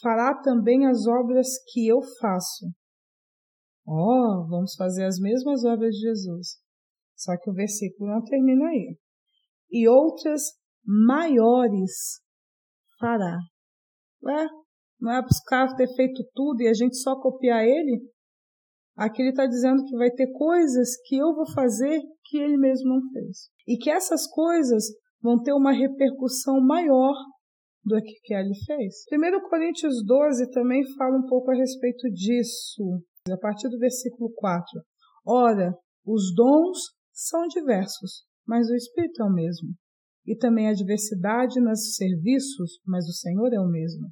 fará 0.00 0.34
também 0.40 0.86
as 0.86 1.06
obras 1.06 1.48
que 1.72 1.86
eu 1.86 2.00
faço. 2.20 2.66
Oh, 3.86 4.46
vamos 4.48 4.74
fazer 4.76 5.04
as 5.04 5.18
mesmas 5.18 5.64
obras 5.64 5.94
de 5.94 6.00
Jesus. 6.00 6.58
Só 7.16 7.36
que 7.36 7.50
o 7.50 7.54
versículo 7.54 8.10
não 8.10 8.24
termina 8.24 8.68
aí. 8.68 8.96
E 9.70 9.88
outras 9.88 10.42
maiores 10.84 12.22
fará. 13.04 13.38
Ué, 14.24 14.48
não 14.98 15.12
é 15.12 15.20
para 15.20 15.30
os 15.30 15.40
caras 15.40 15.74
ter 15.74 15.88
feito 15.94 16.24
tudo 16.34 16.62
e 16.62 16.68
a 16.68 16.72
gente 16.72 16.96
só 16.96 17.14
copiar 17.20 17.62
ele? 17.62 18.00
Aqui 18.96 19.20
ele 19.20 19.30
está 19.30 19.44
dizendo 19.46 19.84
que 19.84 19.96
vai 19.96 20.10
ter 20.10 20.30
coisas 20.32 20.96
que 21.04 21.16
eu 21.16 21.34
vou 21.34 21.50
fazer 21.52 22.00
que 22.24 22.38
ele 22.38 22.56
mesmo 22.56 22.88
não 22.88 23.10
fez. 23.10 23.48
E 23.66 23.76
que 23.76 23.90
essas 23.90 24.26
coisas 24.26 24.84
vão 25.20 25.42
ter 25.42 25.52
uma 25.52 25.72
repercussão 25.72 26.60
maior 26.60 27.14
do 27.84 28.00
que 28.00 28.32
ele 28.32 28.54
fez. 28.64 29.04
1 29.12 29.48
Coríntios 29.48 30.04
12 30.06 30.50
também 30.52 30.82
fala 30.96 31.18
um 31.18 31.26
pouco 31.26 31.50
a 31.50 31.54
respeito 31.54 32.08
disso, 32.10 33.02
a 33.30 33.36
partir 33.36 33.68
do 33.68 33.78
versículo 33.78 34.32
4. 34.34 34.64
Ora, 35.26 35.76
os 36.06 36.34
dons 36.34 36.78
são 37.12 37.46
diversos, 37.48 38.24
mas 38.46 38.70
o 38.70 38.74
Espírito 38.74 39.22
é 39.22 39.26
o 39.26 39.32
mesmo. 39.32 39.74
E 40.26 40.36
também 40.36 40.68
a 40.68 40.72
diversidade 40.72 41.60
nos 41.60 41.96
serviços, 41.96 42.78
mas 42.86 43.06
o 43.06 43.12
Senhor 43.12 43.52
é 43.52 43.60
o 43.60 43.68
mesmo. 43.68 44.08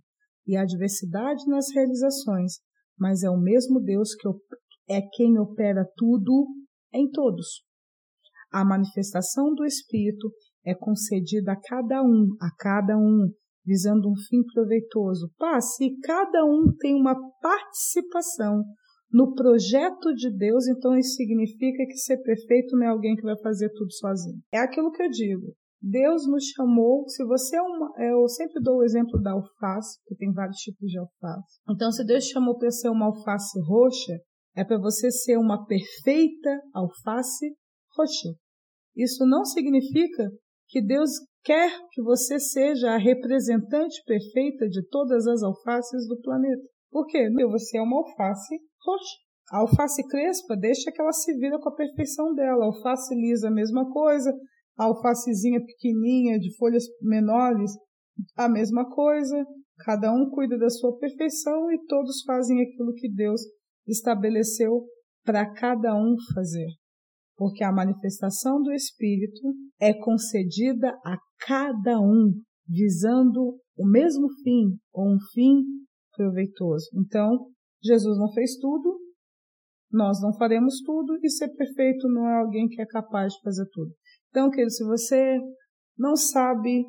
E 0.46 0.56
a 0.56 0.64
diversidade 0.64 1.46
nas 1.46 1.66
realizações, 1.74 2.54
mas 2.98 3.22
é 3.22 3.30
o 3.30 3.40
mesmo 3.40 3.80
Deus 3.80 4.14
que 4.14 4.28
é 4.88 5.00
quem 5.12 5.38
opera 5.38 5.86
tudo 5.96 6.46
em 6.92 7.10
todos. 7.10 7.62
A 8.52 8.64
manifestação 8.64 9.54
do 9.54 9.64
Espírito 9.64 10.30
é 10.64 10.74
concedida 10.74 11.52
a 11.52 11.60
cada 11.60 12.02
um, 12.02 12.28
a 12.40 12.50
cada 12.58 12.96
um, 12.98 13.30
visando 13.64 14.10
um 14.10 14.14
fim 14.28 14.42
proveitoso. 14.52 15.30
Pá, 15.38 15.60
se 15.60 15.96
cada 16.02 16.44
um 16.44 16.74
tem 16.78 16.94
uma 16.94 17.16
participação 17.40 18.62
no 19.10 19.34
projeto 19.34 20.14
de 20.14 20.30
Deus, 20.36 20.66
então 20.68 20.96
isso 20.96 21.16
significa 21.16 21.84
que 21.86 21.96
ser 21.96 22.18
perfeito 22.18 22.76
não 22.76 22.86
é 22.86 22.88
alguém 22.88 23.14
que 23.14 23.22
vai 23.22 23.38
fazer 23.42 23.70
tudo 23.70 23.92
sozinho. 23.92 24.40
É 24.52 24.58
aquilo 24.58 24.90
que 24.90 25.02
eu 25.02 25.10
digo. 25.10 25.54
Deus 25.82 26.28
nos 26.28 26.44
chamou, 26.54 27.08
se 27.08 27.24
você 27.24 27.56
é 27.56 27.62
uma, 27.62 27.92
eu 27.98 28.28
sempre 28.28 28.62
dou 28.62 28.76
o 28.78 28.84
exemplo 28.84 29.20
da 29.20 29.32
alface, 29.32 29.98
que 30.06 30.14
tem 30.14 30.32
vários 30.32 30.58
tipos 30.58 30.88
de 30.88 30.96
alface. 30.96 31.58
Então, 31.68 31.90
se 31.90 32.04
Deus 32.04 32.24
chamou 32.26 32.56
para 32.56 32.70
ser 32.70 32.88
uma 32.88 33.06
alface 33.06 33.58
roxa, 33.66 34.20
é 34.54 34.64
para 34.64 34.78
você 34.78 35.10
ser 35.10 35.36
uma 35.38 35.66
perfeita 35.66 36.60
alface 36.72 37.56
roxa. 37.96 38.28
Isso 38.94 39.26
não 39.26 39.44
significa 39.44 40.30
que 40.68 40.80
Deus 40.80 41.10
quer 41.42 41.72
que 41.90 42.00
você 42.00 42.38
seja 42.38 42.92
a 42.92 42.98
representante 42.98 44.00
perfeita 44.06 44.68
de 44.68 44.86
todas 44.88 45.26
as 45.26 45.42
alfaces 45.42 46.06
do 46.06 46.20
planeta. 46.20 46.62
Por 46.92 47.06
quê? 47.06 47.28
Porque 47.28 47.46
você 47.46 47.78
é 47.78 47.82
uma 47.82 47.96
alface 47.96 48.54
roxa. 48.86 49.16
A 49.50 49.58
alface 49.58 50.06
crespa 50.06 50.56
deixa 50.56 50.92
que 50.92 51.00
ela 51.00 51.12
se 51.12 51.36
vira 51.38 51.58
com 51.58 51.68
a 51.68 51.74
perfeição 51.74 52.32
dela. 52.34 52.64
A 52.64 52.66
alface 52.66 53.12
lisa, 53.14 53.48
a 53.48 53.50
mesma 53.50 53.90
coisa 53.90 54.32
alfacezinha 54.76 55.60
pequenininha, 55.64 56.38
de 56.38 56.54
folhas 56.56 56.84
menores, 57.00 57.72
a 58.36 58.48
mesma 58.48 58.88
coisa. 58.88 59.44
Cada 59.84 60.12
um 60.12 60.30
cuida 60.30 60.56
da 60.58 60.70
sua 60.70 60.96
perfeição 60.98 61.70
e 61.72 61.78
todos 61.86 62.22
fazem 62.24 62.60
aquilo 62.62 62.94
que 62.94 63.12
Deus 63.12 63.40
estabeleceu 63.86 64.84
para 65.24 65.50
cada 65.52 65.94
um 65.94 66.14
fazer. 66.34 66.68
Porque 67.36 67.64
a 67.64 67.72
manifestação 67.72 68.62
do 68.62 68.72
Espírito 68.72 69.54
é 69.80 69.92
concedida 69.92 70.90
a 71.04 71.16
cada 71.46 71.98
um, 72.00 72.32
visando 72.68 73.58
o 73.76 73.86
mesmo 73.88 74.28
fim, 74.42 74.78
ou 74.92 75.14
um 75.14 75.18
fim 75.32 75.62
proveitoso. 76.14 76.88
Então, 76.94 77.48
Jesus 77.82 78.18
não 78.18 78.30
fez 78.32 78.56
tudo, 78.58 79.00
nós 79.90 80.20
não 80.22 80.32
faremos 80.34 80.80
tudo, 80.84 81.18
e 81.22 81.28
ser 81.28 81.48
perfeito 81.54 82.08
não 82.08 82.28
é 82.28 82.40
alguém 82.40 82.68
que 82.68 82.80
é 82.80 82.86
capaz 82.86 83.32
de 83.32 83.40
fazer 83.42 83.66
tudo. 83.72 83.90
Então, 84.32 84.48
querido, 84.48 84.70
se 84.70 84.82
você 84.82 85.38
não 85.98 86.16
sabe 86.16 86.86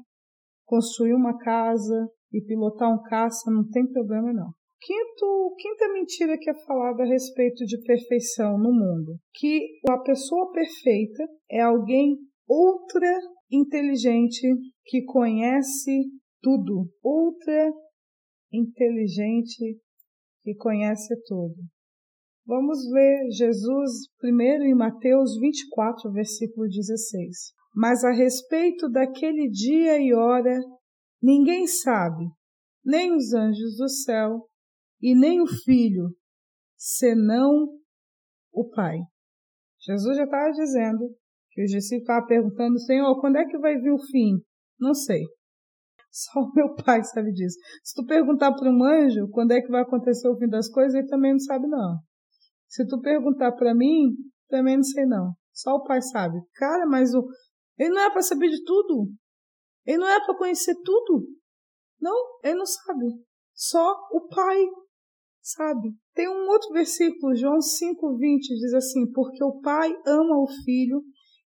construir 0.66 1.14
uma 1.14 1.38
casa 1.38 2.10
e 2.32 2.42
pilotar 2.42 2.90
um 2.90 3.04
caça, 3.04 3.52
não 3.52 3.70
tem 3.70 3.86
problema 3.86 4.32
não. 4.32 4.50
Quinto, 4.82 5.56
quinta 5.58 5.92
mentira 5.92 6.38
que 6.38 6.50
é 6.50 6.66
falada 6.66 7.04
a 7.04 7.06
respeito 7.06 7.66
de 7.66 7.82
perfeição 7.84 8.58
no 8.58 8.72
mundo, 8.72 9.18
que 9.34 9.60
a 9.90 9.98
pessoa 9.98 10.52
perfeita 10.52 11.24
é 11.52 11.60
alguém 11.60 12.18
ultra 12.48 13.20
inteligente 13.52 14.48
que 14.86 15.04
conhece 15.04 16.10
tudo, 16.42 16.90
ultra 17.04 17.74
inteligente 18.52 19.78
que 20.42 20.56
conhece 20.56 21.14
tudo. 21.26 21.56
Vamos 22.46 22.90
ver 22.90 23.32
Jesus 23.32 24.10
primeiro 24.20 24.66
em 24.66 24.76
Mateus 24.76 25.38
24, 25.40 26.12
versículo 26.12 26.68
16. 26.68 27.54
Mas 27.74 28.04
a 28.04 28.12
respeito 28.12 28.90
daquele 28.90 29.50
dia 29.50 29.98
e 29.98 30.14
hora, 30.14 30.60
ninguém 31.22 31.66
sabe, 31.66 32.26
nem 32.84 33.16
os 33.16 33.34
anjos 33.34 33.78
do 33.78 33.88
céu 33.88 34.50
e 35.02 35.16
nem 35.16 35.42
o 35.42 35.48
Filho, 35.48 36.10
senão 36.76 37.70
o 38.52 38.70
Pai. 38.70 39.00
Jesus 39.80 40.18
já 40.18 40.26
estava 40.26 40.52
dizendo 40.52 41.16
que 41.52 41.64
os 41.64 41.72
discípulos 41.72 42.04
estavam 42.04 42.28
perguntando, 42.28 42.80
Senhor, 42.80 43.22
quando 43.22 43.38
é 43.38 43.46
que 43.46 43.58
vai 43.58 43.78
vir 43.78 43.92
o 43.92 44.06
fim? 44.12 44.42
Não 44.78 44.94
sei. 44.94 45.22
Só 46.12 46.42
o 46.42 46.52
meu 46.54 46.76
pai 46.76 47.04
sabe 47.04 47.32
disso. 47.32 47.58
Se 47.84 47.96
tu 47.96 48.06
perguntar 48.06 48.54
para 48.54 48.70
um 48.70 48.84
anjo 48.84 49.30
quando 49.32 49.52
é 49.52 49.62
que 49.62 49.72
vai 49.72 49.82
acontecer 49.82 50.28
o 50.28 50.38
fim 50.38 50.48
das 50.48 50.70
coisas, 50.70 50.94
ele 50.94 51.08
também 51.08 51.32
não 51.32 51.40
sabe 51.40 51.68
não. 51.68 52.00
Se 52.74 52.88
tu 52.88 53.00
perguntar 53.02 53.52
para 53.52 53.76
mim, 53.76 54.16
também 54.50 54.78
não 54.78 54.84
sei 54.84 55.06
não. 55.06 55.34
Só 55.54 55.76
o 55.76 55.84
pai 55.84 56.02
sabe. 56.02 56.40
Cara, 56.56 56.88
mas 56.88 57.14
o 57.14 57.24
ele 57.78 57.90
não 57.90 58.02
é 58.02 58.10
para 58.10 58.24
saber 58.24 58.50
de 58.50 58.64
tudo. 58.64 59.12
Ele 59.86 60.00
não 60.00 60.08
é 60.08 60.20
para 60.26 60.36
conhecer 60.36 60.74
tudo. 60.84 61.28
Não, 62.02 62.16
ele 62.44 62.56
não 62.56 62.66
sabe. 62.66 63.06
Só 63.54 63.94
o 64.12 64.28
pai 64.28 64.66
sabe. 65.40 65.94
Tem 66.16 66.28
um 66.28 66.50
outro 66.50 66.74
versículo, 66.74 67.36
João 67.36 67.62
5:20, 67.62 68.40
diz 68.40 68.74
assim: 68.74 69.12
"Porque 69.12 69.44
o 69.44 69.60
pai 69.62 69.96
ama 70.08 70.42
o 70.42 70.48
filho 70.66 71.04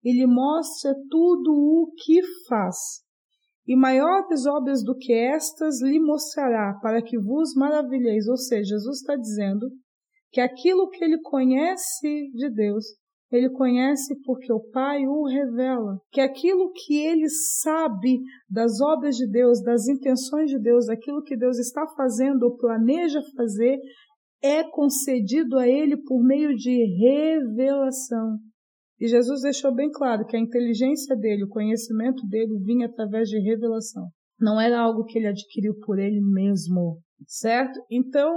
e 0.03 0.13
lhe 0.13 0.27
mostra 0.27 0.93
tudo 1.09 1.53
o 1.53 1.93
que 2.05 2.21
faz. 2.49 2.77
E 3.65 3.77
maiores 3.77 4.45
obras 4.45 4.83
do 4.83 4.97
que 4.97 5.13
estas 5.13 5.81
lhe 5.83 6.01
mostrará, 6.01 6.81
para 6.83 7.01
que 7.01 7.17
vos 7.17 7.55
maravilheis." 7.55 8.27
Ou 8.27 8.37
seja, 8.37 8.75
Jesus 8.75 8.99
está 8.99 9.15
dizendo 9.15 9.71
que 10.33 10.41
aquilo 10.41 10.89
que 10.89 11.05
ele 11.05 11.21
conhece 11.21 12.31
de 12.33 12.51
Deus 12.51 12.85
Ele 13.31 13.49
conhece 13.49 14.15
porque 14.25 14.53
o 14.53 14.61
Pai 14.61 15.07
o 15.07 15.25
revela. 15.27 15.99
Que 16.11 16.21
aquilo 16.21 16.71
que 16.71 16.99
ele 16.99 17.29
sabe 17.63 18.21
das 18.49 18.79
obras 18.81 19.17
de 19.17 19.27
Deus, 19.27 19.63
das 19.63 19.89
intenções 19.89 20.51
de 20.51 20.59
Deus, 20.59 20.85
daquilo 20.87 21.23
que 21.23 21.35
Deus 21.35 21.59
está 21.59 21.87
fazendo 21.97 22.43
ou 22.43 22.57
planeja 22.59 23.21
fazer, 23.35 23.79
é 24.43 24.63
concedido 24.65 25.59
a 25.59 25.67
ele 25.67 25.97
por 25.97 26.23
meio 26.23 26.55
de 26.55 26.85
revelação. 26.99 28.39
E 29.01 29.09
Jesus 29.09 29.41
deixou 29.41 29.75
bem 29.75 29.91
claro 29.91 30.27
que 30.27 30.37
a 30.37 30.41
inteligência 30.41 31.17
dele, 31.17 31.45
o 31.45 31.49
conhecimento 31.49 32.27
dele 32.27 32.59
vinha 32.63 32.87
através 32.87 33.29
de 33.29 33.39
revelação. 33.41 34.09
Não 34.39 34.61
era 34.61 34.79
algo 34.79 35.05
que 35.05 35.19
ele 35.19 35.29
adquiriu 35.29 35.75
por 35.87 35.99
ele 35.99 36.21
mesmo, 36.21 36.99
certo? 37.27 37.81
Então, 37.91 38.31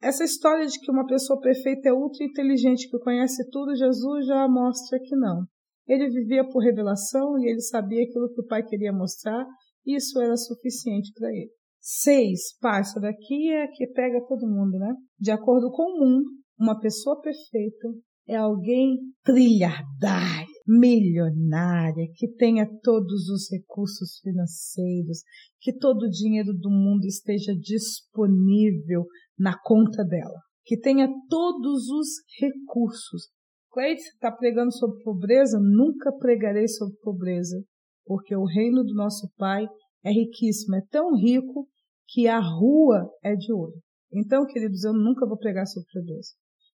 essa 0.00 0.24
história 0.24 0.66
de 0.66 0.78
que 0.80 0.90
uma 0.90 1.06
pessoa 1.06 1.40
perfeita 1.40 1.88
é 1.88 1.92
ultra 1.92 2.24
inteligente, 2.24 2.88
que 2.88 2.98
conhece 2.98 3.48
tudo, 3.50 3.74
Jesus 3.74 4.26
já 4.26 4.46
mostra 4.48 4.98
que 5.00 5.16
não. 5.16 5.44
Ele 5.86 6.08
vivia 6.10 6.48
por 6.48 6.62
revelação 6.62 7.38
e 7.38 7.50
ele 7.50 7.60
sabia 7.60 8.04
aquilo 8.04 8.32
que 8.32 8.40
o 8.40 8.46
Pai 8.46 8.62
queria 8.62 8.92
mostrar, 8.92 9.44
e 9.84 9.96
isso 9.96 10.20
era 10.20 10.36
suficiente 10.36 11.10
para 11.14 11.28
ele. 11.30 11.50
Seis, 11.80 12.56
pá, 12.60 12.80
isso 12.80 13.00
daqui 13.00 13.50
é 13.50 13.66
que 13.68 13.86
pega 13.88 14.24
todo 14.26 14.46
mundo, 14.46 14.78
né? 14.78 14.94
De 15.18 15.30
acordo 15.30 15.70
com 15.70 16.04
um, 16.04 16.22
uma 16.58 16.78
pessoa 16.78 17.20
perfeita 17.20 17.88
é 18.28 18.36
alguém 18.36 18.98
trilhardária, 19.24 20.46
milionária, 20.66 22.06
que 22.14 22.28
tenha 22.34 22.68
todos 22.82 23.28
os 23.30 23.50
recursos 23.50 24.18
financeiros, 24.22 25.22
que 25.60 25.72
todo 25.72 26.02
o 26.02 26.10
dinheiro 26.10 26.52
do 26.52 26.68
mundo 26.68 27.06
esteja 27.06 27.54
disponível 27.56 29.06
na 29.38 29.56
conta 29.58 30.04
dela, 30.04 30.40
que 30.64 30.78
tenha 30.78 31.08
todos 31.28 31.88
os 31.88 32.08
recursos. 32.40 33.28
Cleide 33.70 34.00
está 34.00 34.32
pregando 34.32 34.72
sobre 34.72 35.02
pobreza? 35.02 35.58
Nunca 35.60 36.12
pregarei 36.12 36.66
sobre 36.66 36.96
pobreza, 37.02 37.62
porque 38.04 38.34
o 38.34 38.44
reino 38.44 38.82
do 38.82 38.94
nosso 38.94 39.30
Pai 39.36 39.66
é 40.04 40.10
riquíssimo, 40.10 40.76
é 40.76 40.82
tão 40.90 41.14
rico 41.14 41.68
que 42.08 42.26
a 42.26 42.40
rua 42.40 43.08
é 43.22 43.34
de 43.34 43.52
ouro. 43.52 43.74
Então, 44.12 44.46
queridos, 44.46 44.84
eu 44.84 44.92
nunca 44.92 45.26
vou 45.26 45.36
pregar 45.36 45.66
sobre 45.66 45.86
pobreza. 45.92 46.30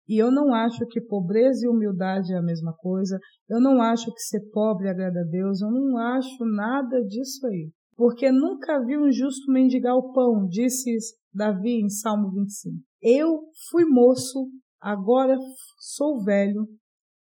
E 0.09 0.19
eu 0.19 0.33
não 0.33 0.53
acho 0.53 0.85
que 0.89 1.01
pobreza 1.01 1.65
e 1.65 1.69
humildade 1.69 2.33
é 2.33 2.37
a 2.37 2.43
mesma 2.43 2.75
coisa. 2.77 3.17
Eu 3.49 3.61
não 3.61 3.81
acho 3.81 4.13
que 4.13 4.21
ser 4.23 4.41
pobre 4.51 4.89
agrada 4.89 5.21
a 5.21 5.25
Deus. 5.25 5.61
Eu 5.61 5.71
não 5.71 5.97
acho 5.97 6.45
nada 6.45 7.01
disso 7.05 7.47
aí. 7.47 7.71
Porque 7.95 8.33
nunca 8.33 8.85
vi 8.85 8.99
um 8.99 9.13
justo 9.13 9.53
mendigar 9.53 9.95
o 9.95 10.13
pão, 10.13 10.49
disse 10.49 10.91
Davi 11.33 11.81
em 11.81 11.89
Salmo 11.89 12.31
25. 12.31 12.77
Eu 13.03 13.43
fui 13.71 13.85
moço, 13.85 14.51
agora 14.81 15.37
sou 15.79 16.23
velho, 16.23 16.67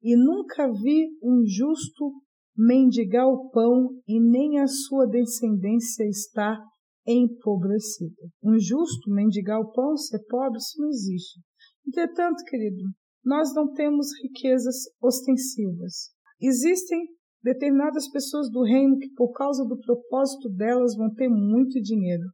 e 0.02 0.16
nunca 0.16 0.70
vi 0.70 1.08
um 1.22 1.42
justo 1.46 2.12
mendigar 2.56 3.26
o 3.26 3.50
pão 3.50 3.88
e 4.06 4.20
nem 4.20 4.60
a 4.60 4.66
sua 4.66 5.06
descendência 5.06 6.04
está 6.04 6.58
empobrecida. 7.06 8.22
Um 8.42 8.58
justo 8.58 9.10
mendigar 9.10 9.60
o 9.60 9.72
pão, 9.72 9.96
ser 9.96 10.20
pobre, 10.28 10.58
isso 10.58 10.80
não 10.80 10.88
existe. 10.88 11.40
Entretanto, 11.86 12.44
querido, 12.44 12.82
nós 13.24 13.54
não 13.54 13.72
temos 13.72 14.06
riquezas 14.22 14.76
ostensivas. 15.02 16.10
Existem 16.40 17.06
determinadas 17.42 18.10
pessoas 18.10 18.50
do 18.50 18.62
reino 18.62 18.98
que, 18.98 19.10
por 19.14 19.32
causa 19.32 19.64
do 19.64 19.78
propósito 19.78 20.48
delas, 20.50 20.96
vão 20.96 21.12
ter 21.12 21.28
muito 21.28 21.80
dinheiro, 21.80 22.24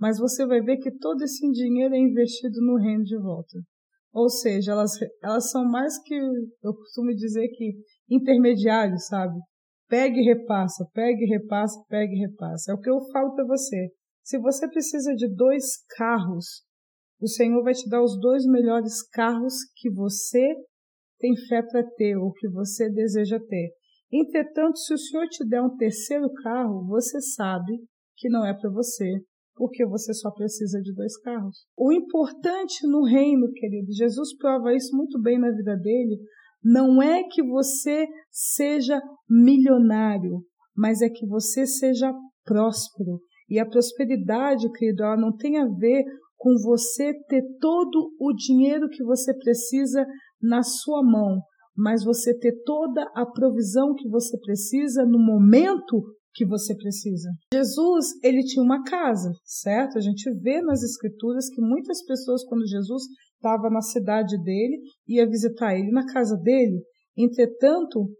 mas 0.00 0.18
você 0.18 0.46
vai 0.46 0.60
ver 0.60 0.78
que 0.78 0.90
todo 0.90 1.22
esse 1.22 1.48
dinheiro 1.50 1.94
é 1.94 1.98
investido 1.98 2.60
no 2.60 2.76
reino 2.76 3.04
de 3.04 3.18
volta. 3.18 3.58
Ou 4.12 4.28
seja, 4.28 4.72
elas, 4.72 4.92
elas 5.22 5.50
são 5.50 5.64
mais 5.64 5.96
que, 6.02 6.14
eu 6.14 6.74
costumo 6.74 7.14
dizer 7.14 7.48
que 7.48 7.74
intermediários, 8.08 9.06
sabe? 9.06 9.38
Pegue 9.88 10.20
e 10.20 10.24
repassa, 10.24 10.84
pegue 10.92 11.24
e 11.24 11.28
repassa, 11.28 11.80
pegue 11.88 12.14
e 12.14 12.26
repassa. 12.26 12.72
É 12.72 12.74
o 12.74 12.80
que 12.80 12.90
eu 12.90 13.00
falo 13.12 13.34
para 13.34 13.44
você. 13.44 13.90
Se 14.24 14.38
você 14.38 14.68
precisa 14.68 15.14
de 15.14 15.28
dois 15.28 15.64
carros 15.96 16.64
o 17.20 17.28
Senhor 17.28 17.62
vai 17.62 17.74
te 17.74 17.88
dar 17.88 18.02
os 18.02 18.18
dois 18.18 18.46
melhores 18.46 19.02
carros 19.02 19.54
que 19.76 19.90
você 19.90 20.54
tem 21.18 21.36
fé 21.48 21.62
para 21.62 21.84
ter 21.84 22.16
ou 22.16 22.32
que 22.32 22.48
você 22.48 22.88
deseja 22.88 23.38
ter. 23.38 23.74
Entretanto, 24.10 24.78
se 24.78 24.94
o 24.94 24.98
Senhor 24.98 25.28
te 25.28 25.46
der 25.46 25.62
um 25.62 25.76
terceiro 25.76 26.32
carro, 26.42 26.86
você 26.86 27.20
sabe 27.20 27.78
que 28.16 28.30
não 28.30 28.44
é 28.44 28.58
para 28.58 28.70
você, 28.70 29.22
porque 29.60 29.84
você 29.84 30.14
só 30.14 30.30
precisa 30.30 30.80
de 30.80 30.90
dois 30.94 31.18
carros. 31.18 31.66
O 31.76 31.92
importante 31.92 32.86
no 32.86 33.04
reino, 33.04 33.52
querido, 33.52 33.92
Jesus 33.92 34.34
prova 34.38 34.74
isso 34.74 34.96
muito 34.96 35.20
bem 35.20 35.38
na 35.38 35.50
vida 35.50 35.76
dele, 35.76 36.18
não 36.64 37.02
é 37.02 37.24
que 37.24 37.42
você 37.42 38.06
seja 38.30 38.98
milionário, 39.28 40.42
mas 40.74 41.02
é 41.02 41.10
que 41.10 41.26
você 41.26 41.66
seja 41.66 42.10
próspero. 42.42 43.20
E 43.50 43.58
a 43.58 43.66
prosperidade, 43.68 44.72
querido, 44.72 45.02
ela 45.02 45.18
não 45.18 45.36
tem 45.36 45.58
a 45.58 45.66
ver 45.66 46.04
com 46.38 46.54
você 46.62 47.12
ter 47.28 47.42
todo 47.60 48.14
o 48.18 48.32
dinheiro 48.32 48.88
que 48.88 49.04
você 49.04 49.36
precisa 49.36 50.06
na 50.40 50.62
sua 50.62 51.02
mão, 51.02 51.38
mas 51.76 52.02
você 52.02 52.34
ter 52.38 52.62
toda 52.64 53.02
a 53.14 53.26
provisão 53.26 53.94
que 53.94 54.08
você 54.08 54.38
precisa 54.40 55.04
no 55.04 55.18
momento 55.18 56.02
que 56.34 56.46
você 56.46 56.74
precisa. 56.76 57.30
Jesus, 57.52 58.06
ele 58.22 58.42
tinha 58.42 58.64
uma 58.64 58.82
casa, 58.84 59.32
certo? 59.44 59.98
A 59.98 60.00
gente 60.00 60.30
vê 60.40 60.60
nas 60.62 60.82
escrituras 60.82 61.48
que 61.48 61.60
muitas 61.60 62.04
pessoas 62.04 62.44
quando 62.44 62.66
Jesus 62.66 63.02
estava 63.34 63.70
na 63.70 63.80
cidade 63.80 64.36
dele, 64.42 64.82
ia 65.08 65.26
visitar 65.26 65.74
ele 65.74 65.90
na 65.90 66.04
casa 66.06 66.36
dele. 66.36 66.82
Entretanto, 67.16 68.10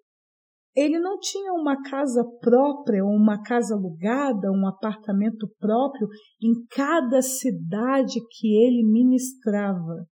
ele 0.75 0.99
não 0.99 1.19
tinha 1.19 1.53
uma 1.53 1.81
casa 1.83 2.25
própria, 2.41 3.05
uma 3.05 3.43
casa 3.43 3.75
alugada, 3.75 4.51
um 4.51 4.67
apartamento 4.67 5.49
próprio 5.59 6.09
em 6.43 6.53
cada 6.71 7.21
cidade 7.21 8.21
que 8.31 8.65
ele 8.65 8.83
ministrava. 8.85 10.07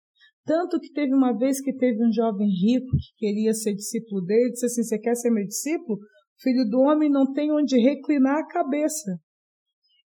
Tanto 0.45 0.79
que 0.79 0.93
teve 0.93 1.13
uma 1.13 1.37
vez 1.37 1.61
que 1.61 1.75
teve 1.75 2.05
um 2.05 2.13
jovem 2.13 2.49
rico 2.49 2.91
que 2.97 3.27
queria 3.27 3.53
ser 3.53 3.75
discípulo 3.75 4.25
dele, 4.25 4.53
disse 4.53 4.67
assim: 4.67 4.83
Você 4.85 4.99
quer 4.99 5.15
ser 5.17 5.31
meu 5.31 5.45
discípulo? 5.45 5.99
Filho 6.41 6.69
do 6.69 6.81
homem 6.81 7.11
não 7.11 7.33
tem 7.33 7.51
onde 7.53 7.79
reclinar 7.79 8.39
a 8.39 8.47
cabeça. 8.47 9.19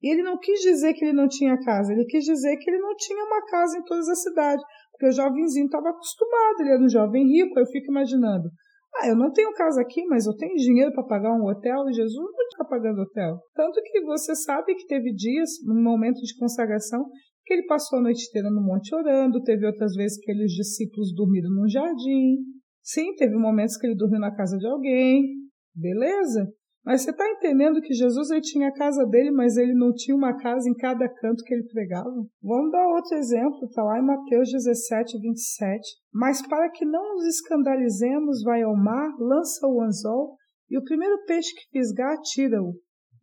E 0.02 0.12
ele 0.12 0.24
não 0.24 0.38
quis 0.38 0.60
dizer 0.62 0.94
que 0.94 1.06
ele 1.06 1.14
não 1.14 1.28
tinha 1.28 1.60
casa, 1.60 1.94
ele 1.94 2.06
quis 2.06 2.24
dizer 2.24 2.58
que 2.58 2.70
ele 2.70 2.80
não 2.80 2.96
tinha 2.96 3.24
uma 3.24 3.46
casa 3.46 3.78
em 3.78 3.84
todas 3.84 4.10
as 4.10 4.22
cidades, 4.22 4.64
porque 4.92 5.08
o 5.08 5.12
jovenzinho 5.12 5.66
estava 5.66 5.90
acostumado, 5.90 6.62
ele 6.62 6.72
era 6.72 6.84
um 6.84 6.90
jovem 6.90 7.24
rico. 7.24 7.60
Eu 7.60 7.68
fico 7.68 7.92
imaginando: 7.92 8.50
ah, 8.96 9.08
eu 9.08 9.16
não 9.16 9.32
tenho 9.32 9.54
casa 9.54 9.82
aqui, 9.82 10.04
mas 10.06 10.26
eu 10.26 10.36
tenho 10.36 10.56
dinheiro 10.56 10.92
para 10.94 11.04
pagar 11.04 11.34
um 11.34 11.46
hotel 11.46 11.88
e 11.90 11.94
Jesus 11.94 12.16
não 12.16 12.46
está 12.46 12.66
pagando 12.66 13.02
hotel. 13.02 13.40
Tanto 13.54 13.82
que 13.84 14.02
você 14.02 14.36
sabe 14.36 14.76
que 14.76 14.88
teve 14.88 15.14
dias, 15.14 15.50
num 15.66 15.82
momento 15.82 16.22
de 16.22 16.38
consagração, 16.38 17.06
que 17.46 17.54
ele 17.54 17.66
passou 17.66 18.00
a 18.00 18.02
noite 18.02 18.28
inteira 18.28 18.50
no 18.50 18.62
monte 18.62 18.94
orando, 18.94 19.42
teve 19.44 19.66
outras 19.66 19.94
vezes 19.96 20.20
que 20.20 20.32
ele, 20.32 20.46
os 20.46 20.52
discípulos 20.52 21.14
dormiram 21.16 21.50
num 21.50 21.68
jardim. 21.68 22.38
Sim, 22.84 23.16
teve 23.16 23.36
momentos 23.36 23.78
que 23.78 23.88
ele 23.88 23.96
dormiu 23.96 24.20
na 24.20 24.36
casa 24.36 24.58
de 24.58 24.68
alguém. 24.68 25.41
Beleza? 25.76 26.52
Mas 26.84 27.04
você 27.04 27.12
está 27.12 27.28
entendendo 27.30 27.80
que 27.80 27.94
Jesus 27.94 28.32
ele 28.32 28.42
tinha 28.42 28.70
a 28.70 28.74
casa 28.74 29.06
dele, 29.06 29.30
mas 29.30 29.56
ele 29.56 29.74
não 29.74 29.94
tinha 29.94 30.16
uma 30.16 30.36
casa 30.36 30.68
em 30.68 30.74
cada 30.74 31.08
canto 31.08 31.44
que 31.44 31.54
ele 31.54 31.68
pregava? 31.68 32.10
Vamos 32.42 32.72
dar 32.72 32.88
outro 32.88 33.16
exemplo, 33.18 33.66
está 33.66 33.84
lá 33.84 34.00
em 34.00 34.06
Mateus 34.06 34.50
17, 34.50 35.20
27. 35.20 35.80
Mas 36.12 36.46
para 36.48 36.72
que 36.72 36.84
não 36.84 37.14
nos 37.14 37.26
escandalizemos, 37.28 38.42
vai 38.44 38.64
ao 38.64 38.76
mar, 38.76 39.12
lança 39.20 39.68
o 39.68 39.80
anzol, 39.80 40.36
e 40.70 40.78
o 40.78 40.84
primeiro 40.84 41.24
peixe 41.26 41.54
que 41.54 41.70
fisgar, 41.78 42.18
tira-o, 42.22 42.74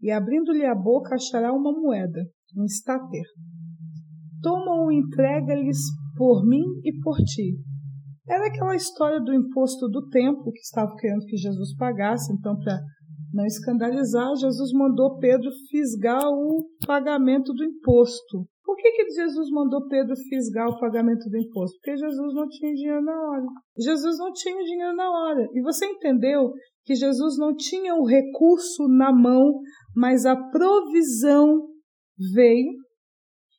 e 0.00 0.11
abrindo-lhe 0.11 0.64
a 0.64 0.74
boca 0.74 1.16
achará 1.16 1.52
uma 1.52 1.72
moeda, 1.72 2.20
um 2.56 2.64
estáter. 2.64 3.24
Toma-o 4.40 4.92
e 4.92 4.98
entrega-lhes 4.98 5.78
por 6.16 6.46
mim 6.46 6.64
e 6.84 6.92
por 7.02 7.16
ti. 7.16 7.58
Era 8.28 8.46
aquela 8.46 8.76
história 8.76 9.20
do 9.20 9.32
imposto 9.32 9.88
do 9.88 10.08
templo 10.08 10.52
que 10.52 10.60
estava 10.60 10.94
querendo 10.96 11.24
que 11.24 11.36
Jesus 11.36 11.74
pagasse, 11.76 12.32
então 12.32 12.58
para 12.58 12.78
não 13.32 13.44
escandalizar, 13.44 14.34
Jesus 14.36 14.72
mandou 14.72 15.18
Pedro 15.18 15.50
fisgar 15.70 16.22
o 16.28 16.64
pagamento 16.86 17.52
do 17.52 17.64
imposto. 17.64 18.46
Por 18.64 18.76
que, 18.76 18.90
que 18.90 19.10
Jesus 19.10 19.50
mandou 19.50 19.86
Pedro 19.88 20.14
fisgar 20.28 20.68
o 20.68 20.78
pagamento 20.78 21.28
do 21.30 21.38
imposto? 21.38 21.76
Porque 21.78 21.96
Jesus 21.96 22.34
não 22.34 22.48
tinha 22.48 22.74
dinheiro 22.74 23.02
na 23.02 23.12
hora. 23.12 23.46
Jesus 23.78 24.18
não 24.18 24.32
tinha 24.32 24.62
dinheiro 24.62 24.94
na 24.94 25.10
hora. 25.10 25.48
E 25.54 25.62
você 25.62 25.86
entendeu 25.86 26.52
que 26.84 26.94
Jesus 26.94 27.38
não 27.38 27.54
tinha 27.54 27.94
o 27.94 28.04
recurso 28.04 28.86
na 28.88 29.12
mão, 29.12 29.60
mas 29.96 30.26
a 30.26 30.36
provisão 30.36 31.68
veio 32.34 32.72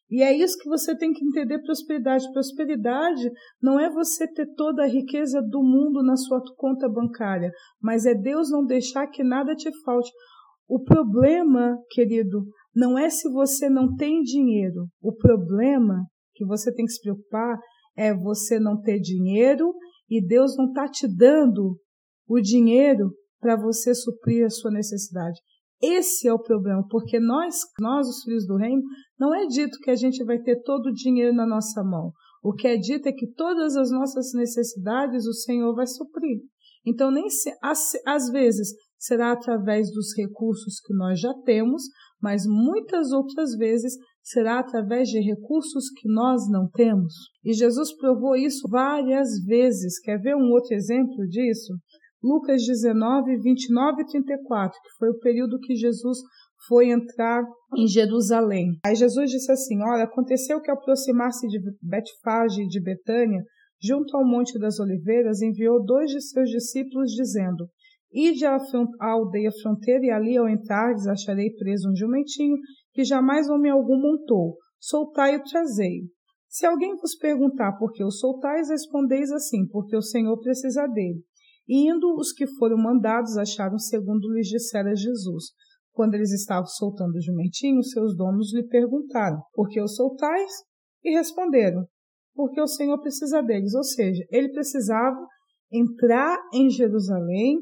e 0.10 0.24
é 0.24 0.36
isso 0.36 0.58
que 0.58 0.67
você 0.67 0.98
tem 0.98 1.13
que 1.13 1.24
entender 1.24 1.62
prosperidade. 1.62 2.32
Prosperidade 2.34 3.30
não 3.62 3.80
é 3.80 3.89
você 3.89 4.28
ter 4.28 4.48
toda 4.56 4.84
a 4.84 4.88
riqueza 4.88 5.41
do 5.41 5.62
mundo 5.62 6.02
na 6.02 6.15
sua 6.17 6.41
conta 6.58 6.89
bancária, 6.89 7.52
mas 7.80 8.06
é 8.06 8.15
Deus 8.15 8.50
não 8.50 8.65
deixar 8.65 9.06
que 9.08 9.24
nada 9.24 9.56
te 9.56 9.69
falte. 9.84 10.12
O 10.67 10.84
problema, 10.84 11.78
querido, 11.91 12.43
não 12.76 12.98
é 12.98 13.10
se 13.10 13.30
você 13.32 13.69
não 13.69 13.95
tem 13.95 14.22
dinheiro. 14.22 14.88
O 15.02 15.13
problema 15.15 16.06
que 16.34 16.45
você 16.45 16.74
tem 16.74 16.86
que 16.86 16.91
se 16.91 17.02
preocupar 17.02 17.60
é 17.95 18.13
você 18.13 18.60
não 18.60 18.82
ter 18.82 19.00
dinheiro 19.00 19.74
e 20.10 20.26
Deus 20.26 20.56
não 20.58 20.69
está 20.69 20.88
te 20.88 21.08
dando 21.08 21.78
o 22.28 22.39
dinheiro 22.39 23.12
para 23.39 23.56
você 23.56 23.93
suprir 23.93 24.45
a 24.45 24.50
sua 24.50 24.72
necessidade. 24.72 25.39
Esse 25.82 26.28
é 26.28 26.34
o 26.34 26.42
problema, 26.42 26.86
porque 26.89 27.20
nós, 27.20 27.56
nós 27.80 28.08
os 28.08 28.24
filhos 28.24 28.46
do 28.46 28.58
reino, 28.58 28.82
não 29.18 29.34
é 29.34 29.46
dito 29.46 29.80
que 29.80 29.89
a 29.89 29.96
gente 29.96 30.24
vai 30.26 30.39
ter 30.39 30.62
todo 30.63 30.88
o 30.88 30.94
dinheiro 30.94 31.34
na 31.34 31.46
nossa 31.46 31.84
mão. 31.84 32.12
O 32.44 32.54
que 32.54 32.68
é 32.68 32.78
dito 32.78 33.08
é 33.08 33.13
que 33.13 33.28
todas 33.28 33.76
as 33.76 33.89
nossas 33.92 34.34
necessidades 34.34 35.26
o 35.26 35.34
Senhor 35.34 35.74
vai 35.74 35.88
suprir. 35.88 36.42
Então, 36.86 37.12
nem 37.12 37.30
se, 37.30 37.52
às, 37.62 37.92
às 38.06 38.30
vezes 38.30 38.70
será 38.98 39.32
através 39.32 39.92
dos 39.92 40.15
recursos 40.18 40.80
que 40.86 40.94
nós 40.94 41.20
já 41.20 41.34
temos, 41.46 41.84
mas 42.22 42.46
muitas 42.46 43.12
outras 43.12 43.56
vezes 43.56 43.94
será 44.22 44.60
através 44.60 45.08
de 45.08 45.20
recursos 45.20 45.89
que 45.89 46.12
nós 46.12 46.50
não 46.50 46.70
temos. 46.70 47.13
E 47.44 47.54
Jesus 47.54 47.96
provou 47.96 48.36
isso 48.36 48.68
várias 48.70 49.44
vezes. 49.46 50.00
Quer 50.00 50.20
ver 50.20 50.36
um 50.36 50.52
outro 50.52 50.74
exemplo 50.76 51.26
disso? 51.28 51.74
Lucas 52.21 52.63
19, 52.65 53.38
29 53.38 54.01
e 54.01 54.05
34, 54.05 54.77
que 54.82 54.97
foi 54.97 55.10
o 55.10 55.19
período 55.19 55.60
que 55.60 55.75
Jesus 55.75 56.19
foi 56.67 56.89
entrar 56.89 57.43
em 57.77 57.88
Jerusalém. 57.88 58.77
Aí 58.86 58.95
Jesus 58.95 59.32
disse 59.32 59.51
assim: 59.51 59.82
Olha, 59.82 60.03
aconteceu 60.03 60.62
que 60.62 60.69
ao 60.69 60.77
aproximar-se 60.77 61.47
de 61.47 61.60
Betfage 61.82 62.63
e 62.63 62.67
de 62.67 62.82
Betânia, 62.82 63.41
junto 63.82 64.17
ao 64.17 64.25
Monte 64.25 64.60
das 64.60 64.79
Oliveiras, 64.79 65.41
enviou 65.41 65.84
dois 65.84 66.12
de 66.12 66.21
seus 66.21 66.49
discípulos, 66.49 67.12
dizendo: 67.12 67.69
Ide 68.12 68.45
à, 68.45 68.58
aldeia 68.99 69.51
fronteira, 69.62 70.05
e 70.05 70.12
ali, 70.12 70.38
ao 70.38 70.49
entrardes, 70.49 71.08
acharei 71.08 71.51
preso 71.55 71.89
um 71.89 71.95
jumentinho 71.95 72.58
que 72.93 73.03
jamais 73.03 73.49
homem 73.49 73.71
algum 73.71 73.97
montou. 73.97 74.58
Soltai 74.79 75.36
e 75.36 75.43
trazei. 75.43 76.01
Se 76.49 76.65
alguém 76.65 76.95
vos 76.95 77.15
perguntar 77.15 77.77
por 77.77 77.91
que 77.93 78.03
o 78.03 78.10
soltais, 78.10 78.69
respondeis 78.69 79.32
assim: 79.32 79.67
porque 79.67 79.95
o 79.95 80.01
Senhor 80.01 80.38
precisa 80.39 80.88
dele. 80.88 81.23
Indo, 81.69 82.15
os 82.15 82.34
que 82.34 82.47
foram 82.47 82.77
mandados 82.77 83.38
acharam 83.38 83.77
segundo 83.77 84.34
lhes 84.34 84.47
dissera 84.47 84.95
Jesus. 84.95 85.51
Quando 85.93 86.15
eles 86.15 86.32
estavam 86.32 86.65
soltando 86.65 87.15
o 87.15 87.21
jumentinho, 87.21 87.84
seus 87.84 88.15
donos 88.17 88.51
lhe 88.53 88.63
perguntaram: 88.63 89.39
Por 89.53 89.69
que 89.69 89.79
o 89.79 89.88
soltais? 89.88 90.51
E 91.03 91.12
responderam: 91.12 91.86
Porque 92.34 92.60
o 92.60 92.67
Senhor 92.67 92.99
precisa 92.99 93.41
deles. 93.43 93.75
Ou 93.75 93.84
seja, 93.84 94.23
ele 94.32 94.49
precisava 94.51 95.19
entrar 95.71 96.39
em 96.53 96.69
Jerusalém 96.69 97.60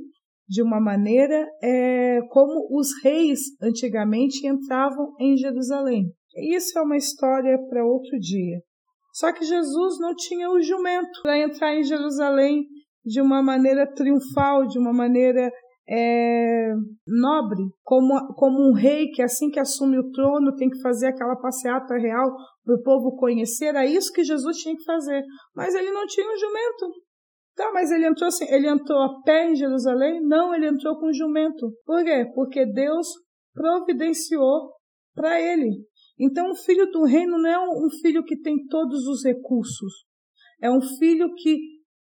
de 0.48 0.64
uma 0.64 0.80
maneira 0.80 1.46
é, 1.62 2.22
como 2.30 2.68
os 2.72 2.88
reis 3.04 3.40
antigamente 3.62 4.48
entravam 4.48 5.14
em 5.20 5.36
Jerusalém. 5.36 6.14
Isso 6.38 6.78
é 6.80 6.82
uma 6.82 6.96
história 6.96 7.58
para 7.68 7.86
outro 7.86 8.18
dia. 8.20 8.62
Só 9.12 9.34
que 9.34 9.44
Jesus 9.44 10.00
não 10.00 10.16
tinha 10.16 10.50
o 10.50 10.62
jumento 10.62 11.22
para 11.24 11.40
entrar 11.40 11.76
em 11.76 11.84
Jerusalém 11.84 12.66
de 13.08 13.22
uma 13.22 13.42
maneira 13.42 13.88
triunfal, 13.88 14.68
de 14.68 14.78
uma 14.78 14.92
maneira 14.92 15.50
é, 15.90 16.74
nobre, 17.08 17.64
como, 17.84 18.34
como 18.36 18.70
um 18.70 18.74
rei 18.74 19.08
que 19.12 19.22
assim 19.22 19.50
que 19.50 19.60
assume 19.60 19.98
o 19.98 20.12
trono 20.12 20.54
tem 20.56 20.70
que 20.70 20.82
fazer 20.82 21.08
aquela 21.08 21.38
passeata 21.38 21.96
real 21.96 22.30
para 22.64 22.76
o 22.76 22.84
povo 22.84 23.16
conhecer. 23.16 23.68
Era 23.68 23.86
isso 23.86 24.12
que 24.12 24.24
Jesus 24.24 24.58
tinha 24.58 24.76
que 24.76 24.84
fazer. 24.84 25.24
Mas 25.56 25.74
ele 25.74 25.92
não 25.92 26.06
tinha 26.06 26.28
um 26.28 26.38
jumento. 26.38 26.92
Tá, 27.56 27.72
mas 27.74 27.90
ele 27.90 28.06
entrou 28.06 28.28
assim, 28.28 28.46
ele 28.50 28.68
entrou 28.68 29.02
a 29.02 29.22
pé 29.24 29.50
em 29.50 29.56
Jerusalém? 29.56 30.22
Não, 30.22 30.54
ele 30.54 30.68
entrou 30.68 31.00
com 31.00 31.08
um 31.08 31.14
jumento. 31.14 31.72
Por 31.86 32.04
quê? 32.04 32.30
Porque 32.36 32.66
Deus 32.66 33.08
providenciou 33.54 34.74
para 35.16 35.42
ele. 35.42 35.72
Então, 36.20 36.52
o 36.52 36.56
filho 36.56 36.86
do 36.92 37.04
reino 37.04 37.38
não 37.40 37.50
é 37.50 37.60
um 37.60 37.90
filho 38.02 38.24
que 38.24 38.40
tem 38.40 38.66
todos 38.68 39.08
os 39.08 39.24
recursos. 39.24 40.06
É 40.62 40.70
um 40.70 40.82
filho 40.82 41.34
que 41.36 41.58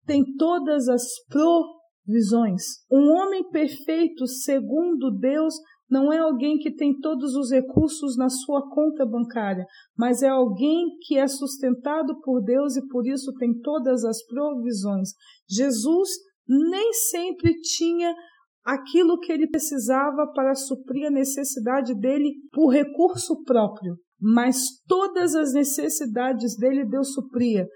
tem 0.06 0.24
todas 0.38 0.88
as 0.88 1.04
provisões. 1.30 2.64
Um 2.92 3.10
homem 3.12 3.50
perfeito, 3.50 4.26
segundo 4.28 5.12
Deus, 5.12 5.54
não 5.92 6.12
é 6.12 6.20
alguém 6.20 6.58
que 6.58 6.74
tem 6.74 6.98
todos 7.00 7.36
os 7.36 7.52
recursos 7.52 8.16
na 8.16 8.30
sua 8.30 8.70
conta 8.70 9.06
bancária, 9.06 9.66
mas 9.98 10.24
é 10.24 10.30
alguém 10.30 10.88
que 11.02 11.18
é 11.18 11.28
sustentado 11.28 12.18
por 12.22 12.42
Deus 12.42 12.78
e 12.78 12.88
por 12.88 13.06
isso 13.06 13.34
tem 13.34 13.54
todas 13.60 14.06
as 14.06 14.26
provisões. 14.26 15.10
Jesus 15.50 16.10
nem 16.48 16.94
sempre 16.94 17.60
tinha 17.60 18.16
aquilo 18.64 19.20
que 19.20 19.34
ele 19.34 19.50
precisava 19.50 20.28
para 20.34 20.56
suprir 20.56 21.08
a 21.08 21.12
necessidade 21.12 21.94
dele 21.94 22.36
por 22.54 22.70
recurso 22.70 23.44
próprio, 23.44 23.98
mas 24.20 24.62
todas 24.88 25.36
as 25.36 25.54
necessidades 25.54 26.56
dele 26.56 26.86
Deus 26.86 27.12
supria. 27.14 27.68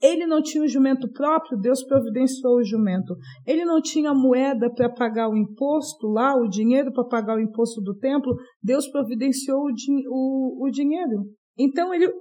Ele 0.00 0.26
não 0.26 0.40
tinha 0.40 0.62
o 0.62 0.68
jumento 0.68 1.10
próprio, 1.10 1.58
Deus 1.58 1.84
providenciou 1.84 2.56
o 2.56 2.64
jumento. 2.64 3.16
Ele 3.46 3.64
não 3.64 3.80
tinha 3.80 4.14
moeda 4.14 4.72
para 4.72 4.88
pagar 4.88 5.28
o 5.28 5.36
imposto 5.36 6.06
lá, 6.06 6.36
o 6.36 6.48
dinheiro 6.48 6.92
para 6.92 7.04
pagar 7.04 7.36
o 7.36 7.40
imposto 7.40 7.80
do 7.80 7.96
templo, 7.96 8.36
Deus 8.62 8.88
providenciou 8.88 9.58
o, 9.58 9.72
o, 10.08 10.66
o 10.66 10.70
dinheiro. 10.70 11.24
Então 11.58 11.92
ele 11.92 12.12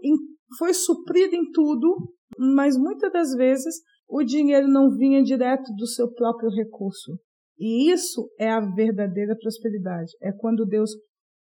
foi 0.57 0.73
suprido 0.73 1.35
em 1.35 1.51
tudo, 1.51 2.11
mas 2.37 2.75
muitas 2.77 3.11
das 3.11 3.33
vezes 3.35 3.75
o 4.09 4.23
dinheiro 4.23 4.67
não 4.67 4.89
vinha 4.89 5.21
direto 5.21 5.71
do 5.75 5.85
seu 5.85 6.11
próprio 6.13 6.49
recurso. 6.49 7.19
E 7.59 7.91
isso 7.91 8.29
é 8.39 8.49
a 8.49 8.59
verdadeira 8.59 9.35
prosperidade. 9.39 10.11
É 10.21 10.31
quando 10.31 10.65
Deus 10.65 10.91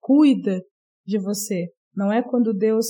cuida 0.00 0.60
de 1.06 1.18
você. 1.18 1.68
Não 1.94 2.12
é 2.12 2.22
quando 2.22 2.52
Deus 2.52 2.86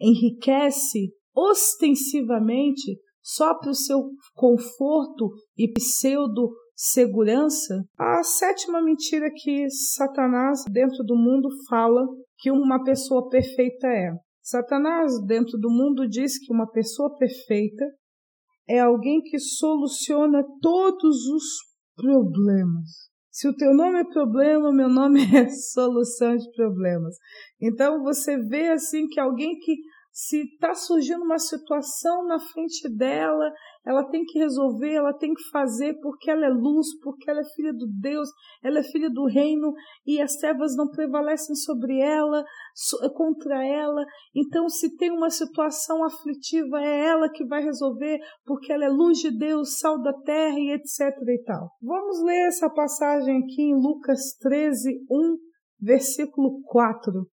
enriquece 0.00 1.12
ostensivamente 1.34 2.98
só 3.22 3.54
para 3.58 3.70
o 3.70 3.74
seu 3.74 4.10
conforto 4.34 5.32
e 5.56 5.72
pseudo 5.72 6.52
segurança. 6.76 7.84
A 7.98 8.22
sétima 8.22 8.82
mentira 8.82 9.30
que 9.34 9.68
Satanás 9.70 10.64
dentro 10.70 11.02
do 11.04 11.16
mundo 11.16 11.48
fala 11.68 12.06
que 12.38 12.50
uma 12.50 12.82
pessoa 12.84 13.28
perfeita 13.28 13.86
é. 13.86 14.12
Satanás 14.42 15.12
dentro 15.26 15.58
do 15.58 15.70
mundo 15.70 16.06
diz 16.06 16.38
que 16.38 16.52
uma 16.52 16.70
pessoa 16.70 17.16
perfeita 17.16 17.84
é 18.68 18.80
alguém 18.80 19.22
que 19.22 19.38
soluciona 19.38 20.44
todos 20.60 21.26
os 21.26 21.44
problemas. 21.96 23.14
Se 23.30 23.48
o 23.48 23.56
teu 23.56 23.74
nome 23.74 24.00
é 24.00 24.04
problema, 24.04 24.72
meu 24.72 24.88
nome 24.88 25.20
é 25.34 25.48
solução 25.48 26.36
de 26.36 26.50
problemas. 26.52 27.16
Então 27.60 28.02
você 28.02 28.36
vê 28.38 28.68
assim 28.68 29.08
que 29.08 29.18
alguém 29.18 29.58
que 29.58 29.76
se 30.14 30.42
está 30.44 30.72
surgindo 30.74 31.24
uma 31.24 31.40
situação 31.40 32.24
na 32.24 32.38
frente 32.38 32.88
dela, 32.88 33.52
ela 33.84 34.08
tem 34.08 34.24
que 34.24 34.38
resolver, 34.38 34.94
ela 34.94 35.12
tem 35.12 35.34
que 35.34 35.42
fazer 35.50 35.98
porque 36.00 36.30
ela 36.30 36.46
é 36.46 36.48
luz, 36.48 36.86
porque 37.02 37.28
ela 37.28 37.40
é 37.40 37.54
filha 37.56 37.72
do 37.72 37.88
Deus, 38.00 38.28
ela 38.62 38.78
é 38.78 38.82
filha 38.84 39.10
do 39.10 39.26
reino 39.26 39.72
e 40.06 40.22
as 40.22 40.36
trevas 40.36 40.76
não 40.76 40.88
prevalecem 40.88 41.56
sobre 41.56 41.98
ela, 41.98 42.44
contra 43.16 43.66
ela. 43.66 44.06
Então, 44.32 44.68
se 44.68 44.96
tem 44.96 45.10
uma 45.10 45.30
situação 45.30 46.04
aflitiva, 46.04 46.80
é 46.80 47.06
ela 47.06 47.28
que 47.28 47.44
vai 47.44 47.64
resolver 47.64 48.20
porque 48.44 48.72
ela 48.72 48.84
é 48.84 48.88
luz 48.88 49.18
de 49.18 49.36
Deus, 49.36 49.80
sal 49.80 50.00
da 50.00 50.12
terra 50.12 50.60
e 50.60 50.74
etc 50.74 51.10
e 51.26 51.42
tal. 51.42 51.72
Vamos 51.82 52.22
ler 52.22 52.46
essa 52.46 52.70
passagem 52.70 53.38
aqui 53.38 53.62
em 53.62 53.74
Lucas 53.74 54.36
13, 54.40 55.06
1, 55.10 55.36
versículo 55.80 56.62
4 56.66 57.33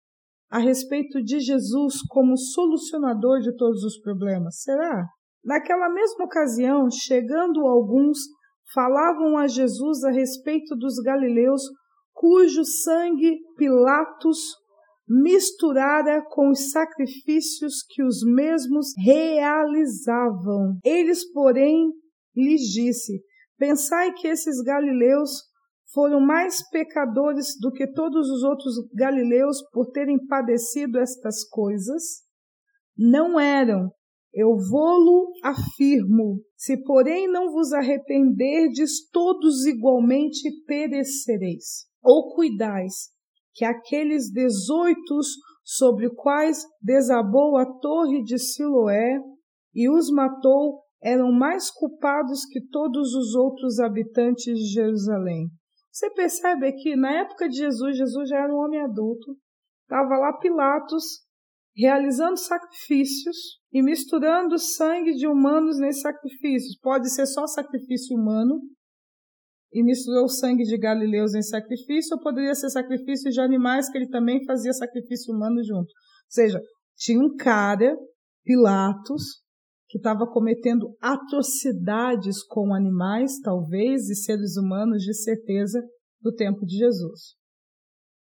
a 0.50 0.58
respeito 0.58 1.22
de 1.22 1.38
Jesus 1.38 2.02
como 2.08 2.36
solucionador 2.36 3.40
de 3.40 3.54
todos 3.56 3.84
os 3.84 3.98
problemas? 4.00 4.62
Será? 4.62 5.06
Naquela 5.44 5.88
mesma 5.88 6.24
ocasião, 6.24 6.90
chegando 6.90 7.66
alguns, 7.66 8.18
falavam 8.74 9.38
a 9.38 9.46
Jesus 9.46 10.04
a 10.04 10.10
respeito 10.10 10.76
dos 10.76 10.96
galileus, 10.96 11.62
cujo 12.12 12.64
sangue 12.64 13.38
Pilatos 13.56 14.38
misturara 15.08 16.22
com 16.30 16.50
os 16.50 16.70
sacrifícios 16.70 17.82
que 17.88 18.02
os 18.02 18.22
mesmos 18.22 18.88
realizavam. 18.98 20.78
Eles, 20.84 21.30
porém, 21.32 21.90
lhes 22.36 22.62
disse: 22.62 23.20
Pensai 23.58 24.12
que 24.12 24.28
esses 24.28 24.62
galileus 24.62 25.49
foram 25.92 26.20
mais 26.20 26.68
pecadores 26.70 27.58
do 27.60 27.72
que 27.72 27.86
todos 27.86 28.28
os 28.30 28.42
outros 28.42 28.74
galileus 28.94 29.62
por 29.72 29.90
terem 29.90 30.24
padecido 30.26 30.98
estas 30.98 31.48
coisas? 31.48 32.02
Não 32.96 33.38
eram. 33.38 33.90
Eu 34.32 34.56
vou-lo 34.56 35.32
afirmo. 35.42 36.40
Se, 36.56 36.76
porém, 36.84 37.26
não 37.30 37.50
vos 37.50 37.72
arrependerdes, 37.72 39.08
todos 39.10 39.66
igualmente 39.66 40.48
perecereis. 40.66 41.86
Ou 42.02 42.34
cuidais 42.34 43.10
que 43.52 43.64
aqueles 43.64 44.32
dezoitos 44.32 45.26
sobre 45.64 46.08
quais 46.10 46.64
desabou 46.80 47.56
a 47.56 47.66
torre 47.66 48.22
de 48.22 48.38
Siloé 48.38 49.20
e 49.74 49.90
os 49.90 50.10
matou 50.10 50.82
eram 51.02 51.32
mais 51.32 51.70
culpados 51.70 52.44
que 52.46 52.60
todos 52.68 53.14
os 53.14 53.34
outros 53.34 53.78
habitantes 53.80 54.58
de 54.58 54.72
Jerusalém. 54.72 55.48
Você 55.90 56.10
percebe 56.10 56.72
que 56.72 56.96
na 56.96 57.20
época 57.20 57.48
de 57.48 57.56
Jesus, 57.56 57.96
Jesus 57.96 58.28
já 58.28 58.36
era 58.36 58.52
um 58.52 58.58
homem 58.58 58.80
adulto, 58.80 59.36
estava 59.82 60.16
lá 60.16 60.32
Pilatos 60.38 61.04
realizando 61.76 62.36
sacrifícios 62.36 63.60
e 63.72 63.82
misturando 63.82 64.58
sangue 64.58 65.12
de 65.12 65.26
humanos 65.26 65.78
nesses 65.78 66.02
sacrifícios. 66.02 66.78
Pode 66.80 67.10
ser 67.12 67.26
só 67.26 67.46
sacrifício 67.46 68.16
humano, 68.16 68.60
e 69.72 69.82
misturou 69.84 70.24
o 70.24 70.28
sangue 70.28 70.64
de 70.64 70.76
galileus 70.76 71.34
em 71.34 71.42
sacrifício, 71.42 72.16
ou 72.16 72.22
poderia 72.22 72.54
ser 72.54 72.70
sacrifício 72.70 73.30
de 73.30 73.40
animais 73.40 73.88
que 73.88 73.98
ele 73.98 74.08
também 74.08 74.44
fazia 74.44 74.72
sacrifício 74.72 75.32
humano 75.32 75.62
junto. 75.62 75.88
Ou 75.88 76.30
seja, 76.30 76.60
tinha 76.96 77.20
um 77.20 77.36
cara, 77.36 77.96
Pilatos, 78.44 79.42
que 79.90 79.98
estava 79.98 80.24
cometendo 80.24 80.96
atrocidades 81.02 82.44
com 82.44 82.72
animais, 82.72 83.40
talvez, 83.40 84.08
e 84.08 84.14
seres 84.14 84.56
humanos, 84.56 85.02
de 85.02 85.12
certeza, 85.12 85.82
do 86.22 86.32
tempo 86.32 86.64
de 86.64 86.76
Jesus. 86.76 87.34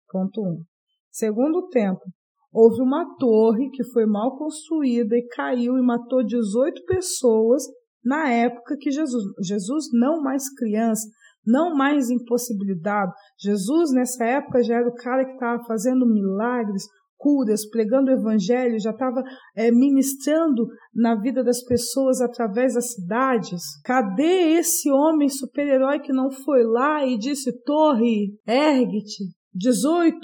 Ponto 0.09 0.41
1. 0.41 0.43
Um. 0.43 0.63
Segundo 1.11 1.67
tempo, 1.67 2.01
houve 2.51 2.81
uma 2.81 3.15
torre 3.19 3.69
que 3.69 3.83
foi 3.91 4.07
mal 4.07 4.35
construída 4.39 5.15
e 5.15 5.27
caiu 5.27 5.77
e 5.77 5.85
matou 5.85 6.25
18 6.25 6.83
pessoas 6.85 7.63
na 8.03 8.27
época 8.31 8.75
que 8.79 8.89
Jesus, 8.89 9.23
Jesus 9.39 9.85
não 9.93 10.19
mais 10.19 10.51
criança, 10.55 11.07
não 11.45 11.75
mais 11.75 12.09
impossibilidade. 12.09 13.11
Jesus 13.39 13.91
nessa 13.91 14.25
época 14.25 14.63
já 14.63 14.77
era 14.77 14.89
o 14.89 14.95
cara 14.95 15.25
que 15.25 15.33
estava 15.33 15.63
fazendo 15.65 16.07
milagres, 16.07 16.85
curas, 17.21 17.69
pregando 17.69 18.09
o 18.09 18.13
evangelho, 18.13 18.79
já 18.79 18.89
estava 18.89 19.21
é, 19.55 19.71
ministrando 19.71 20.67
na 20.93 21.15
vida 21.15 21.43
das 21.43 21.63
pessoas 21.63 22.19
através 22.19 22.73
das 22.73 22.93
cidades. 22.93 23.61
Cadê 23.85 24.53
esse 24.57 24.91
homem 24.91 25.29
super-herói 25.29 25.99
que 25.99 26.11
não 26.11 26.31
foi 26.31 26.63
lá 26.63 27.05
e 27.05 27.17
disse: 27.17 27.51
Torre, 27.63 28.33
ergue-te, 28.47 29.25
18, 29.53 30.17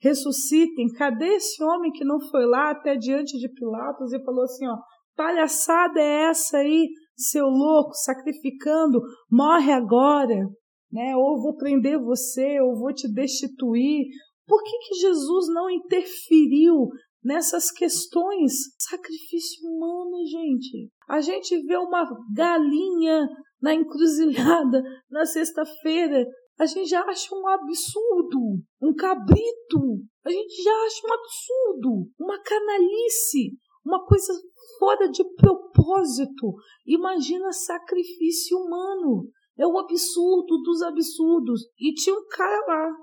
ressuscitem? 0.00 0.86
Cadê 0.96 1.34
esse 1.34 1.62
homem 1.64 1.90
que 1.90 2.04
não 2.04 2.20
foi 2.30 2.46
lá 2.46 2.70
até 2.70 2.96
diante 2.96 3.36
de 3.38 3.48
Pilatos 3.52 4.12
e 4.12 4.24
falou 4.24 4.44
assim: 4.44 4.68
ó, 4.68 4.76
palhaçada 5.16 6.00
é 6.00 6.28
essa 6.28 6.58
aí, 6.58 6.88
seu 7.16 7.46
louco, 7.46 7.90
sacrificando, 7.94 9.00
morre 9.28 9.72
agora, 9.72 10.46
né? 10.92 11.16
Ou 11.16 11.42
vou 11.42 11.56
prender 11.56 11.98
você, 11.98 12.60
ou 12.60 12.78
vou 12.78 12.92
te 12.92 13.12
destituir. 13.12 14.06
Por 14.46 14.62
que, 14.62 14.78
que 14.78 14.94
Jesus 14.94 15.48
não 15.48 15.68
interferiu 15.68 16.88
nessas 17.22 17.70
questões? 17.70 18.52
Sacrifício 18.78 19.68
humano, 19.68 20.24
gente. 20.26 20.90
A 21.08 21.20
gente 21.20 21.60
vê 21.62 21.76
uma 21.76 22.06
galinha 22.34 23.28
na 23.60 23.74
encruzilhada 23.74 24.82
na 25.10 25.24
sexta-feira, 25.24 26.26
a 26.58 26.64
gente 26.64 26.88
já 26.88 27.02
acha 27.02 27.34
um 27.34 27.46
absurdo. 27.48 28.62
Um 28.80 28.94
cabrito, 28.94 30.00
a 30.24 30.30
gente 30.30 30.62
já 30.62 30.72
acha 30.86 31.06
um 31.06 31.12
absurdo. 31.12 32.10
Uma 32.18 32.40
canalice, 32.42 33.58
uma 33.84 34.04
coisa 34.06 34.32
fora 34.78 35.08
de 35.08 35.22
propósito. 35.34 36.54
Imagina 36.86 37.52
sacrifício 37.52 38.56
humano. 38.56 39.28
É 39.58 39.66
o 39.66 39.78
absurdo 39.78 40.62
dos 40.62 40.80
absurdos. 40.82 41.60
E 41.78 41.92
tinha 41.92 42.16
um 42.16 42.26
cara 42.26 42.64
lá, 42.66 42.96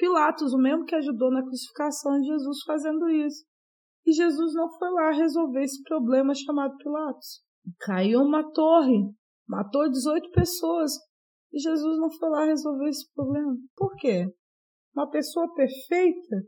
Pilatos, 0.00 0.54
o 0.54 0.58
mesmo 0.58 0.86
que 0.86 0.94
ajudou 0.94 1.30
na 1.30 1.42
crucificação 1.42 2.18
de 2.18 2.26
Jesus, 2.26 2.62
fazendo 2.66 3.06
isso. 3.10 3.44
E 4.06 4.12
Jesus 4.12 4.54
não 4.54 4.66
foi 4.78 4.90
lá 4.92 5.10
resolver 5.10 5.62
esse 5.62 5.82
problema 5.82 6.32
chamado 6.34 6.74
Pilatos. 6.78 7.42
Caiu 7.80 8.20
uma 8.20 8.50
torre, 8.50 9.12
matou 9.46 9.90
18 9.90 10.30
pessoas. 10.30 10.92
E 11.52 11.60
Jesus 11.60 11.98
não 11.98 12.10
foi 12.10 12.30
lá 12.30 12.44
resolver 12.46 12.88
esse 12.88 13.12
problema. 13.12 13.54
Por 13.76 13.94
quê? 13.96 14.26
Uma 14.96 15.10
pessoa 15.10 15.52
perfeita 15.52 16.46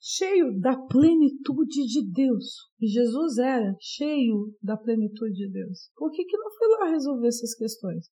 cheio 0.00 0.56
da 0.60 0.76
plenitude 0.86 1.86
de 1.86 2.12
Deus. 2.12 2.44
E 2.80 2.86
Jesus 2.86 3.38
era 3.38 3.74
cheio 3.80 4.54
da 4.62 4.76
plenitude 4.76 5.34
de 5.34 5.50
Deus. 5.50 5.90
Por 5.96 6.12
que, 6.12 6.24
que 6.24 6.38
não 6.38 6.50
foi 6.56 6.68
lá 6.68 6.90
resolver 6.90 7.26
essas 7.26 7.52
questões? 7.56 8.06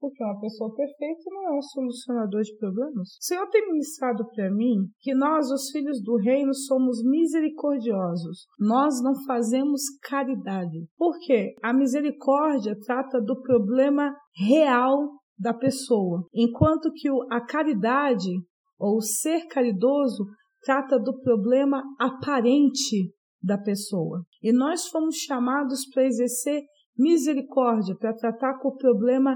Porque 0.00 0.24
uma 0.24 0.40
pessoa 0.40 0.74
perfeita 0.74 1.22
não 1.26 1.48
é 1.48 1.58
um 1.58 1.62
solucionador 1.62 2.40
de 2.40 2.56
problemas. 2.56 3.08
O 3.08 3.22
Senhor 3.22 3.46
tem 3.50 3.66
ministrado 3.66 4.24
para 4.34 4.50
mim 4.50 4.88
que 4.98 5.14
nós, 5.14 5.50
os 5.50 5.70
filhos 5.70 6.02
do 6.02 6.16
reino, 6.16 6.54
somos 6.54 7.02
misericordiosos. 7.04 8.46
Nós 8.58 9.02
não 9.02 9.12
fazemos 9.26 9.82
caridade. 10.02 10.86
Por 10.96 11.18
quê? 11.20 11.54
A 11.62 11.74
misericórdia 11.74 12.74
trata 12.80 13.20
do 13.20 13.40
problema 13.42 14.14
real 14.34 15.20
da 15.38 15.52
pessoa, 15.54 16.26
enquanto 16.34 16.92
que 16.92 17.08
a 17.30 17.40
caridade 17.40 18.30
ou 18.78 19.00
ser 19.00 19.46
caridoso 19.48 20.24
trata 20.62 20.98
do 20.98 21.18
problema 21.20 21.82
aparente 21.98 23.12
da 23.42 23.58
pessoa. 23.58 24.22
E 24.42 24.52
nós 24.52 24.86
fomos 24.88 25.16
chamados 25.16 25.86
para 25.92 26.04
exercer 26.06 26.62
misericórdia, 26.96 27.96
para 27.98 28.14
tratar 28.14 28.58
com 28.58 28.68
o 28.68 28.76
problema 28.76 29.34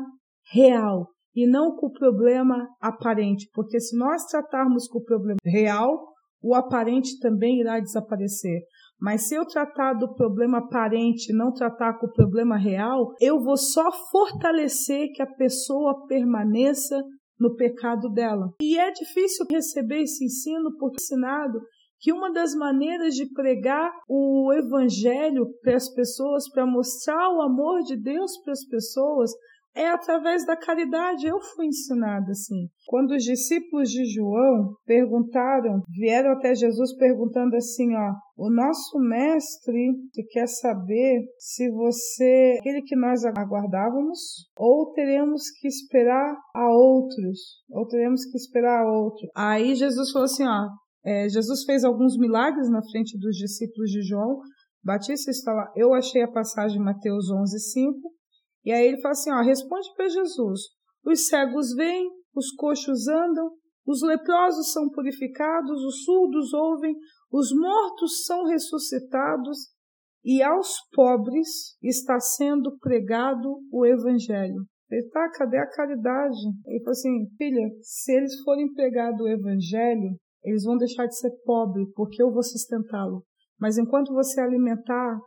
real 0.51 1.09
e 1.35 1.47
não 1.47 1.75
com 1.77 1.87
o 1.87 1.93
problema 1.93 2.69
aparente, 2.81 3.49
porque 3.53 3.81
se 3.81 3.97
nós 3.97 4.25
tratarmos 4.27 4.87
com 4.87 4.99
o 4.99 5.05
problema 5.05 5.39
real, 5.45 6.15
o 6.43 6.55
aparente 6.55 7.19
também 7.19 7.61
irá 7.61 7.81
desaparecer. 7.81 8.61
Mas 9.01 9.29
se 9.29 9.35
eu 9.35 9.45
tratar 9.47 9.95
do 9.95 10.15
problema 10.15 10.59
aparente 10.59 11.33
e 11.33 11.37
não 11.37 11.53
tratar 11.53 11.99
com 11.99 12.07
o 12.07 12.13
problema 12.13 12.57
real, 12.57 13.13
eu 13.21 13.41
vou 13.41 13.57
só 13.57 13.91
fortalecer 14.11 15.11
que 15.13 15.23
a 15.23 15.27
pessoa 15.27 16.07
permaneça 16.07 17.03
no 17.39 17.57
pecado 17.57 18.09
dela. 18.11 18.51
E 18.61 18.79
é 18.79 18.91
difícil 18.93 19.47
receber 19.51 20.03
esse 20.03 20.25
ensino 20.25 20.77
porque 20.79 21.01
é 21.01 21.03
ensinado 21.03 21.61
que 21.99 22.13
uma 22.13 22.31
das 22.31 22.55
maneiras 22.55 23.15
de 23.15 23.27
pregar 23.33 23.91
o 24.09 24.53
evangelho 24.53 25.47
para 25.63 25.77
as 25.77 25.89
pessoas, 25.93 26.49
para 26.51 26.67
mostrar 26.67 27.31
o 27.31 27.41
amor 27.41 27.81
de 27.83 27.97
Deus 27.97 28.39
para 28.43 28.53
as 28.53 28.65
pessoas, 28.67 29.31
é 29.75 29.89
através 29.89 30.47
da 30.47 30.57
caridade. 30.57 31.27
Eu 31.27 31.41
fui 31.41 31.67
ensinada 31.67 32.31
assim. 32.31 32.69
Quando 32.87 33.13
os 33.13 33.23
discípulos 33.25 33.91
de 33.91 34.05
João 34.15 34.75
perguntaram, 34.87 35.83
vieram 35.89 36.33
até 36.33 36.55
Jesus 36.55 36.97
perguntando 36.97 37.57
assim, 37.57 37.95
ó, 37.95 38.13
o 38.37 38.51
nosso 38.51 38.99
mestre 39.01 39.95
quer 40.31 40.47
saber 40.47 41.25
se 41.39 41.71
você, 41.71 42.57
aquele 42.61 42.83
que 42.83 42.97
nós 42.97 43.25
aguardávamos, 43.25 44.19
ou 44.57 44.93
teremos 44.93 45.51
que 45.61 45.69
esperar 45.69 46.37
a 46.55 46.69
outros, 46.71 47.39
ou 47.71 47.87
teremos 47.87 48.25
que 48.25 48.37
esperar 48.37 48.83
a 48.83 48.93
outro. 48.93 49.29
Aí 49.37 49.75
Jesus 49.75 50.11
falou 50.11 50.27
assim, 50.27 50.45
ó, 50.45 50.69
é, 51.05 51.29
Jesus 51.29 51.65
fez 51.65 51.85
alguns 51.85 52.17
milagres 52.17 52.71
na 52.71 52.83
frente 52.83 53.19
dos 53.19 53.37
discípulos 53.37 53.91
de 53.91 54.03
João. 54.03 54.41
Batista 54.83 55.31
está 55.31 55.53
lá. 55.53 55.71
Eu 55.77 55.95
achei 55.95 56.23
a 56.23 56.31
passagem 56.31 56.81
Mateus 56.81 57.31
11, 57.31 57.59
5. 57.73 58.14
E 58.65 58.73
aí 58.73 58.87
ele 58.87 59.01
fala 59.01 59.13
assim, 59.13 59.33
ó, 59.33 59.43
responde 59.43 59.89
para 59.95 60.09
Jesus. 60.09 60.61
Os 61.05 61.27
cegos 61.27 61.75
vêm, 61.75 62.09
os 62.35 62.51
coxos 62.53 63.07
andam, 63.09 63.51
os 63.87 64.03
leprosos 64.03 64.73
são 64.73 64.89
purificados, 64.89 65.85
os 65.85 66.05
surdos 66.05 66.53
ouvem, 66.55 66.97
os 67.31 67.53
mortos 67.55 68.25
são 68.25 68.45
ressuscitados 68.45 69.75
e 70.25 70.43
aos 70.43 70.77
pobres 70.93 71.77
está 71.83 72.19
sendo 72.19 72.79
pregado 72.79 73.61
o 73.71 73.85
evangelho. 73.85 74.65
Ele 74.91 75.09
tá, 75.11 75.29
cadê 75.31 75.59
a 75.59 75.69
caridade? 75.69 76.39
Ele 76.67 76.79
falou 76.81 76.93
assim, 76.93 77.27
filha, 77.37 77.69
se 77.83 78.13
eles 78.13 78.41
forem 78.43 78.73
pregar 78.73 79.13
o 79.21 79.29
evangelho, 79.29 80.17
eles 80.43 80.65
vão 80.65 80.77
deixar 80.77 81.07
de 81.07 81.19
ser 81.19 81.31
pobre, 81.45 81.87
porque 81.95 82.23
eu 82.23 82.33
vou 82.33 82.43
sustentá-lo. 82.43 83.25
Mas 83.59 83.77
enquanto 83.77 84.13
você 84.13 84.41
alimentar 84.41 85.19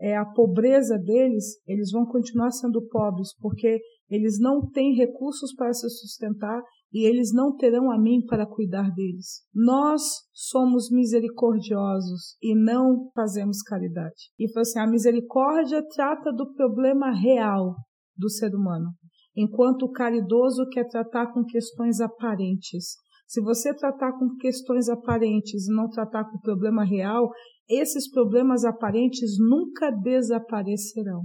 é, 0.00 0.16
a 0.16 0.24
pobreza 0.24 0.98
deles, 0.98 1.56
eles 1.66 1.90
vão 1.90 2.04
continuar 2.06 2.50
sendo 2.50 2.86
pobres, 2.88 3.30
porque 3.40 3.80
eles 4.08 4.38
não 4.38 4.68
têm 4.70 4.94
recursos 4.94 5.54
para 5.54 5.72
se 5.72 5.88
sustentar 5.88 6.62
e 6.92 7.06
eles 7.06 7.32
não 7.32 7.56
terão 7.56 7.90
a 7.90 7.98
mim 7.98 8.24
para 8.26 8.46
cuidar 8.46 8.90
deles. 8.94 9.42
Nós 9.54 10.02
somos 10.32 10.90
misericordiosos 10.90 12.36
e 12.42 12.54
não 12.54 13.10
fazemos 13.14 13.62
caridade. 13.62 14.30
E 14.38 14.50
foi 14.52 14.62
assim, 14.62 14.78
a 14.78 14.86
misericórdia 14.86 15.82
trata 15.94 16.32
do 16.32 16.52
problema 16.54 17.10
real 17.12 17.74
do 18.16 18.30
ser 18.30 18.54
humano, 18.54 18.90
enquanto 19.36 19.82
o 19.84 19.90
caridoso 19.90 20.68
quer 20.70 20.86
tratar 20.88 21.32
com 21.32 21.44
questões 21.44 22.00
aparentes. 22.00 22.94
Se 23.26 23.40
você 23.42 23.74
tratar 23.74 24.12
com 24.12 24.36
questões 24.36 24.88
aparentes 24.88 25.66
e 25.66 25.74
não 25.74 25.88
tratar 25.88 26.24
com 26.24 26.38
o 26.38 26.40
problema 26.40 26.84
real, 26.84 27.28
esses 27.68 28.10
problemas 28.10 28.64
aparentes 28.64 29.36
nunca 29.38 29.90
desaparecerão. 29.90 31.22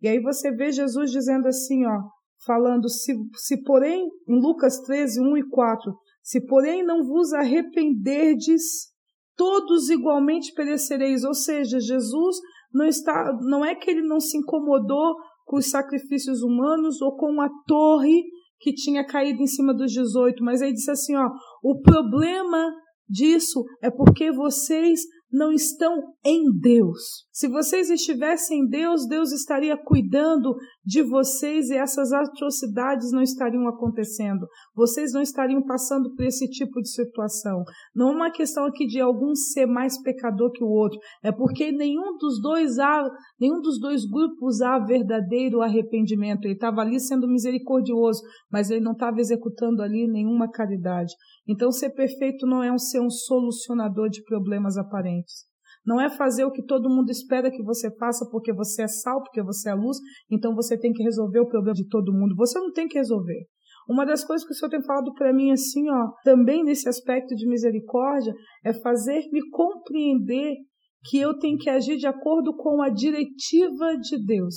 E 0.00 0.08
aí 0.08 0.20
você 0.20 0.50
vê 0.50 0.70
Jesus 0.70 1.10
dizendo 1.10 1.46
assim, 1.46 1.84
ó, 1.86 2.02
falando, 2.44 2.88
se, 2.88 3.12
se 3.36 3.62
porém, 3.62 4.08
em 4.28 4.40
Lucas 4.40 4.80
13, 4.80 5.20
1 5.20 5.36
e 5.38 5.48
4, 5.48 5.92
se 6.22 6.44
porém 6.46 6.84
não 6.84 7.04
vos 7.04 7.32
arrependerdes, 7.32 8.62
todos 9.36 9.90
igualmente 9.90 10.52
perecereis. 10.52 11.24
Ou 11.24 11.34
seja, 11.34 11.80
Jesus 11.80 12.36
não 12.72 12.86
está, 12.86 13.32
não 13.42 13.64
é 13.64 13.74
que 13.74 13.90
ele 13.90 14.02
não 14.02 14.20
se 14.20 14.36
incomodou 14.36 15.16
com 15.44 15.56
os 15.56 15.70
sacrifícios 15.70 16.42
humanos 16.42 17.00
ou 17.00 17.16
com 17.16 17.40
a 17.40 17.48
torre 17.66 18.22
que 18.58 18.72
tinha 18.72 19.04
caído 19.04 19.42
em 19.42 19.46
cima 19.46 19.74
dos 19.74 19.92
18, 19.92 20.42
mas 20.42 20.60
ele 20.60 20.72
disse 20.72 20.90
assim, 20.90 21.14
ó, 21.14 21.30
o 21.62 21.80
problema 21.80 22.72
disso 23.08 23.64
é 23.82 23.90
porque 23.90 24.32
vocês 24.32 25.00
não 25.30 25.52
estão 25.52 26.14
em 26.24 26.44
Deus. 26.58 27.26
Se 27.32 27.48
vocês 27.48 27.90
estivessem 27.90 28.60
em 28.60 28.68
Deus, 28.68 29.06
Deus 29.06 29.32
estaria 29.32 29.76
cuidando 29.76 30.54
de 30.84 31.02
vocês 31.02 31.68
e 31.68 31.74
essas 31.74 32.12
atrocidades 32.12 33.12
não 33.12 33.20
estariam 33.20 33.68
acontecendo. 33.68 34.46
Vocês 34.74 35.12
não 35.12 35.20
estariam 35.20 35.62
passando 35.62 36.14
por 36.14 36.24
esse 36.24 36.48
tipo 36.48 36.80
de 36.80 36.88
situação. 36.88 37.62
Não 37.94 38.10
é 38.10 38.14
uma 38.14 38.30
questão 38.30 38.64
aqui 38.64 38.86
de 38.86 39.00
algum 39.00 39.34
ser 39.34 39.66
mais 39.66 40.00
pecador 40.00 40.50
que 40.52 40.64
o 40.64 40.68
outro, 40.68 40.98
é 41.22 41.32
porque 41.32 41.72
nenhum 41.72 42.16
dos 42.18 42.40
dois 42.40 42.78
há, 42.78 43.08
nenhum 43.38 43.60
dos 43.60 43.80
dois 43.80 44.06
grupos 44.06 44.60
há 44.62 44.78
verdadeiro 44.78 45.60
arrependimento. 45.60 46.44
Ele 46.44 46.54
estava 46.54 46.80
ali 46.80 47.00
sendo 47.00 47.28
misericordioso, 47.28 48.22
mas 48.50 48.70
ele 48.70 48.80
não 48.80 48.92
estava 48.92 49.20
executando 49.20 49.82
ali 49.82 50.06
nenhuma 50.06 50.50
caridade. 50.50 51.12
Então, 51.48 51.70
ser 51.70 51.90
perfeito 51.90 52.46
não 52.46 52.62
é 52.62 52.72
um 52.72 52.78
ser 52.78 53.00
um 53.00 53.10
solucionador 53.10 54.08
de 54.08 54.22
problemas 54.22 54.76
aparentes. 54.76 55.44
Não 55.86 56.00
é 56.00 56.10
fazer 56.10 56.44
o 56.44 56.50
que 56.50 56.64
todo 56.64 56.90
mundo 56.90 57.10
espera 57.10 57.50
que 57.50 57.62
você 57.62 57.94
faça 57.96 58.28
porque 58.30 58.52
você 58.52 58.82
é 58.82 58.88
sal, 58.88 59.22
porque 59.22 59.40
você 59.42 59.70
é 59.70 59.74
luz, 59.74 59.98
então 60.28 60.52
você 60.54 60.76
tem 60.76 60.92
que 60.92 61.02
resolver 61.02 61.38
o 61.38 61.48
problema 61.48 61.74
de 61.74 61.86
todo 61.86 62.12
mundo. 62.12 62.34
Você 62.36 62.58
não 62.58 62.72
tem 62.72 62.88
que 62.88 62.98
resolver. 62.98 63.46
Uma 63.88 64.04
das 64.04 64.24
coisas 64.24 64.44
que 64.44 64.52
o 64.52 64.56
Senhor 64.56 64.70
tem 64.70 64.82
falado 64.82 65.14
para 65.14 65.32
mim 65.32 65.52
assim, 65.52 65.88
ó, 65.88 66.10
também 66.24 66.64
nesse 66.64 66.88
aspecto 66.88 67.36
de 67.36 67.48
misericórdia, 67.48 68.34
é 68.64 68.72
fazer-me 68.72 69.48
compreender 69.50 70.56
que 71.08 71.18
eu 71.18 71.38
tenho 71.38 71.56
que 71.56 71.70
agir 71.70 71.96
de 71.96 72.06
acordo 72.08 72.56
com 72.56 72.82
a 72.82 72.88
diretiva 72.88 73.96
de 73.96 74.24
Deus. 74.24 74.56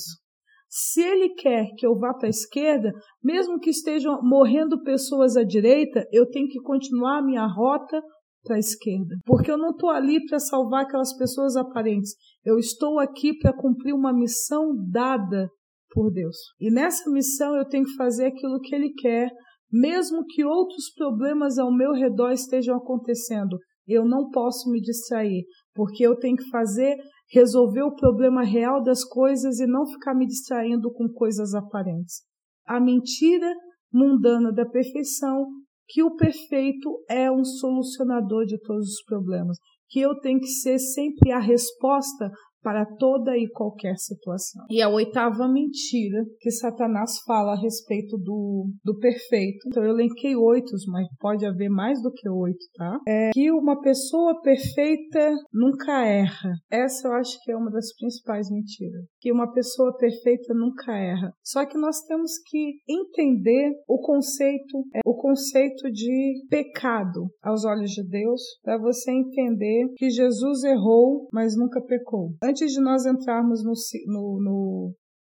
Se 0.69 1.01
ele 1.01 1.29
quer 1.29 1.65
que 1.75 1.85
eu 1.85 1.97
vá 1.97 2.13
para 2.13 2.27
a 2.27 2.29
esquerda, 2.29 2.91
mesmo 3.23 3.59
que 3.59 3.71
estejam 3.71 4.21
morrendo 4.21 4.81
pessoas 4.83 5.35
à 5.35 5.43
direita, 5.43 6.05
eu 6.11 6.29
tenho 6.29 6.47
que 6.47 6.61
continuar 6.61 7.19
a 7.19 7.25
minha 7.25 7.45
rota 7.47 7.99
para 8.43 8.55
a 8.55 8.59
esquerda. 8.59 9.15
Porque 9.25 9.51
eu 9.51 9.57
não 9.57 9.71
estou 9.71 9.89
ali 9.89 10.23
para 10.25 10.39
salvar 10.39 10.83
aquelas 10.83 11.15
pessoas 11.17 11.55
aparentes. 11.55 12.13
Eu 12.45 12.57
estou 12.57 12.99
aqui 12.99 13.37
para 13.37 13.51
cumprir 13.51 13.93
uma 13.93 14.13
missão 14.13 14.75
dada 14.91 15.49
por 15.91 16.11
Deus. 16.11 16.37
E 16.59 16.71
nessa 16.71 17.09
missão 17.09 17.55
eu 17.55 17.67
tenho 17.67 17.85
que 17.85 17.95
fazer 17.95 18.27
aquilo 18.27 18.59
que 18.59 18.75
Ele 18.75 18.93
quer, 18.93 19.29
mesmo 19.71 20.23
que 20.25 20.45
outros 20.45 20.91
problemas 20.95 21.57
ao 21.57 21.75
meu 21.75 21.93
redor 21.93 22.31
estejam 22.31 22.75
acontecendo. 22.75 23.57
Eu 23.87 24.05
não 24.05 24.29
posso 24.29 24.69
me 24.69 24.79
distrair, 24.79 25.43
porque 25.73 26.05
eu 26.05 26.15
tenho 26.15 26.35
que 26.35 26.47
fazer, 26.49 26.95
resolver 27.31 27.83
o 27.83 27.95
problema 27.95 28.43
real 28.43 28.81
das 28.81 29.03
coisas 29.03 29.59
e 29.59 29.67
não 29.67 29.85
ficar 29.85 30.13
me 30.13 30.25
distraindo 30.25 30.91
com 30.91 31.07
coisas 31.07 31.53
aparentes. 31.53 32.23
A 32.65 32.79
mentira 32.79 33.51
mundana 33.91 34.51
da 34.51 34.65
perfeição 34.65 35.45
que 35.87 36.03
o 36.03 36.15
perfeito 36.15 37.03
é 37.09 37.31
um 37.31 37.43
solucionador 37.43 38.45
de 38.45 38.59
todos 38.59 38.87
os 38.89 39.03
problemas, 39.03 39.57
que 39.89 39.99
eu 39.99 40.19
tenho 40.19 40.39
que 40.39 40.47
ser 40.47 40.77
sempre 40.77 41.31
a 41.31 41.39
resposta 41.39 42.31
para 42.61 42.85
toda 42.97 43.37
e 43.37 43.47
qualquer 43.49 43.95
situação. 43.97 44.65
E 44.69 44.81
a 44.81 44.89
oitava 44.89 45.47
mentira 45.47 46.23
que 46.39 46.51
Satanás 46.51 47.19
fala 47.25 47.53
a 47.53 47.59
respeito 47.59 48.17
do, 48.17 48.69
do 48.83 48.97
perfeito, 48.99 49.67
então 49.67 49.83
eu 49.83 49.91
elenquei 49.91 50.35
oito, 50.35 50.71
mas 50.87 51.07
pode 51.19 51.45
haver 51.45 51.69
mais 51.69 52.01
do 52.01 52.11
que 52.11 52.29
oito, 52.29 52.65
tá? 52.75 52.99
É 53.07 53.29
que 53.33 53.51
uma 53.51 53.79
pessoa 53.81 54.39
perfeita 54.41 55.35
nunca 55.53 56.05
erra. 56.05 56.53
Essa 56.71 57.07
eu 57.07 57.13
acho 57.13 57.37
que 57.43 57.51
é 57.51 57.55
uma 57.55 57.71
das 57.71 57.93
principais 57.95 58.49
mentiras. 58.49 59.05
Que 59.19 59.31
uma 59.31 59.51
pessoa 59.51 59.95
perfeita 59.97 60.53
nunca 60.53 60.93
erra. 60.93 61.33
Só 61.43 61.65
que 61.65 61.77
nós 61.77 62.01
temos 62.05 62.31
que 62.45 62.75
entender 62.87 63.71
o 63.87 63.99
conceito, 63.99 64.85
é, 64.95 64.99
o 65.05 65.15
conceito 65.15 65.91
de 65.91 66.45
pecado 66.49 67.29
aos 67.43 67.65
olhos 67.65 67.91
de 67.91 68.07
Deus, 68.07 68.41
para 68.63 68.77
você 68.77 69.11
entender 69.11 69.87
que 69.95 70.09
Jesus 70.09 70.63
errou, 70.63 71.27
mas 71.31 71.55
nunca 71.55 71.81
pecou 71.81 72.33
Antes 72.49 72.71
de 72.71 72.81
nós 72.81 73.05
entrarmos 73.05 73.63
no, 73.63 73.73
no, 74.07 74.41
no, 74.41 74.93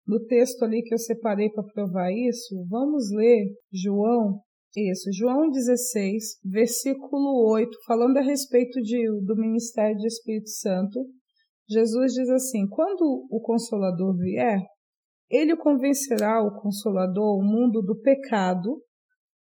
no 0.06 0.26
texto 0.26 0.62
ali 0.64 0.82
que 0.82 0.94
eu 0.94 0.98
separei 0.98 1.50
para 1.50 1.64
provar 1.64 2.12
isso, 2.12 2.64
vamos 2.68 3.10
ler 3.10 3.52
João 3.72 4.40
isso, 4.76 5.10
João 5.12 5.50
16, 5.50 6.38
versículo 6.44 7.50
8, 7.50 7.76
falando 7.84 8.18
a 8.18 8.22
respeito 8.22 8.80
de, 8.80 9.04
do 9.24 9.34
ministério 9.34 9.96
do 9.98 10.06
Espírito 10.06 10.48
Santo, 10.48 11.04
Jesus 11.68 12.12
diz 12.12 12.28
assim: 12.28 12.68
Quando 12.68 13.26
o 13.28 13.40
Consolador 13.40 14.16
vier, 14.16 14.60
ele 15.28 15.56
convencerá 15.56 16.40
o 16.40 16.60
Consolador, 16.60 17.36
o 17.36 17.42
mundo 17.42 17.82
do 17.82 18.00
pecado, 18.00 18.80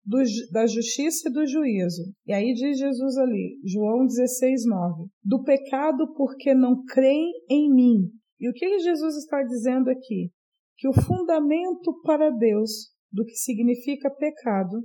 do, 0.05 0.17
da 0.51 0.65
justiça 0.65 1.29
e 1.29 1.31
do 1.31 1.45
juízo. 1.45 2.13
E 2.25 2.33
aí 2.33 2.53
diz 2.53 2.77
Jesus 2.77 3.17
ali, 3.17 3.59
João 3.65 4.05
16, 4.05 4.65
9: 4.65 5.09
Do 5.23 5.43
pecado 5.43 6.13
porque 6.15 6.53
não 6.53 6.83
creem 6.85 7.31
em 7.49 7.73
mim. 7.73 8.09
E 8.39 8.49
o 8.49 8.53
que 8.53 8.79
Jesus 8.79 9.15
está 9.17 9.43
dizendo 9.43 9.89
aqui? 9.89 10.31
Que 10.77 10.87
o 10.87 10.93
fundamento 10.93 11.93
para 12.03 12.31
Deus 12.31 12.91
do 13.11 13.23
que 13.23 13.35
significa 13.35 14.09
pecado 14.09 14.81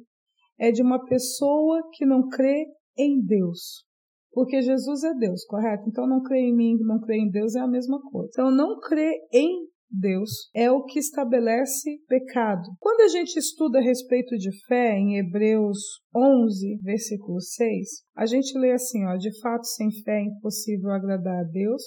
é 0.59 0.71
de 0.71 0.83
uma 0.83 1.03
pessoa 1.05 1.83
que 1.93 2.05
não 2.05 2.29
crê 2.29 2.67
em 2.99 3.23
Deus. 3.23 3.87
Porque 4.33 4.61
Jesus 4.61 5.03
é 5.03 5.15
Deus, 5.15 5.47
correto? 5.47 5.89
Então 5.89 6.07
não 6.07 6.23
crê 6.23 6.41
em 6.41 6.55
mim, 6.55 6.77
não 6.81 7.01
crê 7.01 7.17
em 7.17 7.31
Deus 7.31 7.55
é 7.55 7.61
a 7.61 7.67
mesma 7.67 7.99
coisa. 8.03 8.29
Então 8.31 8.51
não 8.51 8.79
crê 8.81 9.19
em 9.33 9.67
Deus 9.91 10.51
é 10.55 10.71
o 10.71 10.85
que 10.85 10.99
estabelece 10.99 11.99
pecado. 12.09 12.69
Quando 12.81 13.03
a 13.03 13.09
gente 13.09 13.37
estuda 13.37 13.79
a 13.79 13.83
respeito 13.83 14.37
de 14.37 14.51
fé 14.67 14.97
em 14.99 15.19
Hebreus 15.19 15.79
11, 16.15 16.79
versículo 16.83 17.41
6, 17.41 17.89
a 18.17 18.27
gente 18.27 18.59
lê 18.59 18.73
assim, 18.73 19.05
ó, 19.07 19.17
de 19.17 19.31
fato 19.41 19.65
sem 19.65 19.91
fé 20.03 20.19
é 20.19 20.25
impossível 20.25 20.91
agradar 20.91 21.41
a 21.41 21.49
Deus, 21.49 21.83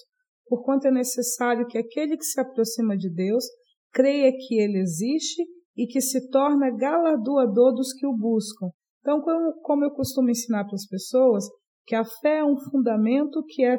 porquanto 0.48 0.88
é 0.88 0.92
necessário 0.92 1.68
que 1.68 1.78
aquele 1.78 2.18
que 2.18 2.26
se 2.26 2.40
aproxima 2.40 2.98
de 2.98 3.10
Deus 3.14 3.46
creia 3.92 4.32
que 4.32 4.56
ele 4.56 4.80
existe 4.80 5.44
e 5.78 5.88
que 5.88 6.02
se 6.02 6.30
torna 6.30 6.76
galardoador 6.76 7.74
dos 7.74 7.94
que 7.94 8.06
o 8.06 8.16
buscam. 8.16 8.70
Então, 9.02 9.22
como, 9.62 9.86
eu 9.86 9.92
costumo 9.92 10.30
ensinar 10.30 10.66
para 10.66 10.76
as 10.76 10.86
pessoas, 10.86 11.46
que 11.86 11.96
a 11.96 12.04
fé 12.04 12.40
é 12.40 12.46
um 12.46 12.58
fundamento 12.70 13.44
que 13.48 13.64
é 13.64 13.78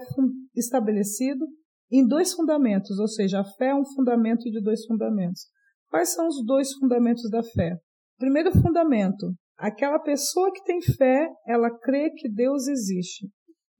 estabelecido 0.56 1.46
em 1.90 2.06
dois 2.06 2.32
fundamentos, 2.32 2.98
ou 2.98 3.08
seja, 3.08 3.40
a 3.40 3.44
fé 3.44 3.68
é 3.68 3.74
um 3.74 3.84
fundamento 3.84 4.44
de 4.50 4.62
dois 4.62 4.84
fundamentos. 4.86 5.42
Quais 5.88 6.12
são 6.12 6.28
os 6.28 6.44
dois 6.44 6.72
fundamentos 6.74 7.28
da 7.30 7.42
fé? 7.42 7.76
Primeiro 8.18 8.52
fundamento, 8.52 9.34
aquela 9.58 9.98
pessoa 9.98 10.52
que 10.52 10.62
tem 10.64 10.80
fé, 10.80 11.28
ela 11.46 11.70
crê 11.70 12.10
que 12.10 12.28
Deus 12.28 12.68
existe. 12.68 13.28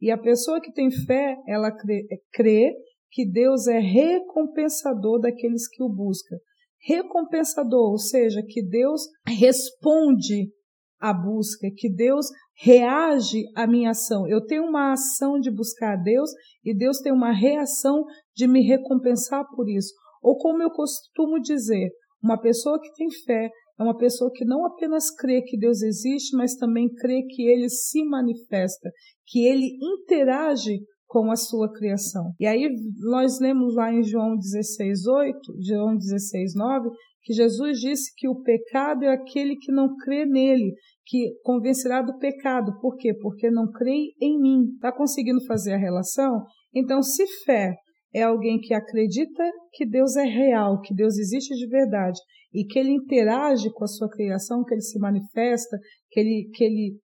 E 0.00 0.10
a 0.10 0.18
pessoa 0.18 0.60
que 0.60 0.72
tem 0.72 0.90
fé, 0.90 1.36
ela 1.46 1.70
crê, 1.70 2.06
crê 2.32 2.74
que 3.10 3.30
Deus 3.30 3.66
é 3.66 3.78
recompensador 3.78 5.20
daqueles 5.20 5.68
que 5.68 5.82
o 5.82 5.88
buscam. 5.88 6.36
Recompensador, 6.82 7.90
ou 7.90 7.98
seja, 7.98 8.42
que 8.48 8.62
Deus 8.62 9.02
responde 9.26 10.50
à 10.98 11.12
busca, 11.12 11.68
que 11.76 11.92
Deus 11.92 12.26
reage 12.62 13.44
à 13.56 13.66
minha 13.66 13.90
ação. 13.90 14.28
Eu 14.28 14.44
tenho 14.44 14.64
uma 14.64 14.92
ação 14.92 15.40
de 15.40 15.50
buscar 15.50 15.94
a 15.94 16.02
Deus 16.02 16.30
e 16.64 16.76
Deus 16.76 16.98
tem 16.98 17.12
uma 17.12 17.32
reação 17.32 18.04
de 18.36 18.46
me 18.46 18.62
recompensar 18.62 19.44
por 19.54 19.68
isso. 19.68 19.94
Ou 20.22 20.36
como 20.36 20.62
eu 20.62 20.70
costumo 20.70 21.40
dizer, 21.40 21.90
uma 22.22 22.38
pessoa 22.38 22.78
que 22.80 22.92
tem 22.94 23.10
fé 23.24 23.50
é 23.78 23.82
uma 23.82 23.96
pessoa 23.96 24.30
que 24.34 24.44
não 24.44 24.66
apenas 24.66 25.10
crê 25.10 25.40
que 25.40 25.58
Deus 25.58 25.80
existe, 25.80 26.36
mas 26.36 26.54
também 26.54 26.92
crê 26.92 27.22
que 27.22 27.42
ele 27.48 27.70
se 27.70 28.04
manifesta, 28.04 28.90
que 29.26 29.46
ele 29.46 29.70
interage 29.82 30.80
com 31.06 31.30
a 31.30 31.36
sua 31.36 31.72
criação. 31.72 32.32
E 32.38 32.46
aí 32.46 32.68
nós 33.00 33.40
lemos 33.40 33.74
lá 33.74 33.90
em 33.90 34.02
João 34.02 34.36
16:8, 34.36 35.34
João 35.66 35.96
16:9, 35.96 36.90
que 37.22 37.32
Jesus 37.32 37.78
disse 37.78 38.12
que 38.16 38.28
o 38.28 38.40
pecado 38.42 39.04
é 39.04 39.12
aquele 39.12 39.56
que 39.56 39.72
não 39.72 39.94
crê 39.96 40.24
nele, 40.24 40.74
que 41.06 41.32
convencerá 41.42 42.02
do 42.02 42.16
pecado. 42.18 42.78
Por 42.80 42.96
quê? 42.96 43.12
Porque 43.20 43.50
não 43.50 43.70
crê 43.70 44.12
em 44.20 44.40
mim. 44.40 44.72
Está 44.74 44.92
conseguindo 44.92 45.44
fazer 45.46 45.74
a 45.74 45.78
relação? 45.78 46.44
Então, 46.74 47.02
se 47.02 47.26
fé 47.44 47.74
é 48.14 48.22
alguém 48.22 48.58
que 48.60 48.74
acredita 48.74 49.44
que 49.72 49.86
Deus 49.86 50.16
é 50.16 50.24
real, 50.24 50.80
que 50.80 50.94
Deus 50.94 51.18
existe 51.18 51.54
de 51.54 51.68
verdade 51.68 52.18
e 52.52 52.64
que 52.64 52.78
ele 52.78 52.90
interage 52.90 53.70
com 53.72 53.84
a 53.84 53.88
sua 53.88 54.08
criação, 54.08 54.64
que 54.64 54.74
ele 54.74 54.82
se 54.82 54.98
manifesta, 54.98 55.78
que 56.10 56.20
ele, 56.20 56.50
que 56.52 56.64
ele 56.64 56.98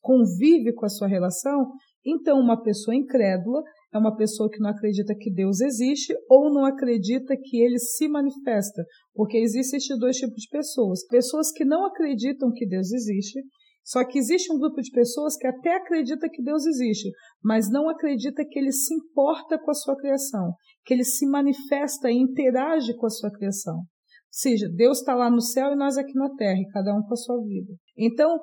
convive 0.00 0.72
com 0.72 0.86
a 0.86 0.88
sua 0.88 1.08
relação, 1.08 1.72
então 2.06 2.38
uma 2.38 2.62
pessoa 2.62 2.94
incrédula 2.94 3.62
é 3.94 3.98
uma 3.98 4.16
pessoa 4.16 4.50
que 4.50 4.58
não 4.58 4.70
acredita 4.70 5.14
que 5.14 5.32
Deus 5.32 5.60
existe 5.60 6.12
ou 6.28 6.52
não 6.52 6.64
acredita 6.64 7.36
que 7.36 7.62
ele 7.62 7.78
se 7.78 8.08
manifesta. 8.08 8.84
Porque 9.14 9.38
existem 9.38 9.76
esses 9.76 9.98
dois 9.98 10.16
tipos 10.16 10.42
de 10.42 10.48
pessoas. 10.48 11.06
Pessoas 11.06 11.52
que 11.52 11.64
não 11.64 11.86
acreditam 11.86 12.52
que 12.52 12.66
Deus 12.66 12.92
existe, 12.92 13.40
só 13.84 14.04
que 14.04 14.18
existe 14.18 14.52
um 14.52 14.58
grupo 14.58 14.80
de 14.80 14.90
pessoas 14.90 15.36
que 15.36 15.46
até 15.46 15.76
acredita 15.76 16.28
que 16.28 16.42
Deus 16.42 16.66
existe, 16.66 17.10
mas 17.42 17.70
não 17.70 17.88
acredita 17.88 18.44
que 18.44 18.58
ele 18.58 18.72
se 18.72 18.94
importa 18.94 19.58
com 19.58 19.70
a 19.70 19.74
sua 19.74 19.96
criação, 19.96 20.54
que 20.84 20.94
ele 20.94 21.04
se 21.04 21.26
manifesta 21.26 22.10
e 22.10 22.16
interage 22.16 22.96
com 22.96 23.06
a 23.06 23.10
sua 23.10 23.30
criação. 23.30 23.76
Ou 23.76 23.84
seja, 24.30 24.68
Deus 24.68 24.98
está 24.98 25.14
lá 25.14 25.30
no 25.30 25.40
céu 25.40 25.72
e 25.72 25.76
nós 25.76 25.96
aqui 25.96 26.14
na 26.14 26.34
terra, 26.34 26.58
e 26.58 26.68
cada 26.72 26.94
um 26.94 27.02
com 27.02 27.12
a 27.12 27.16
sua 27.16 27.40
vida. 27.44 27.74
Então, 27.96 28.40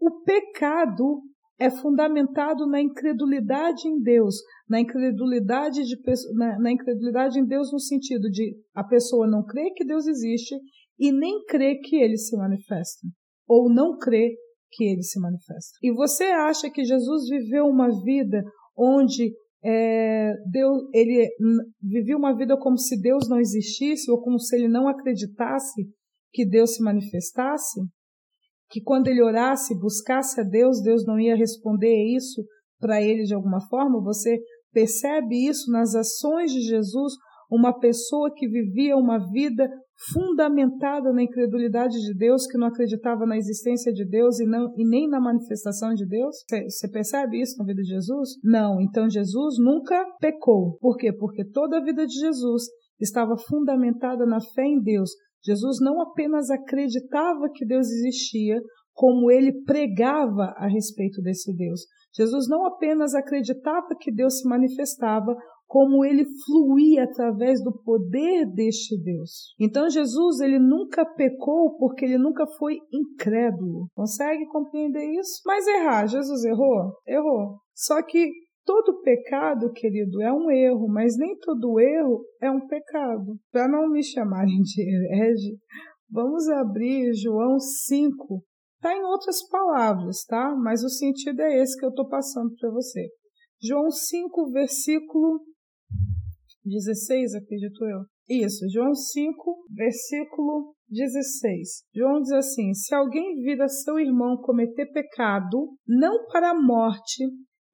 o 0.00 0.22
pecado 0.22 1.22
é 1.58 1.70
fundamentado 1.70 2.66
na 2.66 2.80
incredulidade 2.80 3.88
em 3.88 4.00
Deus, 4.00 4.36
na 4.68 4.80
incredulidade 4.80 5.84
de 5.84 5.96
na, 6.34 6.58
na 6.58 6.72
incredulidade 6.72 7.38
em 7.38 7.46
Deus 7.46 7.72
no 7.72 7.78
sentido 7.78 8.28
de 8.30 8.56
a 8.74 8.82
pessoa 8.82 9.26
não 9.26 9.44
crê 9.44 9.70
que 9.74 9.84
Deus 9.84 10.06
existe 10.06 10.54
e 10.98 11.12
nem 11.12 11.44
crê 11.44 11.76
que 11.76 11.96
ele 11.96 12.16
se 12.16 12.36
manifesta, 12.36 13.06
ou 13.48 13.72
não 13.72 13.96
crê 13.96 14.34
que 14.72 14.84
ele 14.84 15.02
se 15.02 15.20
manifesta. 15.20 15.78
E 15.82 15.92
você 15.92 16.24
acha 16.24 16.70
que 16.70 16.84
Jesus 16.84 17.28
viveu 17.28 17.66
uma 17.66 17.88
vida 18.02 18.42
onde 18.76 19.32
é, 19.64 20.32
Deus, 20.50 20.82
ele 20.92 21.28
vivia 21.80 22.16
uma 22.16 22.36
vida 22.36 22.56
como 22.58 22.76
se 22.76 23.00
Deus 23.00 23.28
não 23.28 23.40
existisse 23.40 24.10
ou 24.10 24.20
como 24.20 24.38
se 24.38 24.54
ele 24.56 24.68
não 24.68 24.88
acreditasse 24.88 25.88
que 26.32 26.46
Deus 26.46 26.74
se 26.74 26.82
manifestasse? 26.82 27.80
Que 28.70 28.82
quando 28.82 29.08
ele 29.08 29.22
orasse, 29.22 29.78
buscasse 29.78 30.40
a 30.40 30.44
Deus, 30.44 30.82
Deus 30.82 31.04
não 31.06 31.18
ia 31.18 31.36
responder 31.36 31.94
isso 32.16 32.44
para 32.80 33.00
ele 33.00 33.24
de 33.24 33.34
alguma 33.34 33.60
forma? 33.68 34.02
Você 34.02 34.38
percebe 34.72 35.48
isso 35.48 35.70
nas 35.70 35.94
ações 35.94 36.52
de 36.52 36.60
Jesus? 36.60 37.14
Uma 37.50 37.78
pessoa 37.78 38.32
que 38.34 38.48
vivia 38.48 38.96
uma 38.96 39.18
vida 39.30 39.68
fundamentada 40.12 41.12
na 41.12 41.22
incredulidade 41.22 41.94
de 42.00 42.14
Deus, 42.14 42.46
que 42.46 42.58
não 42.58 42.66
acreditava 42.66 43.24
na 43.24 43.36
existência 43.36 43.92
de 43.92 44.04
Deus 44.04 44.40
e, 44.40 44.44
não, 44.44 44.72
e 44.76 44.88
nem 44.88 45.08
na 45.08 45.20
manifestação 45.20 45.94
de 45.94 46.06
Deus? 46.06 46.36
Você 46.68 46.90
percebe 46.90 47.40
isso 47.40 47.56
na 47.58 47.64
vida 47.64 47.80
de 47.80 47.88
Jesus? 47.88 48.30
Não. 48.42 48.80
Então 48.80 49.08
Jesus 49.08 49.56
nunca 49.58 50.04
pecou. 50.20 50.76
Por 50.80 50.96
quê? 50.96 51.12
Porque 51.12 51.44
toda 51.44 51.78
a 51.78 51.82
vida 51.82 52.06
de 52.06 52.18
Jesus 52.18 52.64
estava 53.00 53.36
fundamentada 53.36 54.26
na 54.26 54.40
fé 54.40 54.64
em 54.64 54.80
Deus. 54.80 55.10
Jesus 55.44 55.78
não 55.80 56.00
apenas 56.00 56.50
acreditava 56.50 57.48
que 57.52 57.66
Deus 57.66 57.86
existia, 57.90 58.60
como 58.92 59.30
ele 59.30 59.52
pregava 59.64 60.54
a 60.56 60.66
respeito 60.66 61.20
desse 61.20 61.54
Deus. 61.54 61.80
Jesus 62.16 62.48
não 62.48 62.64
apenas 62.64 63.14
acreditava 63.14 63.88
que 63.98 64.12
Deus 64.12 64.38
se 64.38 64.48
manifestava, 64.48 65.36
como 65.66 66.04
ele 66.04 66.24
fluía 66.46 67.02
através 67.02 67.62
do 67.64 67.72
poder 67.82 68.46
deste 68.52 68.96
Deus. 69.02 69.54
Então 69.58 69.90
Jesus, 69.90 70.40
ele 70.40 70.58
nunca 70.58 71.04
pecou 71.04 71.76
porque 71.76 72.04
ele 72.04 72.18
nunca 72.18 72.46
foi 72.58 72.78
incrédulo. 72.92 73.88
Consegue 73.94 74.46
compreender 74.46 75.04
isso? 75.18 75.42
Mas 75.44 75.66
errar, 75.66 76.06
Jesus 76.06 76.44
errou? 76.44 76.92
Errou. 77.06 77.58
Só 77.74 78.00
que 78.02 78.30
todo 78.64 79.00
pecado, 79.00 79.72
querido, 79.72 80.22
é 80.22 80.32
um 80.32 80.50
erro, 80.50 80.88
mas 80.88 81.16
nem 81.16 81.36
todo 81.38 81.78
erro 81.78 82.24
é 82.40 82.50
um 82.50 82.66
pecado. 82.66 83.38
Para 83.50 83.68
não 83.68 83.90
me 83.90 84.02
chamarem 84.02 84.60
de 84.62 84.82
herege, 84.82 85.58
vamos 86.10 86.48
abrir 86.48 87.12
João 87.14 87.58
5. 87.58 88.42
Está 88.76 88.94
em 88.94 89.02
outras 89.04 89.46
palavras, 89.48 90.24
tá? 90.24 90.54
Mas 90.56 90.82
o 90.82 90.88
sentido 90.88 91.40
é 91.40 91.62
esse 91.62 91.78
que 91.78 91.84
eu 91.84 91.90
estou 91.90 92.08
passando 92.08 92.54
para 92.58 92.70
você. 92.70 93.08
João 93.62 93.90
5, 93.90 94.50
versículo 94.50 95.40
16, 96.64 97.34
acredito 97.34 97.84
eu. 97.84 98.00
Isso, 98.28 98.66
João 98.70 98.94
5, 98.94 99.64
versículo 99.70 100.74
16. 100.88 101.84
João 101.94 102.20
diz 102.20 102.32
assim: 102.32 102.72
Se 102.72 102.94
alguém 102.94 103.36
vir 103.42 103.60
a 103.60 103.68
seu 103.68 103.98
irmão 103.98 104.36
cometer 104.38 104.86
pecado, 104.92 105.76
não 105.86 106.26
para 106.26 106.50
a 106.50 106.60
morte, 106.60 107.24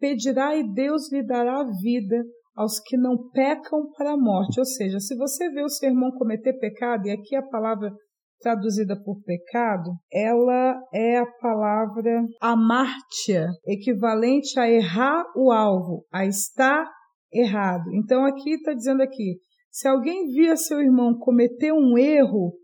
pedirá 0.00 0.56
e 0.56 0.66
Deus 0.72 1.12
lhe 1.12 1.22
dará 1.22 1.62
vida 1.80 2.24
aos 2.56 2.80
que 2.80 2.96
não 2.96 3.30
pecam 3.30 3.90
para 3.96 4.12
a 4.12 4.16
morte. 4.16 4.58
Ou 4.58 4.66
seja, 4.66 4.98
se 4.98 5.14
você 5.16 5.50
vê 5.50 5.62
o 5.62 5.68
seu 5.68 5.90
irmão 5.90 6.10
cometer 6.12 6.54
pecado, 6.58 7.06
e 7.06 7.10
aqui 7.10 7.36
a 7.36 7.46
palavra 7.46 7.92
traduzida 8.40 9.00
por 9.02 9.22
pecado, 9.22 9.92
ela 10.12 10.74
é 10.92 11.18
a 11.18 11.26
palavra 11.40 12.24
amártia, 12.40 13.48
equivalente 13.66 14.58
a 14.58 14.68
errar 14.68 15.24
o 15.36 15.52
alvo, 15.52 16.06
a 16.10 16.24
estar 16.24 16.90
errado. 17.32 17.84
Então 17.92 18.24
aqui 18.24 18.54
está 18.54 18.72
dizendo 18.72 19.02
aqui, 19.02 19.38
se 19.70 19.86
alguém 19.86 20.26
via 20.32 20.56
seu 20.56 20.80
irmão 20.80 21.18
cometer 21.18 21.72
um 21.72 21.96
erro, 21.96 22.54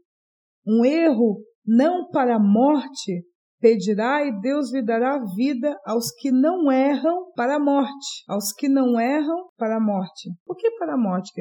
um 0.67 0.85
erro 0.85 1.41
não 1.65 2.09
para 2.09 2.37
a 2.37 2.43
morte, 2.43 3.23
pedirá 3.61 4.25
e 4.25 4.41
Deus 4.41 4.73
lhe 4.73 4.83
dará 4.83 5.19
vida 5.35 5.77
aos 5.85 6.11
que 6.13 6.31
não 6.31 6.71
erram 6.71 7.33
para 7.35 7.57
a 7.57 7.61
morte, 7.61 8.25
aos 8.29 8.53
que 8.53 8.69
não 8.69 9.01
erram 9.01 9.49
para 9.57 9.77
a 9.77 9.81
morte. 9.81 10.31
Por 10.45 10.57
que 10.57 10.71
para 10.79 10.95
a 10.95 10.99
morte? 10.99 11.33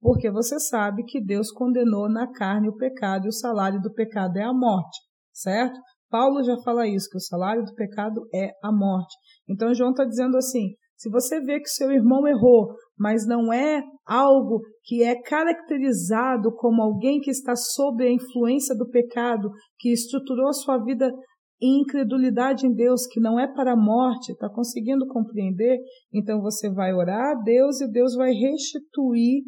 Porque 0.00 0.30
você 0.30 0.58
sabe 0.60 1.04
que 1.04 1.20
Deus 1.20 1.50
condenou 1.50 2.08
na 2.08 2.30
carne 2.32 2.68
o 2.68 2.76
pecado 2.76 3.26
e 3.26 3.28
o 3.28 3.32
salário 3.32 3.80
do 3.80 3.92
pecado 3.92 4.36
é 4.38 4.44
a 4.44 4.52
morte, 4.52 4.98
certo? 5.32 5.78
Paulo 6.10 6.42
já 6.42 6.56
fala 6.62 6.86
isso, 6.86 7.08
que 7.10 7.18
o 7.18 7.20
salário 7.20 7.64
do 7.64 7.74
pecado 7.74 8.26
é 8.34 8.52
a 8.62 8.72
morte. 8.72 9.14
Então 9.48 9.74
João 9.74 9.90
está 9.90 10.04
dizendo 10.04 10.36
assim: 10.36 10.74
se 10.96 11.10
você 11.10 11.40
vê 11.40 11.60
que 11.60 11.68
seu 11.68 11.90
irmão 11.92 12.26
errou, 12.26 12.74
mas 12.98 13.26
não 13.26 13.52
é 13.52 13.82
algo 14.06 14.60
que 14.84 15.02
é 15.02 15.20
caracterizado 15.20 16.52
como 16.56 16.82
alguém 16.82 17.20
que 17.20 17.30
está 17.30 17.54
sob 17.54 18.04
a 18.04 18.10
influência 18.10 18.74
do 18.74 18.88
pecado, 18.88 19.50
que 19.78 19.92
estruturou 19.92 20.48
a 20.48 20.52
sua 20.52 20.78
vida 20.78 21.12
incredulidade 21.60 22.66
em 22.66 22.72
Deus, 22.72 23.06
que 23.06 23.20
não 23.20 23.38
é 23.38 23.46
para 23.46 23.72
a 23.72 23.76
morte, 23.76 24.32
está 24.32 24.48
conseguindo 24.48 25.06
compreender? 25.06 25.78
Então 26.12 26.40
você 26.40 26.70
vai 26.70 26.92
orar 26.92 27.36
a 27.36 27.42
Deus 27.42 27.80
e 27.80 27.90
Deus 27.90 28.14
vai 28.14 28.32
restituir 28.32 29.42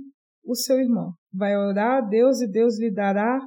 o 0.44 0.54
seu 0.54 0.78
irmão. 0.78 1.12
Vai 1.32 1.56
orar 1.56 1.98
a 1.98 2.06
Deus 2.06 2.40
e 2.40 2.50
Deus 2.50 2.78
lhe 2.78 2.92
dará 2.92 3.38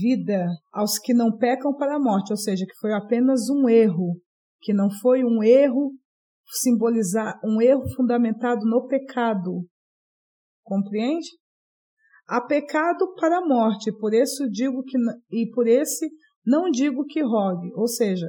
vida 0.00 0.46
aos 0.72 0.98
que 0.98 1.12
não 1.12 1.36
pecam 1.36 1.74
para 1.74 1.96
a 1.96 2.00
morte, 2.00 2.32
ou 2.32 2.36
seja, 2.36 2.64
que 2.64 2.78
foi 2.80 2.92
apenas 2.92 3.50
um 3.50 3.68
erro, 3.68 4.20
que 4.60 4.72
não 4.72 4.88
foi 4.90 5.24
um 5.24 5.42
erro 5.42 5.92
simbolizar 6.46 7.40
um 7.44 7.60
erro 7.60 7.82
fundamentado 7.96 8.64
no 8.66 8.86
pecado. 8.86 9.66
Compreende? 10.62 11.28
Há 12.26 12.40
pecado 12.40 13.12
para 13.16 13.38
a 13.38 13.46
morte, 13.46 13.92
por 13.98 14.14
isso 14.14 14.48
digo 14.50 14.82
que 14.82 14.96
e 15.30 15.50
por 15.50 15.66
esse 15.66 16.08
não 16.46 16.70
digo 16.70 17.04
que 17.04 17.22
rogue, 17.22 17.72
ou 17.74 17.86
seja, 17.86 18.26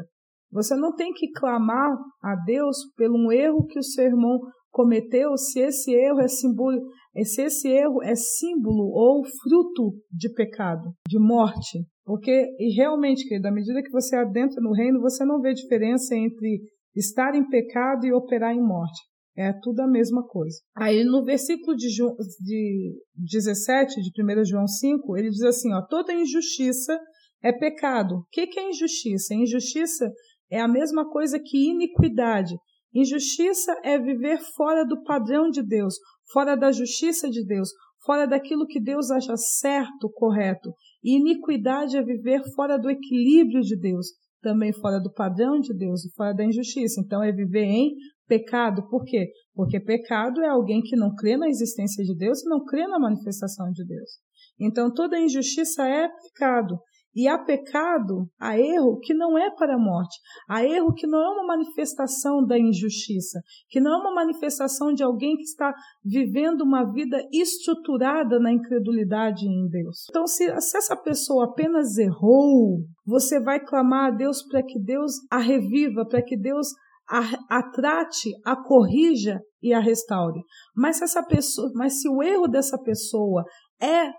você 0.51 0.76
não 0.76 0.95
tem 0.95 1.11
que 1.13 1.32
clamar 1.32 1.97
a 2.24 2.36
Deus 2.45 2.78
pelo 2.95 3.18
um 3.18 3.32
erro 3.32 3.66
que 3.66 3.80
o 3.80 3.84
seu 3.84 4.05
irmão 4.05 4.39
cometeu, 4.72 5.38
se 5.38 5.59
esse 5.59 5.91
erro 5.91 6.20
é 6.20 6.28
símbolo, 6.28 6.82
se 7.24 7.41
esse 7.41 7.68
erro 7.68 8.03
é 8.03 8.16
símbolo 8.16 8.91
ou 8.93 9.24
fruto 9.24 9.97
de 10.11 10.32
pecado, 10.34 10.93
de 11.07 11.18
morte. 11.20 11.86
Porque, 12.05 12.47
e 12.59 12.76
realmente, 12.76 13.28
querido, 13.28 13.47
à 13.47 13.51
medida 13.51 13.82
que 13.82 13.91
você 13.91 14.16
adentra 14.16 14.61
no 14.61 14.74
reino, 14.74 15.01
você 15.01 15.26
não 15.26 15.41
vê 15.41 15.53
diferença 15.53 16.16
entre 16.16 16.61
estar 16.95 17.36
em 17.36 17.47
pecado 17.49 18.05
e 18.05 18.13
operar 18.13 18.53
em 18.53 18.61
morte. 18.61 19.01
É 19.38 19.51
tudo 19.61 19.82
a 19.82 19.88
mesma 19.88 20.26
coisa. 20.26 20.57
Aí 20.78 21.03
no 21.03 21.24
versículo 21.26 21.76
de, 21.76 21.89
de 21.89 22.95
17 23.18 24.01
de 24.01 24.24
1 24.24 24.45
João 24.45 24.66
5, 24.66 25.18
ele 25.18 25.30
diz 25.30 25.41
assim: 25.41 25.74
ó, 25.74 25.82
toda 25.82 26.13
injustiça 26.13 26.97
é 27.45 27.53
pecado. 27.53 28.15
O 28.15 28.25
que, 28.31 28.59
é 28.59 28.69
injustiça? 28.69 29.35
Injustiça 29.35 30.11
é 30.49 30.59
a 30.59 30.67
mesma 30.67 31.07
coisa 31.07 31.39
que 31.39 31.69
iniquidade. 31.69 32.55
Injustiça 32.91 33.79
é 33.83 33.99
viver 33.99 34.39
fora 34.55 34.83
do 34.83 35.03
padrão 35.03 35.49
de 35.49 35.61
Deus, 35.61 35.95
fora 36.31 36.55
da 36.55 36.71
justiça 36.71 37.29
de 37.29 37.45
Deus, 37.45 37.69
fora 38.03 38.25
daquilo 38.25 38.65
que 38.65 38.79
Deus 38.79 39.11
acha 39.11 39.37
certo, 39.37 40.09
correto. 40.15 40.73
E 41.03 41.17
iniquidade 41.17 41.95
é 41.95 42.01
viver 42.01 42.41
fora 42.55 42.77
do 42.77 42.89
equilíbrio 42.89 43.61
de 43.61 43.79
Deus 43.79 44.07
também 44.45 44.71
fora 44.71 44.99
do 44.99 45.11
padrão 45.11 45.59
de 45.59 45.75
Deus 45.75 46.05
e 46.05 46.13
fora 46.13 46.31
da 46.31 46.45
injustiça. 46.45 47.01
Então 47.01 47.23
é 47.23 47.31
viver 47.31 47.65
em 47.65 47.95
pecado. 48.27 48.87
Por 48.87 49.03
quê? 49.03 49.27
Porque 49.55 49.79
pecado 49.79 50.39
é 50.43 50.47
alguém 50.47 50.81
que 50.83 50.95
não 50.95 51.15
crê 51.15 51.35
na 51.35 51.49
existência 51.49 52.03
de 52.03 52.15
Deus 52.15 52.43
e 52.43 52.49
não 52.49 52.63
crê 52.63 52.87
na 52.87 52.99
manifestação 52.99 53.71
de 53.71 53.83
Deus. 53.83 54.11
Então 54.59 54.93
toda 54.93 55.19
injustiça 55.19 55.87
é 55.87 56.07
pecado. 56.07 56.77
E 57.16 57.28
há 57.28 57.38
pecado, 57.38 58.28
há 58.39 58.59
erro 58.59 58.99
que 58.99 59.13
não 59.13 59.38
é 59.38 59.49
para 59.49 59.76
a 59.76 59.80
morte. 59.80 60.20
Há 60.49 60.66
erro 60.66 60.93
que 60.93 61.07
não 61.07 61.20
é 61.20 61.30
uma 61.30 61.47
manifestação 61.47 62.45
da 62.45 62.59
injustiça, 62.59 63.39
que 63.70 63.80
não 63.80 63.93
é 63.93 64.01
uma 64.01 64.13
manifestação 64.13 64.93
de 64.93 65.01
alguém 65.01 65.38
que 65.38 65.43
está 65.43 65.74
vivendo 66.03 66.61
uma 66.61 66.84
vida 66.84 67.18
estruturada 67.32 68.39
na 68.39 68.51
incredulidade 68.51 69.45
em 69.45 69.70
Deus. 69.70 70.05
Então, 70.09 70.28
se, 70.28 70.45
se 70.59 70.78
essa 70.78 70.97
pessoa 70.97 71.45
apenas 71.45 71.97
errou, 71.97 72.80
você 73.05 73.39
vai 73.39 73.59
clamar 73.59 74.07
a 74.07 74.16
Deus 74.16 74.43
para 74.43 74.61
que 74.61 74.80
Deus 74.80 75.13
a 75.32 75.38
reviva, 75.38 76.05
para 76.05 76.22
que 76.22 76.38
Deus 76.38 76.68
a, 77.09 77.59
a, 77.59 77.63
trate, 77.72 78.32
a 78.43 78.55
corrija 78.55 79.39
e 79.61 79.74
a 79.74 79.80
restaure. 79.80 80.41
Mas 80.76 80.97
se 80.97 81.03
essa 81.03 81.24
pessoa, 81.24 81.72
mas 81.76 82.01
se 82.01 82.09
o 82.09 82.22
erro 82.22 82.47
dessa 82.47 82.78
pessoa 82.82 83.45
é 83.82 84.11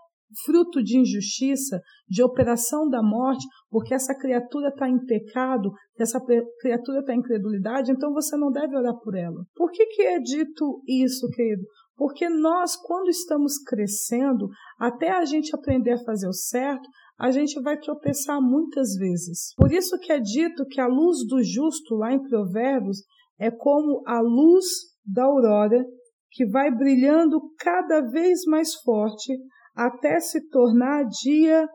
fruto 0.45 0.83
de 0.83 0.99
injustiça, 0.99 1.81
de 2.09 2.23
operação 2.23 2.89
da 2.89 3.03
morte, 3.03 3.47
porque 3.71 3.95
essa 3.95 4.15
criatura 4.15 4.69
está 4.69 4.89
em 4.89 4.99
pecado, 5.05 5.71
essa 5.99 6.21
criatura 6.61 7.01
está 7.01 7.15
em 7.15 7.19
incredulidade, 7.19 7.93
então 7.93 8.13
você 8.13 8.37
não 8.37 8.51
deve 8.51 8.77
orar 8.77 8.97
por 9.03 9.15
ela. 9.15 9.45
Por 9.55 9.71
que, 9.71 9.87
que 9.87 10.03
é 10.03 10.19
dito 10.19 10.83
isso, 10.87 11.29
querido? 11.31 11.63
Porque 11.97 12.29
nós, 12.29 12.77
quando 12.77 13.09
estamos 13.09 13.59
crescendo, 13.59 14.49
até 14.79 15.11
a 15.11 15.25
gente 15.25 15.55
aprender 15.55 15.93
a 15.93 16.05
fazer 16.05 16.29
o 16.29 16.33
certo, 16.33 16.87
a 17.19 17.31
gente 17.31 17.59
vai 17.63 17.79
tropeçar 17.79 18.41
muitas 18.43 18.95
vezes. 18.97 19.55
Por 19.57 19.73
isso 19.73 19.99
que 19.99 20.13
é 20.13 20.21
dito 20.21 20.67
que 20.67 20.81
a 20.81 20.87
luz 20.87 21.27
do 21.27 21.43
justo, 21.43 21.95
lá 21.95 22.13
em 22.13 22.23
Provérbios, 22.23 22.99
é 23.39 23.51
como 23.51 24.03
a 24.07 24.21
luz 24.21 24.67
da 25.07 25.25
aurora, 25.25 25.83
que 26.31 26.47
vai 26.47 26.71
brilhando 26.71 27.41
cada 27.59 28.03
vez 28.03 28.45
mais 28.47 28.75
forte 28.75 29.33
até 29.77 30.19
se 30.19 30.49
tornar 30.49 31.05
dia 31.05 31.69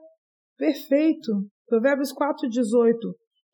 perfeito. 0.58 1.32
Provérbios 1.68 2.12
4,18, 2.14 2.96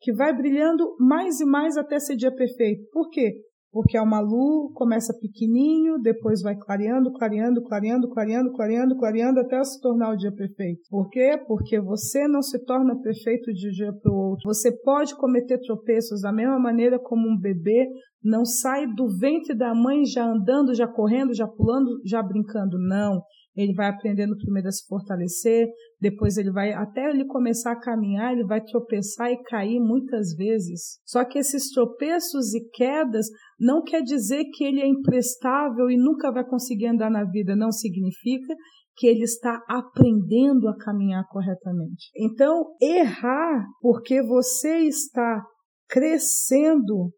que 0.00 0.12
vai 0.12 0.34
brilhando 0.34 0.96
mais 0.98 1.40
e 1.40 1.44
mais 1.44 1.76
até 1.76 2.00
ser 2.00 2.16
dia 2.16 2.34
perfeito. 2.34 2.88
Por 2.90 3.08
quê? 3.10 3.32
porque 3.70 3.96
é 3.96 4.02
uma 4.02 4.20
luz, 4.20 4.72
começa 4.74 5.12
pequenininho, 5.20 5.98
depois 6.00 6.40
vai 6.42 6.56
clareando, 6.56 7.12
clareando, 7.12 7.62
clareando, 7.62 8.08
clareando, 8.08 8.52
clareando, 8.52 8.96
clareando, 8.96 9.40
até 9.40 9.62
se 9.62 9.80
tornar 9.80 10.12
o 10.12 10.16
dia 10.16 10.32
perfeito. 10.32 10.80
Por 10.88 11.08
quê? 11.10 11.38
Porque 11.46 11.80
você 11.80 12.26
não 12.26 12.40
se 12.40 12.64
torna 12.64 12.98
perfeito 13.00 13.52
de 13.52 13.68
um 13.68 13.70
dia 13.70 13.92
para 13.92 14.10
o 14.10 14.30
outro. 14.30 14.46
Você 14.46 14.72
pode 14.82 15.14
cometer 15.16 15.60
tropeços 15.60 16.22
da 16.22 16.32
mesma 16.32 16.58
maneira 16.58 16.98
como 16.98 17.28
um 17.28 17.38
bebê 17.38 17.88
não 18.22 18.44
sai 18.44 18.86
do 18.86 19.06
ventre 19.16 19.56
da 19.56 19.72
mãe 19.74 20.04
já 20.04 20.24
andando, 20.24 20.74
já 20.74 20.88
correndo, 20.88 21.32
já 21.32 21.46
pulando, 21.46 22.00
já 22.04 22.20
brincando. 22.22 22.76
Não. 22.78 23.22
Ele 23.58 23.74
vai 23.74 23.88
aprendendo 23.88 24.36
primeiro 24.36 24.68
a 24.68 24.70
se 24.70 24.86
fortalecer, 24.86 25.66
depois 26.00 26.36
ele 26.36 26.52
vai, 26.52 26.72
até 26.72 27.10
ele 27.10 27.24
começar 27.24 27.72
a 27.72 27.80
caminhar, 27.80 28.32
ele 28.32 28.44
vai 28.44 28.62
tropeçar 28.62 29.32
e 29.32 29.42
cair 29.42 29.80
muitas 29.80 30.36
vezes. 30.36 31.00
Só 31.04 31.24
que 31.24 31.40
esses 31.40 31.68
tropeços 31.72 32.54
e 32.54 32.68
quedas 32.70 33.26
não 33.58 33.82
quer 33.82 34.02
dizer 34.02 34.44
que 34.52 34.62
ele 34.62 34.80
é 34.80 34.86
imprestável 34.86 35.90
e 35.90 35.96
nunca 35.96 36.30
vai 36.30 36.44
conseguir 36.44 36.86
andar 36.86 37.10
na 37.10 37.24
vida. 37.24 37.56
Não 37.56 37.72
significa 37.72 38.54
que 38.96 39.08
ele 39.08 39.24
está 39.24 39.60
aprendendo 39.68 40.68
a 40.68 40.76
caminhar 40.76 41.24
corretamente. 41.28 42.10
Então, 42.16 42.64
errar 42.80 43.66
porque 43.80 44.22
você 44.22 44.78
está 44.86 45.42
crescendo 45.88 47.10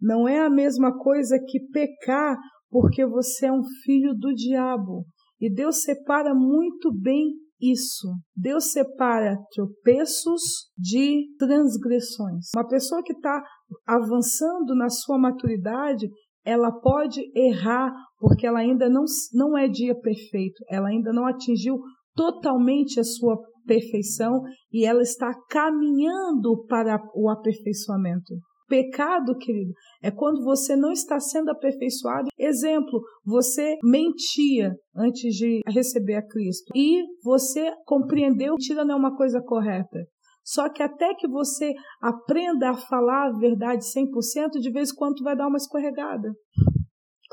não 0.00 0.28
é 0.28 0.40
a 0.40 0.50
mesma 0.50 0.96
coisa 0.98 1.38
que 1.38 1.58
pecar 1.72 2.36
porque 2.70 3.06
você 3.06 3.46
é 3.46 3.52
um 3.52 3.62
filho 3.84 4.14
do 4.14 4.34
diabo. 4.34 5.06
E 5.40 5.52
Deus 5.52 5.82
separa 5.82 6.34
muito 6.34 6.92
bem 6.92 7.34
isso. 7.60 8.08
Deus 8.34 8.72
separa 8.72 9.36
tropeços 9.54 10.70
de 10.76 11.26
transgressões. 11.38 12.50
Uma 12.54 12.66
pessoa 12.66 13.02
que 13.02 13.12
está 13.12 13.42
avançando 13.86 14.74
na 14.74 14.88
sua 14.88 15.18
maturidade, 15.18 16.08
ela 16.44 16.70
pode 16.70 17.20
errar 17.34 17.92
porque 18.18 18.46
ela 18.46 18.60
ainda 18.60 18.88
não, 18.88 19.04
não 19.32 19.56
é 19.56 19.68
dia 19.68 19.94
perfeito, 19.98 20.64
ela 20.70 20.88
ainda 20.88 21.12
não 21.12 21.26
atingiu 21.26 21.78
totalmente 22.14 22.98
a 22.98 23.04
sua 23.04 23.36
perfeição 23.66 24.42
e 24.72 24.86
ela 24.86 25.02
está 25.02 25.32
caminhando 25.50 26.64
para 26.66 26.98
o 27.14 27.28
aperfeiçoamento. 27.28 28.34
Pecado, 28.68 29.36
querido, 29.38 29.72
é 30.02 30.10
quando 30.10 30.42
você 30.44 30.74
não 30.74 30.90
está 30.90 31.20
sendo 31.20 31.50
aperfeiçoado. 31.50 32.28
Exemplo, 32.38 33.00
você 33.24 33.76
mentia 33.82 34.74
antes 34.94 35.34
de 35.34 35.60
receber 35.66 36.14
a 36.14 36.26
Cristo 36.26 36.72
e 36.74 37.02
você 37.22 37.72
compreendeu 37.84 38.54
que 38.56 38.66
mentira 38.68 38.84
não 38.84 38.96
é 38.96 38.98
uma 38.98 39.16
coisa 39.16 39.40
correta. 39.40 40.06
Só 40.44 40.68
que 40.68 40.82
até 40.82 41.12
que 41.14 41.26
você 41.26 41.74
aprenda 42.00 42.70
a 42.70 42.76
falar 42.76 43.26
a 43.26 43.38
verdade 43.38 43.84
100%, 43.84 44.60
de 44.60 44.70
vez 44.70 44.92
em 44.92 44.94
quando 44.94 45.24
vai 45.24 45.36
dar 45.36 45.48
uma 45.48 45.56
escorregada. 45.56 46.32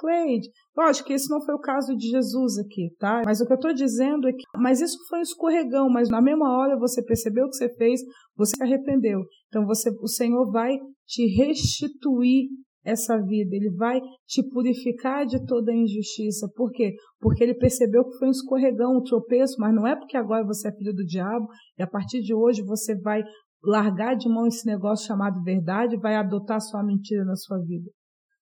Cleide, 0.04 0.50
lógico 0.76 1.08
que 1.08 1.14
esse 1.14 1.30
não 1.30 1.40
foi 1.40 1.56
o 1.56 1.60
caso 1.60 1.96
de 1.96 2.10
Jesus 2.10 2.58
aqui, 2.58 2.94
tá? 3.00 3.22
Mas 3.26 3.40
o 3.40 3.46
que 3.46 3.54
eu 3.54 3.56
estou 3.56 3.74
dizendo 3.74 4.28
é 4.28 4.34
que, 4.34 4.44
mas 4.58 4.82
isso 4.82 4.98
foi 5.08 5.20
um 5.20 5.22
escorregão, 5.22 5.90
mas 5.90 6.10
na 6.10 6.22
mesma 6.22 6.52
hora 6.58 6.78
você 6.78 7.02
percebeu 7.02 7.46
o 7.46 7.50
que 7.50 7.56
você 7.56 7.74
fez, 7.76 8.02
você 8.36 8.52
se 8.58 8.64
arrependeu. 8.64 9.22
Então 9.48 9.66
você, 9.66 9.90
o 10.02 10.08
Senhor 10.08 10.52
vai 10.52 10.78
te 11.08 11.26
restituir 11.38 12.50
essa 12.84 13.18
vida, 13.18 13.56
ele 13.56 13.74
vai 13.78 14.02
te 14.28 14.44
purificar 14.50 15.26
de 15.26 15.46
toda 15.46 15.72
a 15.72 15.76
injustiça. 15.76 16.52
Por 16.54 16.70
quê? 16.74 16.94
Porque 17.22 17.42
ele 17.42 17.54
percebeu 17.54 18.04
que 18.04 18.18
foi 18.18 18.28
um 18.28 18.32
escorregão, 18.32 18.98
um 18.98 19.04
tropeço, 19.04 19.56
mas 19.58 19.74
não 19.74 19.88
é 19.88 19.96
porque 19.96 20.18
agora 20.18 20.46
você 20.46 20.68
é 20.68 20.72
filho 20.74 20.94
do 20.94 21.06
diabo 21.06 21.48
e 21.80 21.82
a 21.82 21.88
partir 21.88 22.22
de 22.22 22.34
hoje 22.34 22.62
você 22.62 22.94
vai 23.00 23.24
largar 23.64 24.18
de 24.18 24.28
mão 24.28 24.46
esse 24.48 24.68
negócio 24.68 25.08
chamado 25.08 25.42
verdade 25.42 25.96
vai 25.96 26.16
adotar 26.16 26.60
sua 26.60 26.84
mentira 26.84 27.24
na 27.24 27.38
sua 27.38 27.58
vida. 27.60 27.90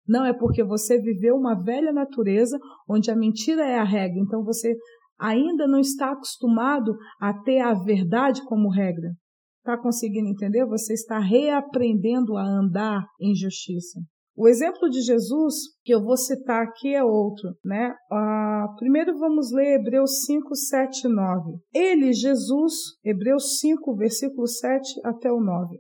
Não, 0.10 0.26
é 0.26 0.34
porque 0.34 0.64
você 0.64 1.00
viveu 1.00 1.36
uma 1.36 1.54
velha 1.54 1.94
natureza 1.94 2.58
onde 2.90 3.12
a 3.12 3.16
mentira 3.16 3.64
é 3.64 3.78
a 3.78 3.84
regra. 3.84 4.20
Então 4.20 4.44
você 4.44 4.76
ainda 5.20 5.68
não 5.68 5.80
está 5.80 6.12
acostumado 6.12 6.96
a 7.22 7.32
ter 7.44 7.60
a 7.60 7.76
verdade 7.76 8.44
como 8.46 8.72
regra. 8.72 9.12
Está 9.60 9.78
conseguindo 9.78 10.28
entender? 10.28 10.66
Você 10.66 10.94
está 10.94 11.20
reaprendendo 11.20 12.36
a 12.38 12.44
andar 12.44 13.06
em 13.22 13.36
justiça. 13.36 14.00
O 14.36 14.48
exemplo 14.48 14.90
de 14.90 15.02
Jesus 15.02 15.54
que 15.84 15.94
eu 15.94 16.02
vou 16.02 16.18
citar 16.18 16.64
aqui 16.64 16.96
é 16.96 17.04
outro, 17.04 17.54
né? 17.64 17.94
Uh, 18.12 18.76
primeiro 18.78 19.16
vamos 19.20 19.52
ler 19.52 19.76
Hebreus 19.76 20.26
5, 20.26 20.56
7 20.56 21.06
e 21.06 21.14
9. 21.14 21.52
Ele, 21.72 22.14
Jesus, 22.14 22.74
Hebreus 23.04 23.60
5, 23.60 23.96
versículo 23.96 24.48
7 24.48 25.02
até 25.04 25.30
o 25.30 25.42
9. 25.42 25.78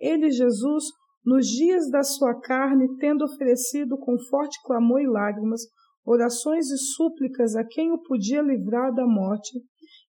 Ele, 0.00 0.30
Jesus, 0.30 0.84
nos 1.26 1.46
dias 1.48 1.90
da 1.90 2.04
sua 2.04 2.40
carne, 2.40 2.86
tendo 2.98 3.24
oferecido 3.24 3.98
com 3.98 4.16
forte 4.30 4.62
clamor 4.64 5.00
e 5.00 5.08
lágrimas, 5.08 5.62
orações 6.04 6.70
e 6.70 6.78
súplicas 6.78 7.56
a 7.56 7.64
quem 7.64 7.90
o 7.90 8.00
podia 8.00 8.40
livrar 8.40 8.94
da 8.94 9.04
morte, 9.04 9.58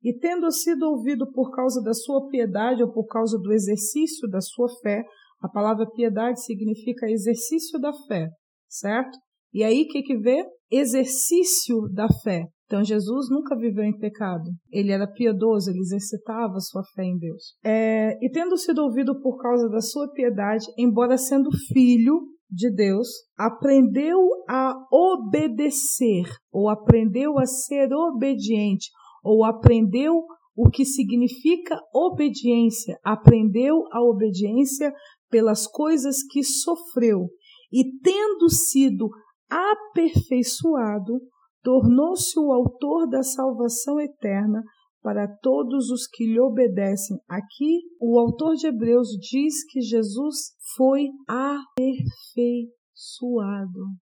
e 0.03 0.13
tendo 0.19 0.51
sido 0.51 0.83
ouvido 0.83 1.31
por 1.31 1.55
causa 1.55 1.81
da 1.81 1.93
sua 1.93 2.27
piedade 2.27 2.83
ou 2.83 2.91
por 2.91 3.07
causa 3.07 3.39
do 3.39 3.53
exercício 3.53 4.29
da 4.29 4.41
sua 4.41 4.67
fé, 4.81 5.03
a 5.41 5.47
palavra 5.47 5.89
piedade 5.89 6.43
significa 6.43 7.09
exercício 7.09 7.79
da 7.79 7.93
fé, 8.07 8.27
certo? 8.67 9.17
E 9.53 9.63
aí 9.63 9.83
o 9.83 9.87
que, 9.87 10.03
que 10.03 10.17
vê? 10.17 10.45
Exercício 10.69 11.87
da 11.93 12.07
fé. 12.23 12.43
Então 12.65 12.83
Jesus 12.83 13.29
nunca 13.29 13.55
viveu 13.55 13.83
em 13.83 13.97
pecado. 13.97 14.49
Ele 14.71 14.91
era 14.91 15.07
piedoso, 15.07 15.69
ele 15.69 15.79
exercitava 15.79 16.59
sua 16.59 16.83
fé 16.95 17.03
em 17.03 17.17
Deus. 17.17 17.55
É, 17.63 18.17
e 18.21 18.29
tendo 18.31 18.57
sido 18.57 18.83
ouvido 18.83 19.19
por 19.21 19.37
causa 19.37 19.69
da 19.69 19.81
sua 19.81 20.11
piedade, 20.11 20.65
embora 20.77 21.17
sendo 21.17 21.49
filho 21.71 22.21
de 22.49 22.73
Deus, 22.73 23.07
aprendeu 23.37 24.19
a 24.47 24.73
obedecer, 24.91 26.25
ou 26.51 26.69
aprendeu 26.69 27.37
a 27.37 27.45
ser 27.45 27.91
obediente, 27.93 28.89
ou 29.23 29.43
aprendeu 29.43 30.23
o 30.55 30.69
que 30.69 30.85
significa 30.85 31.77
obediência, 31.93 32.97
aprendeu 33.03 33.83
a 33.91 34.01
obediência 34.01 34.93
pelas 35.29 35.67
coisas 35.67 36.23
que 36.23 36.43
sofreu, 36.43 37.27
e 37.73 37.83
tendo 37.99 38.49
sido 38.49 39.09
aperfeiçoado, 39.49 41.19
tornou-se 41.65 42.39
o 42.39 42.53
autor 42.53 43.09
da 43.09 43.23
salvação 43.23 43.99
eterna 43.99 44.61
para 45.01 45.27
todos 45.27 45.89
os 45.89 46.05
que 46.07 46.25
lhe 46.25 46.39
obedecem. 46.39 47.17
Aqui, 47.27 47.81
o 47.99 48.19
autor 48.19 48.53
de 48.53 48.67
Hebreus 48.67 49.07
diz 49.19 49.65
que 49.71 49.81
Jesus 49.81 50.53
foi 50.77 51.07
aperfeiçoado. 51.27 52.69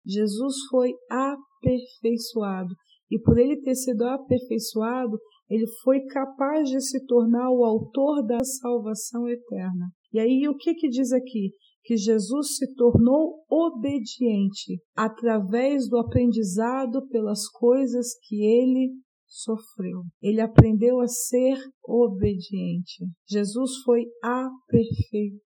Jesus 0.06 0.56
foi 0.70 0.92
aperfeiçoado. 1.10 2.76
E 3.10 3.18
por 3.20 3.38
ele 3.38 3.62
ter 3.62 3.76
sido 3.76 4.04
aperfeiçoado, 4.04 5.18
ele 5.50 5.66
foi 5.84 6.02
capaz 6.08 6.70
de 6.70 6.82
se 6.82 7.06
tornar 7.06 7.50
o 7.50 7.64
autor 7.64 8.26
da 8.26 8.44
salvação 8.44 9.28
eterna. 9.30 9.88
E 10.12 10.20
aí, 10.20 10.48
o 10.50 10.58
que 10.58 10.74
que 10.74 10.90
diz 10.90 11.14
aqui? 11.14 11.54
Que 11.84 11.98
Jesus 11.98 12.56
se 12.56 12.74
tornou 12.76 13.44
obediente 13.50 14.80
através 14.96 15.90
do 15.90 15.98
aprendizado 15.98 17.06
pelas 17.10 17.48
coisas 17.50 18.08
que 18.28 18.44
ele 18.46 18.94
sofreu. 19.34 20.04
Ele 20.22 20.40
aprendeu 20.40 21.00
a 21.02 21.08
ser 21.08 21.58
obediente. 21.84 23.04
Jesus 23.28 23.82
foi 23.84 24.06
aperfeiçoado. 24.22 25.42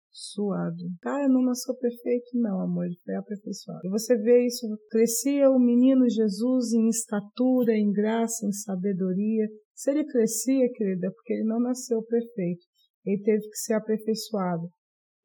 Cara, 1.00 1.28
não 1.28 1.42
nasceu 1.42 1.74
perfeito, 1.76 2.30
não, 2.34 2.60
amor, 2.60 2.86
ele 2.86 2.96
foi 3.04 3.16
aperfeiçoado. 3.16 3.80
E 3.84 3.90
você 3.90 4.16
vê 4.16 4.46
isso, 4.46 4.68
crescia 4.88 5.50
o 5.50 5.58
menino 5.58 6.08
Jesus 6.08 6.72
em 6.72 6.88
estatura, 6.88 7.76
em 7.76 7.90
graça, 7.90 8.46
em 8.46 8.52
sabedoria. 8.52 9.48
Se 9.74 9.90
ele 9.90 10.04
crescia, 10.04 10.70
querida, 10.72 11.08
é 11.08 11.10
porque 11.10 11.32
ele 11.34 11.44
não 11.44 11.58
nasceu 11.58 12.00
perfeito. 12.04 12.64
Ele 13.04 13.20
teve 13.22 13.40
que 13.48 13.56
ser 13.56 13.74
aperfeiçoado. 13.74 14.68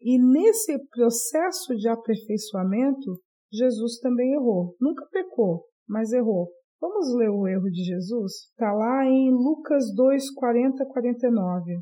E 0.02 0.20
nesse 0.20 0.78
processo 0.90 1.76
de 1.76 1.88
aperfeiçoamento, 1.88 3.20
Jesus 3.52 4.00
também 4.00 4.34
errou. 4.34 4.76
Nunca 4.80 5.06
pecou, 5.12 5.66
mas 5.88 6.12
errou. 6.12 6.50
Vamos 6.80 7.14
ler 7.16 7.30
o 7.30 7.48
erro 7.48 7.70
de 7.72 7.84
Jesus? 7.84 8.32
Está 8.52 8.72
lá 8.72 9.06
em 9.06 9.32
Lucas 9.32 9.94
2, 9.96 10.32
40, 10.32 10.86
49. 10.86 11.82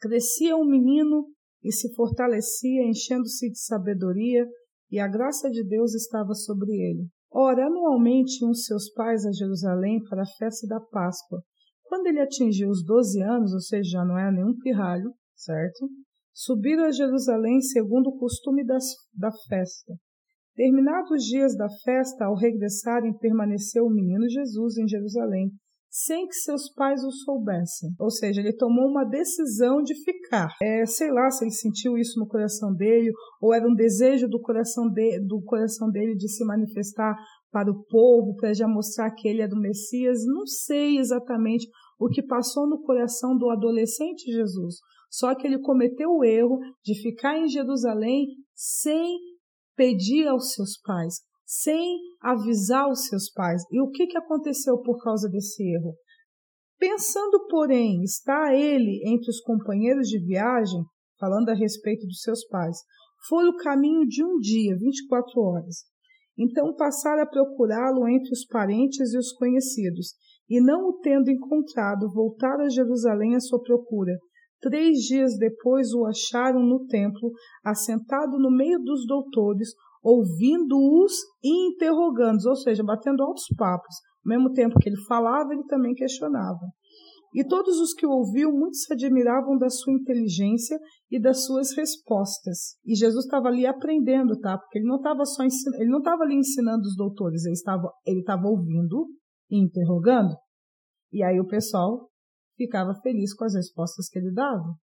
Crescia 0.00 0.56
um 0.56 0.64
menino 0.64 1.26
e 1.62 1.72
se 1.72 1.94
fortalecia, 1.94 2.82
enchendo-se 2.82 3.50
de 3.50 3.58
sabedoria, 3.58 4.46
e 4.90 4.98
a 4.98 5.08
graça 5.08 5.48
de 5.48 5.64
Deus 5.66 5.94
estava 5.94 6.34
sobre 6.34 6.70
ele. 6.70 7.08
Ora, 7.30 7.66
anualmente 7.66 8.44
iam 8.44 8.52
seus 8.52 8.92
pais 8.92 9.24
a 9.24 9.32
Jerusalém 9.32 10.02
para 10.04 10.22
a 10.22 10.36
festa 10.38 10.66
da 10.66 10.78
Páscoa. 10.78 11.42
Quando 11.84 12.08
ele 12.08 12.20
atingiu 12.20 12.68
os 12.68 12.84
12 12.84 13.22
anos, 13.22 13.54
ou 13.54 13.60
seja, 13.60 13.98
já 13.98 14.04
não 14.04 14.18
era 14.18 14.30
nenhum 14.30 14.54
pirralho, 14.58 15.14
certo? 15.34 15.88
Subiram 16.34 16.84
a 16.84 16.90
Jerusalém 16.90 17.60
segundo 17.60 18.08
o 18.08 18.18
costume 18.18 18.64
das, 18.64 18.84
da 19.14 19.30
festa. 19.48 19.94
Terminados 20.54 21.10
os 21.10 21.24
dias 21.24 21.56
da 21.56 21.68
festa, 21.84 22.26
ao 22.26 22.34
regressarem, 22.34 23.16
permaneceu 23.18 23.84
o 23.84 23.90
menino 23.90 24.28
Jesus 24.28 24.76
em 24.76 24.86
Jerusalém, 24.86 25.50
sem 25.90 26.26
que 26.26 26.34
seus 26.34 26.72
pais 26.72 27.04
o 27.04 27.10
soubessem. 27.10 27.90
Ou 27.98 28.10
seja, 28.10 28.40
ele 28.40 28.56
tomou 28.56 28.88
uma 28.88 29.04
decisão 29.04 29.82
de 29.82 29.94
ficar. 30.02 30.48
É, 30.62 30.86
sei 30.86 31.10
lá 31.10 31.30
se 31.30 31.44
ele 31.44 31.52
sentiu 31.52 31.98
isso 31.98 32.18
no 32.18 32.26
coração 32.26 32.74
dele, 32.74 33.12
ou 33.40 33.52
era 33.54 33.66
um 33.66 33.74
desejo 33.74 34.26
do 34.26 34.40
coração, 34.40 34.90
de, 34.90 35.20
do 35.20 35.42
coração 35.42 35.90
dele 35.90 36.14
de 36.16 36.28
se 36.30 36.44
manifestar 36.44 37.14
para 37.50 37.70
o 37.70 37.84
povo, 37.84 38.34
para 38.36 38.54
já 38.54 38.66
mostrar 38.66 39.10
que 39.10 39.28
ele 39.28 39.42
é 39.42 39.48
do 39.48 39.60
Messias. 39.60 40.24
Não 40.26 40.46
sei 40.46 40.98
exatamente 40.98 41.68
o 41.98 42.08
que 42.08 42.22
passou 42.22 42.66
no 42.66 42.82
coração 42.82 43.36
do 43.36 43.50
adolescente 43.50 44.32
Jesus. 44.32 44.76
Só 45.12 45.34
que 45.34 45.46
ele 45.46 45.60
cometeu 45.60 46.08
o 46.08 46.24
erro 46.24 46.58
de 46.82 46.94
ficar 47.02 47.36
em 47.36 47.46
Jerusalém 47.46 48.28
sem 48.54 49.18
pedir 49.76 50.26
aos 50.26 50.54
seus 50.54 50.80
pais, 50.80 51.16
sem 51.44 51.98
avisar 52.22 52.90
os 52.90 53.08
seus 53.08 53.30
pais. 53.30 53.62
E 53.70 53.78
o 53.82 53.90
que, 53.90 54.06
que 54.06 54.16
aconteceu 54.16 54.80
por 54.80 55.02
causa 55.04 55.28
desse 55.28 55.62
erro? 55.62 55.94
Pensando, 56.78 57.46
porém, 57.50 58.02
está 58.02 58.54
ele 58.54 59.02
entre 59.04 59.30
os 59.30 59.40
companheiros 59.42 60.08
de 60.08 60.18
viagem, 60.18 60.82
falando 61.20 61.50
a 61.50 61.54
respeito 61.54 62.06
dos 62.06 62.22
seus 62.22 62.46
pais, 62.48 62.78
foi 63.28 63.46
o 63.48 63.56
caminho 63.56 64.06
de 64.06 64.24
um 64.24 64.38
dia, 64.38 64.74
24 64.78 65.40
horas. 65.42 65.84
Então 66.38 66.74
passaram 66.74 67.22
a 67.22 67.26
procurá-lo 67.26 68.08
entre 68.08 68.32
os 68.32 68.46
parentes 68.46 69.12
e 69.12 69.18
os 69.18 69.30
conhecidos, 69.32 70.14
e 70.48 70.58
não 70.58 70.88
o 70.88 70.98
tendo 71.00 71.30
encontrado, 71.30 72.10
voltaram 72.10 72.64
a 72.64 72.70
Jerusalém 72.70 73.36
à 73.36 73.40
sua 73.40 73.62
procura. 73.62 74.16
Três 74.62 74.98
dias 74.98 75.36
depois 75.36 75.92
o 75.92 76.06
acharam 76.06 76.60
no 76.60 76.86
templo, 76.86 77.32
assentado 77.64 78.38
no 78.38 78.48
meio 78.48 78.78
dos 78.78 79.04
doutores, 79.04 79.70
ouvindo-os 80.02 81.12
e 81.42 81.68
interrogando, 81.68 82.48
ou 82.48 82.54
seja, 82.56 82.82
batendo 82.84 83.24
altos 83.24 83.46
papos. 83.56 83.96
Ao 84.24 84.30
mesmo 84.30 84.52
tempo 84.52 84.78
que 84.78 84.88
ele 84.88 85.00
falava, 85.08 85.52
ele 85.52 85.64
também 85.64 85.94
questionava. 85.94 86.60
E 87.34 87.42
todos 87.42 87.80
os 87.80 87.94
que 87.94 88.06
o 88.06 88.10
ouviam, 88.10 88.52
muitos 88.52 88.82
se 88.82 88.92
admiravam 88.92 89.56
da 89.56 89.70
sua 89.70 89.92
inteligência 89.92 90.78
e 91.10 91.20
das 91.20 91.44
suas 91.44 91.74
respostas. 91.74 92.76
E 92.86 92.94
Jesus 92.94 93.24
estava 93.24 93.48
ali 93.48 93.66
aprendendo, 93.66 94.38
tá? 94.38 94.58
Porque 94.58 94.78
ele 94.78 94.86
não 94.86 94.96
estava 94.96 95.24
só 95.24 95.42
ele 95.42 95.90
não 95.90 95.98
estava 95.98 96.24
ali 96.24 96.36
ensinando 96.36 96.82
os 96.82 96.94
doutores, 96.94 97.44
ele 97.46 97.54
estava, 97.54 97.90
ele 98.06 98.20
estava 98.20 98.46
ouvindo 98.46 99.08
e 99.50 99.58
interrogando. 99.58 100.36
E 101.10 101.22
aí 101.22 101.40
o 101.40 101.46
pessoal 101.46 102.11
ficava 102.56 102.94
feliz 103.02 103.34
com 103.34 103.44
as 103.44 103.54
respostas 103.54 104.08
que 104.08 104.18
ele 104.18 104.32
dava. 104.32 104.74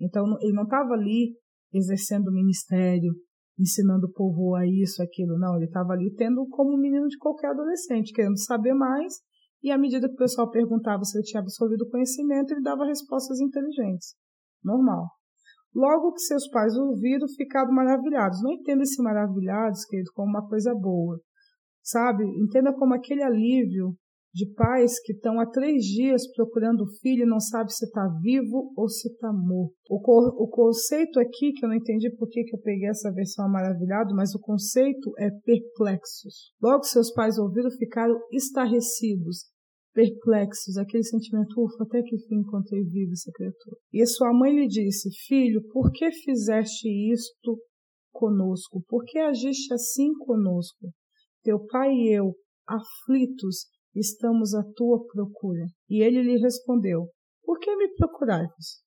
Então 0.00 0.24
ele 0.40 0.52
não 0.52 0.64
estava 0.64 0.94
ali 0.94 1.36
exercendo 1.72 2.28
o 2.28 2.32
ministério, 2.32 3.12
ensinando 3.58 4.06
o 4.06 4.12
povo 4.12 4.54
a 4.54 4.66
isso, 4.66 5.02
aquilo. 5.02 5.38
Não, 5.38 5.56
ele 5.56 5.66
estava 5.66 5.92
ali 5.92 6.12
tendo 6.14 6.46
como 6.48 6.74
um 6.74 6.80
menino 6.80 7.06
de 7.08 7.18
qualquer 7.18 7.50
adolescente, 7.50 8.12
querendo 8.12 8.38
saber 8.38 8.74
mais, 8.74 9.14
e 9.62 9.70
à 9.70 9.78
medida 9.78 10.08
que 10.08 10.14
o 10.14 10.18
pessoal 10.18 10.50
perguntava 10.50 11.02
se 11.04 11.16
ele 11.16 11.24
tinha 11.24 11.40
absorvido 11.40 11.82
o 11.82 11.90
conhecimento, 11.90 12.52
ele 12.52 12.62
dava 12.62 12.84
respostas 12.84 13.40
inteligentes. 13.40 14.14
Normal. 14.62 15.08
Logo 15.74 16.12
que 16.12 16.20
seus 16.20 16.48
pais 16.48 16.76
ouviram, 16.76 17.26
ficaram 17.36 17.72
maravilhados. 17.72 18.42
Não 18.42 18.52
entenda 18.52 18.82
esse 18.82 19.02
maravilhados, 19.02 19.84
querido, 19.84 20.10
como 20.14 20.30
uma 20.30 20.48
coisa 20.48 20.74
boa. 20.74 21.20
Sabe? 21.82 22.24
Entenda 22.40 22.72
como 22.72 22.94
aquele 22.94 23.22
alívio 23.22 23.94
de 24.34 24.46
pais 24.52 25.00
que 25.00 25.12
estão 25.12 25.40
há 25.40 25.46
três 25.46 25.82
dias 25.84 26.30
procurando 26.34 26.82
o 26.82 26.98
filho 27.00 27.22
e 27.22 27.28
não 27.28 27.40
sabe 27.40 27.72
se 27.72 27.86
está 27.86 28.06
vivo 28.20 28.72
ou 28.76 28.88
se 28.88 29.08
está 29.08 29.32
morto. 29.32 29.74
O, 29.88 29.96
o, 30.44 30.48
conceito 30.48 31.18
aqui, 31.18 31.52
que 31.52 31.64
eu 31.64 31.68
não 31.70 31.76
entendi 31.76 32.10
por 32.16 32.28
que, 32.28 32.44
que 32.44 32.54
eu 32.54 32.60
peguei 32.60 32.88
essa 32.88 33.10
versão 33.12 33.48
maravilhado, 33.48 34.14
mas 34.14 34.34
o 34.34 34.40
conceito 34.40 35.12
é 35.18 35.30
perplexos. 35.44 36.52
Logo 36.62 36.84
seus 36.84 37.12
pais 37.12 37.38
ouviram, 37.38 37.70
ficaram 37.70 38.14
estarrecidos, 38.30 39.46
perplexos, 39.94 40.76
aquele 40.76 41.04
sentimento, 41.04 41.58
ufa, 41.58 41.84
até 41.84 42.02
que 42.02 42.18
fim 42.28 42.40
encontrei 42.40 42.82
vivo 42.84 43.12
essa 43.12 43.32
criatura. 43.32 43.76
E 43.90 44.04
sua 44.06 44.34
mãe 44.34 44.54
lhe 44.54 44.68
disse, 44.68 45.08
filho, 45.26 45.62
por 45.72 45.90
que 45.90 46.12
fizeste 46.12 46.86
isto 47.10 47.58
conosco? 48.12 48.82
Por 48.86 49.02
que 49.04 49.18
agiste 49.18 49.72
assim 49.72 50.12
conosco? 50.18 50.90
Teu 51.42 51.64
pai 51.64 51.88
e 51.90 52.18
eu, 52.18 52.34
aflitos, 52.68 53.66
estamos 53.98 54.54
à 54.54 54.62
tua 54.74 55.04
procura. 55.12 55.66
E 55.88 56.02
ele 56.02 56.22
lhe 56.22 56.38
respondeu, 56.38 57.08
por 57.44 57.58
que 57.58 57.74
me 57.76 57.88
procurais? 57.94 58.84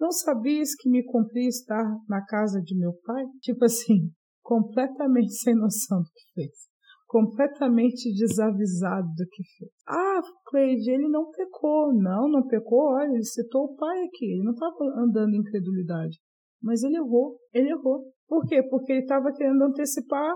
Não 0.00 0.10
sabias 0.10 0.74
que 0.74 0.88
me 0.88 1.04
cumpri 1.04 1.46
estar 1.46 1.84
na 2.08 2.24
casa 2.24 2.60
de 2.62 2.74
meu 2.74 2.94
pai? 3.04 3.22
Tipo 3.42 3.66
assim, 3.66 4.10
completamente 4.42 5.32
sem 5.34 5.54
noção 5.54 6.00
do 6.00 6.08
que 6.08 6.32
fez. 6.34 6.70
Completamente 7.06 8.10
desavisado 8.14 9.08
do 9.08 9.26
que 9.30 9.42
fez. 9.58 9.70
Ah, 9.86 10.22
Cleide, 10.46 10.90
ele 10.90 11.08
não 11.08 11.30
pecou. 11.30 11.92
Não, 11.92 12.28
não 12.28 12.46
pecou. 12.46 12.94
Olha, 12.94 13.12
ele 13.12 13.24
citou 13.24 13.64
o 13.64 13.76
pai 13.76 14.04
aqui. 14.04 14.32
Ele 14.32 14.44
não 14.44 14.52
estava 14.52 14.76
andando 14.96 15.34
em 15.34 15.42
credulidade. 15.42 16.18
Mas 16.62 16.82
ele 16.82 16.96
errou. 16.96 17.36
Ele 17.52 17.70
errou. 17.70 18.06
Por 18.26 18.46
quê? 18.46 18.62
Porque 18.62 18.92
ele 18.92 19.02
estava 19.02 19.32
querendo 19.32 19.62
antecipar 19.64 20.34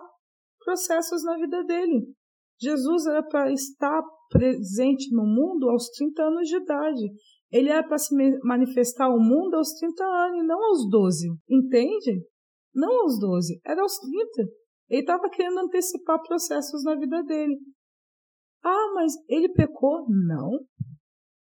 processos 0.63 1.25
na 1.25 1.37
vida 1.37 1.65
dele. 1.65 2.13
Jesus 2.61 3.07
era 3.07 3.23
para 3.23 3.53
estar 3.53 4.03
presente 4.31 5.15
no 5.15 5.25
mundo 5.25 5.69
aos 5.71 5.89
30 5.91 6.23
anos 6.23 6.49
de 6.49 6.57
idade. 6.57 7.13
Ele 7.51 7.69
era 7.69 7.87
para 7.87 7.99
se 7.99 8.15
manifestar 8.43 9.07
ao 9.07 9.19
mundo 9.19 9.55
aos 9.55 9.73
30 9.75 10.05
anos, 10.05 10.43
e 10.43 10.47
não 10.47 10.65
aos 10.65 10.89
12. 10.91 11.29
Entende? 11.49 12.25
Não 12.75 13.03
aos 13.03 13.19
12, 13.19 13.61
era 13.65 13.81
aos 13.81 13.97
30. 13.99 14.51
Ele 14.91 15.01
estava 15.01 15.29
querendo 15.31 15.61
antecipar 15.61 16.21
processos 16.23 16.83
na 16.85 16.97
vida 16.97 17.23
dele. 17.23 17.57
Ah, 18.63 18.93
mas 18.95 19.13
ele 19.29 19.53
pecou? 19.53 20.07
Não. 20.09 20.59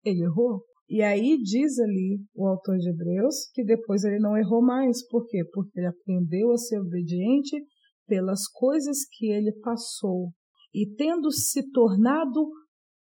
Ele 0.05 0.23
errou. 0.23 0.63
E 0.89 1.01
aí 1.01 1.39
diz 1.39 1.79
ali 1.79 2.21
o 2.35 2.47
autor 2.47 2.77
de 2.77 2.91
Hebreus 2.91 3.49
que 3.55 3.65
depois 3.65 4.05
ele 4.05 4.19
não 4.19 4.37
errou 4.37 4.63
mais. 4.63 5.07
Por 5.09 5.27
quê? 5.27 5.43
Porque 5.53 5.81
ele 5.81 5.87
aprendeu 5.87 6.53
a 6.53 6.59
ser 6.59 6.79
obediente 6.79 7.65
pelas 8.07 8.47
coisas 8.49 8.99
que 9.11 9.31
ele 9.31 9.53
passou 9.61 10.31
e 10.75 10.93
tendo 10.97 11.31
se 11.31 11.71
tornado 11.71 12.51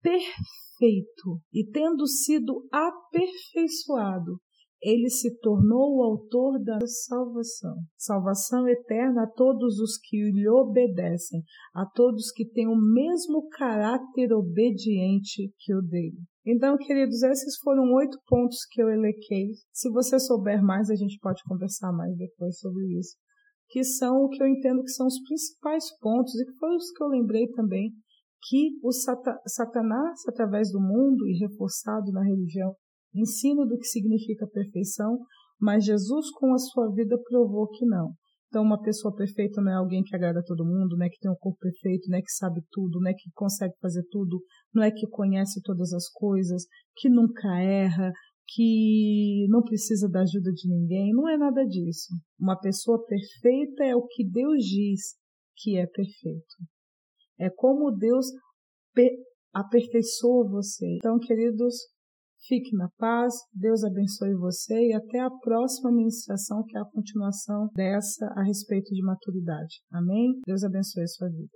perfeito 0.01 1.39
e 1.53 1.65
tendo 1.71 2.05
sido 2.05 2.67
aperfeiçoado, 2.71 4.37
ele 4.81 5.09
se 5.09 5.39
tornou 5.39 5.95
o 5.95 6.03
autor 6.03 6.61
da 6.61 6.77
salvação. 6.85 7.75
Salvação 7.97 8.67
eterna 8.67 9.23
a 9.23 9.27
todos 9.27 9.79
os 9.79 9.97
que 9.97 10.17
lhe 10.17 10.49
obedecem, 10.49 11.41
a 11.73 11.85
todos 11.85 12.31
que 12.33 12.45
têm 12.45 12.67
o 12.67 12.75
mesmo 12.75 13.47
caráter 13.47 14.33
obediente 14.33 15.53
que 15.57 15.73
o 15.73 15.81
dele. 15.81 16.19
Então, 16.45 16.75
queridos, 16.77 17.23
esses 17.23 17.55
foram 17.63 17.93
oito 17.93 18.17
pontos 18.27 18.57
que 18.69 18.83
eu 18.83 18.89
elequei. 18.89 19.51
Se 19.71 19.89
você 19.89 20.19
souber 20.19 20.61
mais, 20.61 20.89
a 20.89 20.95
gente 20.95 21.17
pode 21.19 21.41
conversar 21.47 21.93
mais 21.93 22.13
depois 22.17 22.59
sobre 22.59 22.99
isso 22.99 23.22
que 23.73 23.83
são 23.83 24.25
o 24.25 24.29
que 24.29 24.39
eu 24.39 24.47
entendo 24.47 24.83
que 24.83 24.91
são 24.91 25.07
os 25.07 25.19
principais 25.23 25.85
pontos, 25.99 26.39
e 26.39 26.45
que 26.45 26.53
foram 26.59 26.75
os 26.75 26.91
que 26.91 27.03
eu 27.03 27.07
lembrei 27.07 27.47
também, 27.53 27.91
que 28.47 28.77
o 28.83 28.91
Satanás, 28.91 30.19
através 30.29 30.71
do 30.71 30.79
mundo 30.79 31.27
e 31.27 31.39
reforçado 31.39 32.11
na 32.11 32.23
religião, 32.23 32.75
ensina 33.15 33.65
do 33.65 33.75
que 33.79 33.87
significa 33.87 34.45
perfeição, 34.45 35.17
mas 35.59 35.85
Jesus, 35.85 36.29
com 36.33 36.53
a 36.53 36.57
sua 36.59 36.91
vida, 36.93 37.17
provou 37.27 37.67
que 37.67 37.83
não. 37.83 38.11
Então, 38.47 38.61
uma 38.61 38.79
pessoa 38.79 39.15
perfeita 39.15 39.59
não 39.59 39.71
é 39.71 39.75
alguém 39.75 40.03
que 40.03 40.15
agrada 40.15 40.43
todo 40.45 40.63
mundo, 40.63 40.95
não 40.95 41.07
é 41.07 41.09
que 41.09 41.17
tem 41.19 41.31
um 41.31 41.35
corpo 41.35 41.57
perfeito, 41.59 42.07
não 42.11 42.19
é 42.19 42.21
que 42.21 42.31
sabe 42.31 42.61
tudo, 42.69 42.99
não 42.99 43.09
é 43.09 43.13
que 43.15 43.31
consegue 43.33 43.73
fazer 43.81 44.03
tudo, 44.11 44.39
não 44.71 44.83
é 44.83 44.91
que 44.91 45.07
conhece 45.07 45.59
todas 45.63 45.91
as 45.93 46.07
coisas, 46.11 46.63
que 46.95 47.09
nunca 47.09 47.59
erra, 47.59 48.11
que 48.47 49.47
não 49.49 49.63
precisa 49.63 50.09
da 50.09 50.21
ajuda 50.21 50.51
de 50.51 50.69
ninguém, 50.69 51.11
não 51.13 51.27
é 51.27 51.37
nada 51.37 51.63
disso. 51.65 52.13
Uma 52.39 52.59
pessoa 52.59 53.03
perfeita 53.05 53.83
é 53.83 53.95
o 53.95 54.05
que 54.05 54.27
Deus 54.27 54.63
diz 54.63 55.15
que 55.57 55.77
é 55.77 55.85
perfeito. 55.87 56.55
É 57.39 57.49
como 57.49 57.91
Deus 57.91 58.27
aperfeiçoa 59.53 60.49
você. 60.49 60.85
Então, 60.97 61.17
queridos, 61.19 61.75
fique 62.47 62.75
na 62.75 62.89
paz, 62.97 63.33
Deus 63.53 63.83
abençoe 63.83 64.35
você 64.35 64.87
e 64.87 64.93
até 64.93 65.19
a 65.19 65.29
próxima 65.29 65.91
ministração, 65.91 66.63
que 66.67 66.77
é 66.77 66.81
a 66.81 66.85
continuação 66.85 67.69
dessa 67.75 68.25
a 68.35 68.43
respeito 68.43 68.93
de 68.93 69.01
maturidade. 69.03 69.81
Amém? 69.91 70.41
Deus 70.45 70.63
abençoe 70.63 71.03
a 71.03 71.07
sua 71.07 71.29
vida. 71.29 71.49